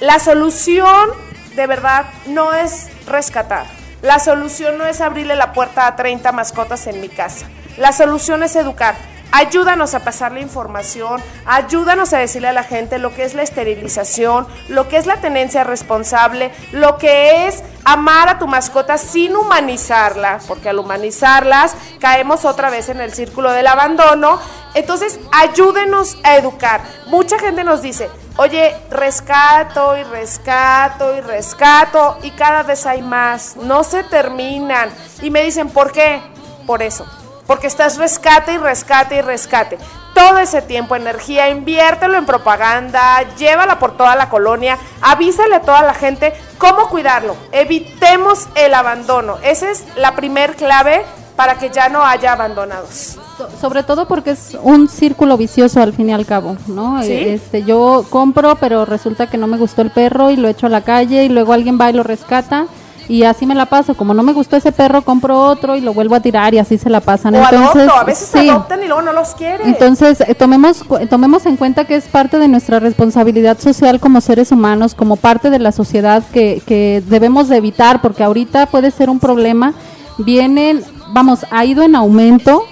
la 0.00 0.18
solución 0.18 1.10
de 1.54 1.66
verdad 1.68 2.06
no 2.26 2.52
es 2.52 2.88
rescatar. 3.06 3.66
La 4.04 4.18
solución 4.18 4.76
no 4.76 4.84
es 4.84 5.00
abrirle 5.00 5.34
la 5.34 5.54
puerta 5.54 5.86
a 5.86 5.96
30 5.96 6.30
mascotas 6.32 6.86
en 6.88 7.00
mi 7.00 7.08
casa. 7.08 7.46
La 7.78 7.90
solución 7.90 8.42
es 8.42 8.54
educar. 8.54 8.94
Ayúdanos 9.32 9.94
a 9.94 10.00
pasar 10.00 10.30
la 10.32 10.40
información, 10.40 11.22
ayúdanos 11.46 12.12
a 12.12 12.18
decirle 12.18 12.48
a 12.48 12.52
la 12.52 12.64
gente 12.64 12.98
lo 12.98 13.14
que 13.14 13.24
es 13.24 13.32
la 13.32 13.42
esterilización, 13.42 14.46
lo 14.68 14.88
que 14.88 14.98
es 14.98 15.06
la 15.06 15.16
tenencia 15.16 15.64
responsable, 15.64 16.52
lo 16.72 16.98
que 16.98 17.48
es 17.48 17.64
amar 17.84 18.28
a 18.28 18.38
tu 18.38 18.46
mascota 18.46 18.98
sin 18.98 19.34
humanizarla, 19.34 20.38
porque 20.46 20.68
al 20.68 20.78
humanizarlas 20.78 21.74
caemos 21.98 22.44
otra 22.44 22.68
vez 22.68 22.90
en 22.90 23.00
el 23.00 23.14
círculo 23.14 23.52
del 23.52 23.66
abandono. 23.66 24.38
Entonces, 24.74 25.18
ayúdenos 25.32 26.16
a 26.22 26.36
educar. 26.36 26.82
Mucha 27.06 27.38
gente 27.38 27.64
nos 27.64 27.82
dice, 27.82 28.10
oye, 28.36 28.76
rescato 28.90 29.96
y 29.96 30.02
rescato 30.04 31.16
y 31.16 31.20
rescato 31.20 32.18
y 32.22 32.30
cada 32.32 32.62
vez 32.62 32.84
hay 32.86 33.02
más, 33.02 33.56
no 33.56 33.84
se 33.84 34.02
terminan. 34.04 34.90
Y 35.22 35.30
me 35.30 35.42
dicen, 35.42 35.70
¿por 35.70 35.92
qué? 35.92 36.20
Por 36.66 36.82
eso 36.82 37.06
porque 37.46 37.66
estás 37.66 37.98
rescate 37.98 38.54
y 38.54 38.58
rescate 38.58 39.16
y 39.16 39.20
rescate. 39.20 39.78
Todo 40.14 40.38
ese 40.38 40.62
tiempo, 40.62 40.94
energía, 40.94 41.48
inviértelo 41.48 42.16
en 42.16 42.26
propaganda, 42.26 43.22
llévala 43.36 43.78
por 43.78 43.96
toda 43.96 44.14
la 44.14 44.28
colonia, 44.28 44.78
avísale 45.02 45.56
a 45.56 45.60
toda 45.60 45.82
la 45.82 45.94
gente 45.94 46.32
cómo 46.58 46.88
cuidarlo. 46.88 47.36
Evitemos 47.50 48.48
el 48.54 48.74
abandono. 48.74 49.38
Esa 49.42 49.70
es 49.70 49.84
la 49.96 50.14
primer 50.14 50.54
clave 50.54 51.04
para 51.36 51.56
que 51.56 51.70
ya 51.70 51.88
no 51.88 52.04
haya 52.04 52.32
abandonados. 52.32 53.18
So- 53.36 53.48
sobre 53.60 53.82
todo 53.82 54.06
porque 54.06 54.30
es 54.30 54.56
un 54.62 54.88
círculo 54.88 55.36
vicioso 55.36 55.80
al 55.82 55.92
fin 55.92 56.10
y 56.10 56.12
al 56.12 56.26
cabo, 56.26 56.56
¿no? 56.68 57.02
¿Sí? 57.02 57.12
Eh, 57.12 57.34
Este, 57.34 57.62
yo 57.64 58.04
compro, 58.10 58.56
pero 58.56 58.84
resulta 58.84 59.28
que 59.28 59.38
no 59.38 59.46
me 59.46 59.56
gustó 59.56 59.82
el 59.82 59.90
perro 59.90 60.30
y 60.30 60.36
lo 60.36 60.48
echo 60.48 60.66
a 60.66 60.70
la 60.70 60.82
calle 60.82 61.24
y 61.24 61.28
luego 61.28 61.52
alguien 61.52 61.78
va 61.80 61.90
y 61.90 61.94
lo 61.94 62.02
rescata 62.02 62.66
y 63.06 63.24
así 63.24 63.44
me 63.44 63.54
la 63.54 63.66
paso. 63.66 63.94
Como 63.94 64.14
no 64.14 64.22
me 64.22 64.32
gustó 64.32 64.56
ese 64.56 64.72
perro, 64.72 65.02
compro 65.02 65.38
otro 65.46 65.76
y 65.76 65.80
lo 65.82 65.92
vuelvo 65.92 66.14
a 66.14 66.20
tirar 66.20 66.54
y 66.54 66.58
así 66.58 66.78
se 66.78 66.88
la 66.88 67.00
pasan. 67.00 67.34
O 67.34 67.38
Entonces, 67.38 67.82
adopto, 67.82 67.94
a 68.00 68.04
veces 68.04 68.30
sí. 68.32 68.48
adoptan 68.48 68.82
y 68.82 68.86
luego 68.86 69.02
no 69.02 69.12
los 69.12 69.28
quieren. 69.34 69.66
Entonces, 69.68 70.20
eh, 70.22 70.34
tomemos, 70.34 70.82
tomemos 71.10 71.44
en 71.46 71.56
cuenta 71.56 71.84
que 71.84 71.96
es 71.96 72.04
parte 72.06 72.38
de 72.38 72.48
nuestra 72.48 72.78
responsabilidad 72.80 73.58
social 73.58 74.00
como 74.00 74.20
seres 74.22 74.52
humanos, 74.52 74.94
como 74.94 75.16
parte 75.16 75.50
de 75.50 75.58
la 75.58 75.72
sociedad 75.72 76.22
que, 76.32 76.62
que 76.66 77.02
debemos 77.06 77.48
de 77.48 77.56
evitar, 77.58 78.00
porque 78.00 78.22
ahorita 78.24 78.66
puede 78.66 78.90
ser 78.90 79.10
un 79.10 79.18
problema. 79.18 79.74
Vienen, 80.16 80.82
vamos, 81.12 81.40
ha 81.50 81.64
ido 81.64 81.82
en 81.82 81.96
aumento, 81.96 82.62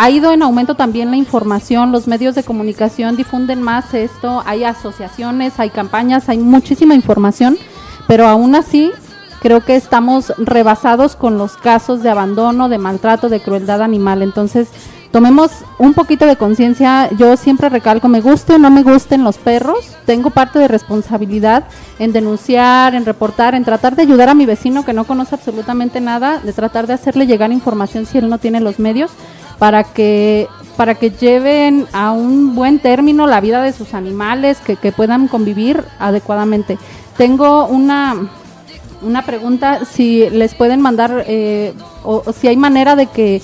ha 0.00 0.08
ido 0.08 0.32
en 0.32 0.42
aumento 0.42 0.76
también 0.76 1.10
la 1.10 1.18
información, 1.18 1.92
los 1.92 2.08
medios 2.08 2.34
de 2.34 2.42
comunicación 2.42 3.18
difunden 3.18 3.60
más 3.60 3.92
esto, 3.92 4.42
hay 4.46 4.64
asociaciones, 4.64 5.60
hay 5.60 5.68
campañas, 5.68 6.30
hay 6.30 6.38
muchísima 6.38 6.94
información, 6.94 7.58
pero 8.08 8.26
aún 8.26 8.54
así 8.54 8.92
creo 9.42 9.62
que 9.62 9.76
estamos 9.76 10.32
rebasados 10.38 11.16
con 11.16 11.36
los 11.36 11.58
casos 11.58 12.02
de 12.02 12.08
abandono, 12.08 12.70
de 12.70 12.78
maltrato, 12.78 13.28
de 13.28 13.40
crueldad 13.40 13.82
animal. 13.82 14.22
Entonces, 14.22 14.68
tomemos 15.10 15.50
un 15.78 15.92
poquito 15.92 16.24
de 16.24 16.36
conciencia. 16.36 17.10
Yo 17.18 17.36
siempre 17.36 17.68
recalco, 17.68 18.08
me 18.08 18.22
guste 18.22 18.54
o 18.54 18.58
no 18.58 18.70
me 18.70 18.82
gusten 18.82 19.22
los 19.22 19.36
perros, 19.36 19.98
tengo 20.06 20.30
parte 20.30 20.58
de 20.58 20.68
responsabilidad 20.68 21.64
en 21.98 22.12
denunciar, 22.12 22.94
en 22.94 23.04
reportar, 23.04 23.54
en 23.54 23.66
tratar 23.66 23.96
de 23.96 24.02
ayudar 24.02 24.30
a 24.30 24.34
mi 24.34 24.46
vecino 24.46 24.82
que 24.82 24.94
no 24.94 25.04
conoce 25.04 25.34
absolutamente 25.34 26.00
nada, 26.00 26.38
de 26.38 26.54
tratar 26.54 26.86
de 26.86 26.94
hacerle 26.94 27.26
llegar 27.26 27.52
información 27.52 28.06
si 28.06 28.16
él 28.16 28.30
no 28.30 28.38
tiene 28.38 28.60
los 28.60 28.78
medios 28.78 29.10
para 29.60 29.84
que 29.84 30.48
para 30.76 30.94
que 30.94 31.10
lleven 31.10 31.86
a 31.92 32.10
un 32.12 32.54
buen 32.54 32.78
término 32.78 33.26
la 33.26 33.42
vida 33.42 33.62
de 33.62 33.72
sus 33.72 33.92
animales, 33.92 34.58
que, 34.64 34.76
que 34.76 34.92
puedan 34.92 35.28
convivir 35.28 35.84
adecuadamente. 35.98 36.78
Tengo 37.18 37.66
una 37.66 38.30
una 39.02 39.22
pregunta, 39.22 39.84
si 39.84 40.28
les 40.30 40.54
pueden 40.54 40.80
mandar, 40.80 41.24
eh, 41.26 41.74
o, 42.02 42.22
o 42.24 42.32
si 42.32 42.48
hay 42.48 42.56
manera 42.56 42.96
de 42.96 43.06
que 43.06 43.40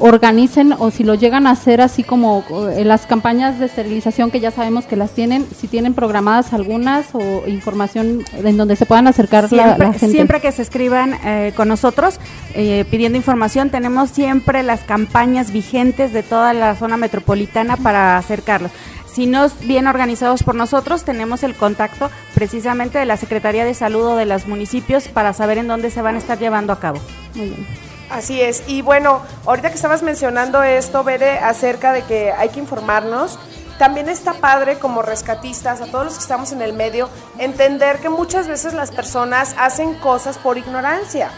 organicen 0.00 0.72
o 0.78 0.90
si 0.90 1.04
lo 1.04 1.14
llegan 1.14 1.46
a 1.46 1.52
hacer 1.52 1.80
así 1.80 2.02
como 2.02 2.42
eh, 2.72 2.84
las 2.84 3.06
campañas 3.06 3.58
de 3.58 3.66
esterilización 3.66 4.30
que 4.30 4.40
ya 4.40 4.50
sabemos 4.50 4.86
que 4.86 4.96
las 4.96 5.10
tienen, 5.12 5.46
si 5.56 5.68
tienen 5.68 5.94
programadas 5.94 6.52
algunas 6.52 7.06
o 7.12 7.46
información 7.46 8.24
en 8.32 8.56
donde 8.56 8.76
se 8.76 8.86
puedan 8.86 9.06
acercar 9.06 9.48
Siempre, 9.48 9.86
la 9.86 9.92
gente. 9.92 10.10
siempre 10.10 10.40
que 10.40 10.52
se 10.52 10.62
escriban 10.62 11.14
eh, 11.24 11.52
con 11.54 11.68
nosotros 11.68 12.18
eh, 12.54 12.84
pidiendo 12.90 13.18
información, 13.18 13.70
tenemos 13.70 14.10
siempre 14.10 14.62
las 14.62 14.80
campañas 14.80 15.52
vigentes 15.52 16.12
de 16.12 16.22
toda 16.22 16.54
la 16.54 16.74
zona 16.76 16.96
metropolitana 16.96 17.76
para 17.76 18.16
acercarlos. 18.16 18.72
Si 19.12 19.26
no 19.26 19.44
es 19.44 19.66
bien 19.66 19.86
organizados 19.86 20.42
por 20.44 20.54
nosotros, 20.54 21.04
tenemos 21.04 21.42
el 21.42 21.54
contacto 21.54 22.10
precisamente 22.34 22.98
de 22.98 23.06
la 23.06 23.16
Secretaría 23.16 23.64
de 23.64 23.74
Salud 23.74 24.06
o 24.06 24.16
de 24.16 24.24
los 24.24 24.46
municipios 24.46 25.08
para 25.08 25.32
saber 25.32 25.58
en 25.58 25.68
dónde 25.68 25.90
se 25.90 26.00
van 26.00 26.14
a 26.14 26.18
estar 26.18 26.38
llevando 26.38 26.72
a 26.72 26.78
cabo. 26.78 27.00
Muy 27.34 27.46
bien. 27.46 27.89
Así 28.10 28.40
es. 28.40 28.64
Y 28.66 28.82
bueno, 28.82 29.22
ahorita 29.46 29.68
que 29.68 29.76
estabas 29.76 30.02
mencionando 30.02 30.62
esto, 30.62 31.04
Bere, 31.04 31.38
acerca 31.38 31.92
de 31.92 32.02
que 32.02 32.32
hay 32.32 32.48
que 32.48 32.58
informarnos, 32.58 33.38
también 33.78 34.08
está 34.08 34.34
padre 34.34 34.78
como 34.78 35.00
rescatistas, 35.00 35.80
a 35.80 35.86
todos 35.86 36.04
los 36.04 36.14
que 36.14 36.20
estamos 36.20 36.52
en 36.52 36.60
el 36.60 36.72
medio, 36.72 37.08
entender 37.38 37.98
que 38.00 38.10
muchas 38.10 38.48
veces 38.48 38.74
las 38.74 38.90
personas 38.90 39.54
hacen 39.58 39.94
cosas 39.94 40.36
por 40.38 40.58
ignorancia. 40.58 41.30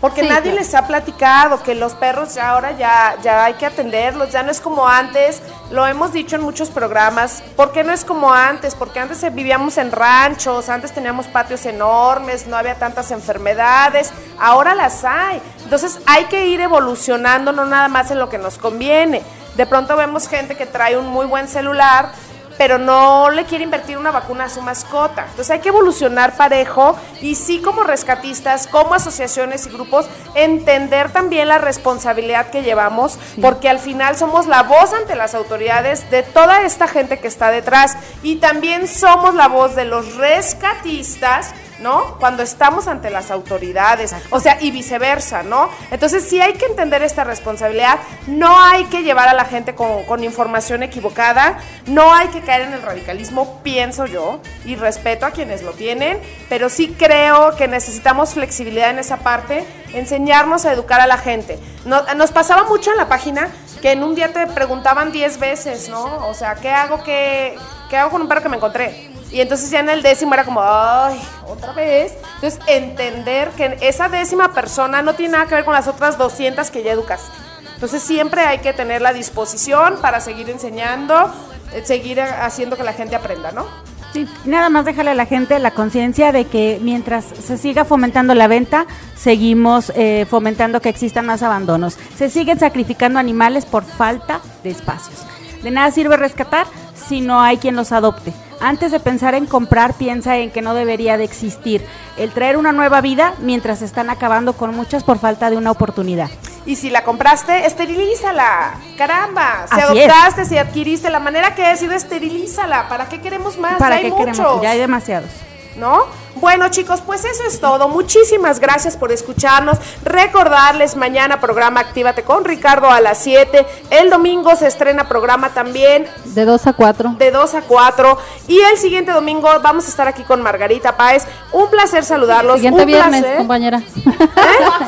Porque 0.00 0.20
Sí, 0.22 0.28
nadie 0.28 0.50
claro. 0.50 0.58
les 0.58 0.74
ha 0.74 0.86
platicado 0.86 1.62
que 1.62 1.74
los 1.74 1.94
perros 1.94 2.34
ya 2.34 2.50
ahora 2.50 2.72
ya, 2.72 3.16
ya 3.22 3.44
hay 3.44 3.54
que 3.54 3.64
atenderlos, 3.64 4.30
ya 4.30 4.42
no 4.42 4.50
es 4.50 4.60
como 4.60 4.86
antes, 4.86 5.40
lo 5.70 5.86
hemos 5.86 6.12
dicho 6.12 6.36
en 6.36 6.42
muchos 6.42 6.68
programas, 6.68 7.42
¿por 7.56 7.72
qué 7.72 7.84
no 7.84 7.92
es 7.92 8.04
como 8.04 8.32
antes? 8.32 8.74
Porque 8.74 9.00
antes 9.00 9.22
vivíamos 9.34 9.78
en 9.78 9.90
ranchos, 9.92 10.68
antes 10.68 10.92
teníamos 10.92 11.26
patios 11.26 11.64
enormes, 11.64 12.46
no 12.46 12.56
había 12.56 12.74
tantas 12.74 13.10
enfermedades, 13.12 14.12
ahora 14.38 14.74
las 14.74 15.04
hay. 15.04 15.40
Entonces 15.62 15.98
hay 16.06 16.24
que 16.26 16.48
ir 16.48 16.60
evolucionando, 16.60 17.52
no 17.52 17.64
nada 17.64 17.88
más 17.88 18.10
en 18.10 18.18
lo 18.18 18.28
que 18.28 18.36
nos 18.38 18.58
conviene. 18.58 19.22
De 19.56 19.66
pronto 19.66 19.96
vemos 19.96 20.28
gente 20.28 20.56
que 20.56 20.66
trae 20.66 20.98
un 20.98 21.06
muy 21.06 21.26
buen 21.26 21.46
celular, 21.48 22.10
pero 22.58 22.78
no 22.78 23.30
le 23.30 23.44
quiere 23.44 23.64
invertir 23.64 23.98
una 23.98 24.10
vacuna 24.10 24.44
a 24.44 24.48
su 24.48 24.62
mascota. 24.62 25.24
Entonces 25.24 25.50
hay 25.50 25.60
que 25.60 25.68
evolucionar 25.68 26.36
parejo 26.36 26.96
y 27.20 27.34
sí 27.34 27.60
como 27.60 27.84
rescatistas, 27.84 28.66
como 28.66 28.94
asociaciones 28.94 29.66
y 29.66 29.70
grupos, 29.70 30.06
entender 30.34 31.10
también 31.10 31.48
la 31.48 31.58
responsabilidad 31.58 32.50
que 32.50 32.62
llevamos, 32.62 33.18
porque 33.40 33.68
al 33.68 33.78
final 33.78 34.16
somos 34.16 34.46
la 34.46 34.62
voz 34.62 34.92
ante 34.92 35.16
las 35.16 35.34
autoridades 35.34 36.10
de 36.10 36.22
toda 36.22 36.62
esta 36.62 36.86
gente 36.86 37.18
que 37.18 37.28
está 37.28 37.50
detrás 37.50 37.96
y 38.22 38.36
también 38.36 38.88
somos 38.88 39.34
la 39.34 39.48
voz 39.48 39.74
de 39.74 39.84
los 39.84 40.16
rescatistas 40.16 41.54
¿no? 41.80 42.16
Cuando 42.18 42.42
estamos 42.42 42.86
ante 42.86 43.10
las 43.10 43.30
autoridades, 43.30 44.14
o 44.30 44.40
sea, 44.40 44.58
y 44.60 44.70
viceversa, 44.70 45.42
¿no? 45.42 45.68
Entonces 45.90 46.24
sí 46.28 46.40
hay 46.40 46.54
que 46.54 46.66
entender 46.66 47.02
esta 47.02 47.24
responsabilidad, 47.24 47.98
no 48.26 48.58
hay 48.60 48.84
que 48.84 49.02
llevar 49.02 49.28
a 49.28 49.34
la 49.34 49.44
gente 49.44 49.74
con, 49.74 50.04
con 50.04 50.22
información 50.24 50.82
equivocada, 50.82 51.58
no 51.86 52.12
hay 52.14 52.28
que 52.28 52.40
caer 52.42 52.62
en 52.62 52.72
el 52.74 52.82
radicalismo, 52.82 53.60
pienso 53.62 54.06
yo, 54.06 54.40
y 54.64 54.76
respeto 54.76 55.26
a 55.26 55.30
quienes 55.30 55.62
lo 55.62 55.72
tienen, 55.72 56.18
pero 56.48 56.68
sí 56.68 56.94
creo 56.98 57.56
que 57.56 57.68
necesitamos 57.68 58.34
flexibilidad 58.34 58.90
en 58.90 58.98
esa 58.98 59.18
parte, 59.18 59.64
enseñarnos 59.92 60.64
a 60.64 60.72
educar 60.72 61.00
a 61.00 61.06
la 61.06 61.18
gente. 61.18 61.58
No- 61.84 62.02
nos 62.14 62.32
pasaba 62.32 62.64
mucho 62.64 62.90
en 62.90 62.96
la 62.96 63.08
página 63.08 63.48
que 63.82 63.92
en 63.92 64.02
un 64.02 64.14
día 64.14 64.32
te 64.32 64.46
preguntaban 64.46 65.12
10 65.12 65.38
veces, 65.38 65.88
¿no? 65.88 66.26
O 66.28 66.34
sea, 66.34 66.54
¿qué 66.54 66.70
hago, 66.70 67.02
qué, 67.04 67.56
qué 67.90 67.96
hago 67.98 68.10
con 68.10 68.22
un 68.22 68.28
perro 68.28 68.42
que 68.42 68.48
me 68.48 68.56
encontré? 68.56 69.10
Y 69.34 69.40
entonces 69.40 69.68
ya 69.68 69.80
en 69.80 69.88
el 69.90 70.00
décimo 70.00 70.32
era 70.32 70.44
como, 70.44 70.60
ay, 70.62 71.20
otra 71.48 71.72
vez. 71.72 72.12
Entonces, 72.36 72.60
entender 72.68 73.50
que 73.50 73.78
esa 73.80 74.08
décima 74.08 74.52
persona 74.52 75.02
no 75.02 75.14
tiene 75.14 75.32
nada 75.32 75.46
que 75.46 75.56
ver 75.56 75.64
con 75.64 75.74
las 75.74 75.88
otras 75.88 76.16
200 76.16 76.70
que 76.70 76.84
ya 76.84 76.92
educaste. 76.92 77.32
Entonces, 77.74 78.00
siempre 78.00 78.42
hay 78.42 78.58
que 78.58 78.72
tener 78.72 79.02
la 79.02 79.12
disposición 79.12 79.96
para 80.00 80.20
seguir 80.20 80.50
enseñando, 80.50 81.34
eh, 81.72 81.82
seguir 81.84 82.20
haciendo 82.20 82.76
que 82.76 82.84
la 82.84 82.92
gente 82.92 83.16
aprenda, 83.16 83.50
¿no? 83.50 83.66
Sí, 84.12 84.28
nada 84.44 84.70
más 84.70 84.84
déjale 84.84 85.10
a 85.10 85.14
la 85.14 85.26
gente 85.26 85.58
la 85.58 85.72
conciencia 85.72 86.30
de 86.30 86.44
que 86.44 86.78
mientras 86.80 87.24
se 87.24 87.58
siga 87.58 87.84
fomentando 87.84 88.34
la 88.34 88.46
venta, 88.46 88.86
seguimos 89.16 89.90
eh, 89.96 90.26
fomentando 90.30 90.80
que 90.80 90.90
existan 90.90 91.26
más 91.26 91.42
abandonos. 91.42 91.98
Se 92.16 92.30
siguen 92.30 92.60
sacrificando 92.60 93.18
animales 93.18 93.66
por 93.66 93.82
falta 93.82 94.40
de 94.62 94.70
espacios. 94.70 95.26
De 95.64 95.72
nada 95.72 95.90
sirve 95.90 96.16
rescatar 96.16 96.68
si 97.08 97.20
no 97.20 97.40
hay 97.40 97.56
quien 97.56 97.74
los 97.74 97.90
adopte. 97.90 98.32
Antes 98.60 98.92
de 98.92 99.00
pensar 99.00 99.34
en 99.34 99.46
comprar, 99.46 99.94
piensa 99.94 100.36
en 100.38 100.50
que 100.50 100.62
no 100.62 100.74
debería 100.74 101.16
de 101.16 101.24
existir 101.24 101.84
el 102.16 102.30
traer 102.30 102.56
una 102.56 102.72
nueva 102.72 103.00
vida 103.00 103.34
mientras 103.40 103.82
están 103.82 104.10
acabando 104.10 104.54
con 104.54 104.74
muchas 104.74 105.04
por 105.04 105.18
falta 105.18 105.50
de 105.50 105.56
una 105.56 105.70
oportunidad. 105.70 106.30
Y 106.66 106.76
si 106.76 106.88
la 106.88 107.04
compraste, 107.04 107.66
esterilízala. 107.66 108.74
Caramba, 108.96 109.66
si 109.68 109.80
Así 109.80 109.98
es. 109.98 110.08
adoptaste, 110.10 110.44
si 110.46 110.56
adquiriste, 110.58 111.10
la 111.10 111.18
manera 111.20 111.54
que 111.54 111.64
ha 111.66 111.76
sido, 111.76 111.92
esterilízala. 111.94 112.88
¿Para 112.88 113.08
qué 113.08 113.20
queremos 113.20 113.58
más? 113.58 113.74
¿Para 113.78 113.96
Ya 113.96 114.00
qué 114.00 114.06
hay 114.06 114.12
queremos? 114.12 114.38
muchos. 114.38 114.62
Ya 114.62 114.70
hay 114.70 114.78
demasiados. 114.78 115.30
¿no? 115.76 116.04
Bueno, 116.36 116.68
chicos, 116.68 117.00
pues 117.04 117.24
eso 117.24 117.42
es 117.48 117.60
todo. 117.60 117.88
Muchísimas 117.88 118.60
gracias 118.60 118.96
por 118.96 119.12
escucharnos. 119.12 119.78
Recordarles 120.04 120.96
mañana 120.96 121.40
programa 121.40 121.80
Actívate 121.80 122.22
con 122.22 122.44
Ricardo 122.44 122.90
a 122.90 123.00
las 123.00 123.18
7. 123.18 123.66
El 123.90 124.10
domingo 124.10 124.54
se 124.56 124.66
estrena 124.66 125.08
programa 125.08 125.50
también 125.50 126.06
De 126.24 126.44
2 126.44 126.66
a 126.66 126.72
4. 126.72 127.14
de 127.18 127.30
2 127.30 127.54
a 127.54 127.62
4 127.62 128.18
y 128.48 128.58
el 128.60 128.76
siguiente 128.78 129.12
domingo 129.12 129.48
vamos 129.62 129.86
a 129.86 129.88
estar 129.88 130.08
aquí 130.08 130.22
con 130.22 130.42
Margarita 130.42 130.96
Páez. 130.96 131.24
Un 131.52 131.70
placer 131.70 132.04
saludarlos. 132.04 132.56
Siguiente 132.56 132.80
un 132.82 132.86
viernes, 132.86 133.20
placer. 133.20 133.36
compañera. 133.38 133.82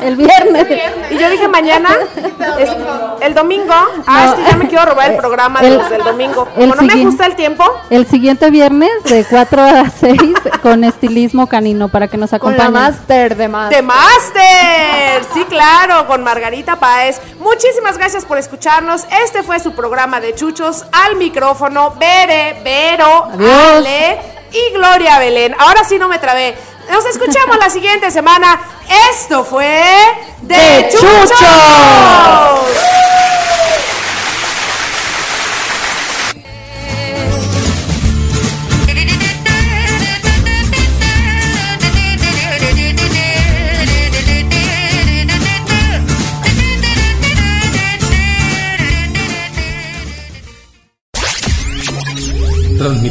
El 0.01 0.15
viernes. 0.15 0.67
Y 1.11 1.17
yo 1.17 1.29
dije 1.29 1.47
mañana, 1.47 1.89
es- 2.59 2.69
el 3.21 3.33
domingo. 3.33 3.73
Ah, 4.05 4.25
es 4.25 4.33
que 4.33 4.49
ya 4.51 4.57
me 4.57 4.67
quiero 4.67 4.85
robar 4.85 5.11
el 5.11 5.17
programa 5.17 5.61
de 5.61 5.67
El- 5.69 5.77
los 5.77 5.89
del 5.89 6.03
domingo. 6.03 6.47
Como 6.55 6.75
no 6.75 6.81
me 6.81 6.95
gusta 7.03 7.25
el 7.25 7.35
tiempo, 7.35 7.63
El 7.89 8.05
siguiente 8.07 8.49
viernes 8.49 8.89
de 9.05 9.25
4 9.29 9.61
a 9.61 9.89
6 9.89 10.21
con 10.61 10.83
estilismo 10.83 11.36
canino 11.45 11.89
para 11.89 12.07
que 12.07 12.17
nos 12.17 12.31
Con 12.31 12.37
acompañen. 12.37 12.73
la 12.73 12.79
máster 12.79 13.35
de 13.35 13.47
más. 13.47 13.69
de 13.69 13.81
Master. 13.83 15.23
Sí, 15.33 15.45
claro, 15.47 16.07
con 16.07 16.23
Margarita 16.23 16.77
Páez. 16.77 17.19
Muchísimas 17.39 17.97
gracias 17.97 18.25
por 18.25 18.39
escucharnos. 18.39 19.03
Este 19.23 19.43
fue 19.43 19.59
su 19.59 19.73
programa 19.73 20.19
de 20.19 20.33
chuchos 20.33 20.85
al 20.91 21.17
micrófono. 21.17 21.91
Bere, 21.99 22.59
Vero, 22.63 23.25
Adiós. 23.33 23.51
Ale 23.77 24.17
y 24.51 24.73
Gloria 24.73 25.19
Belén. 25.19 25.55
Ahora 25.59 25.83
sí 25.83 25.99
no 25.99 26.07
me 26.07 26.17
trabé. 26.17 26.55
Nos 26.89 27.05
escuchamos 27.05 27.57
la 27.57 27.69
siguiente 27.69 28.09
semana. 28.09 28.59
Esto 29.11 29.43
fue 29.43 29.83
de, 30.41 30.55
De 30.55 30.89
chuchos. 30.89 31.29
Chuchos. 31.29 33.06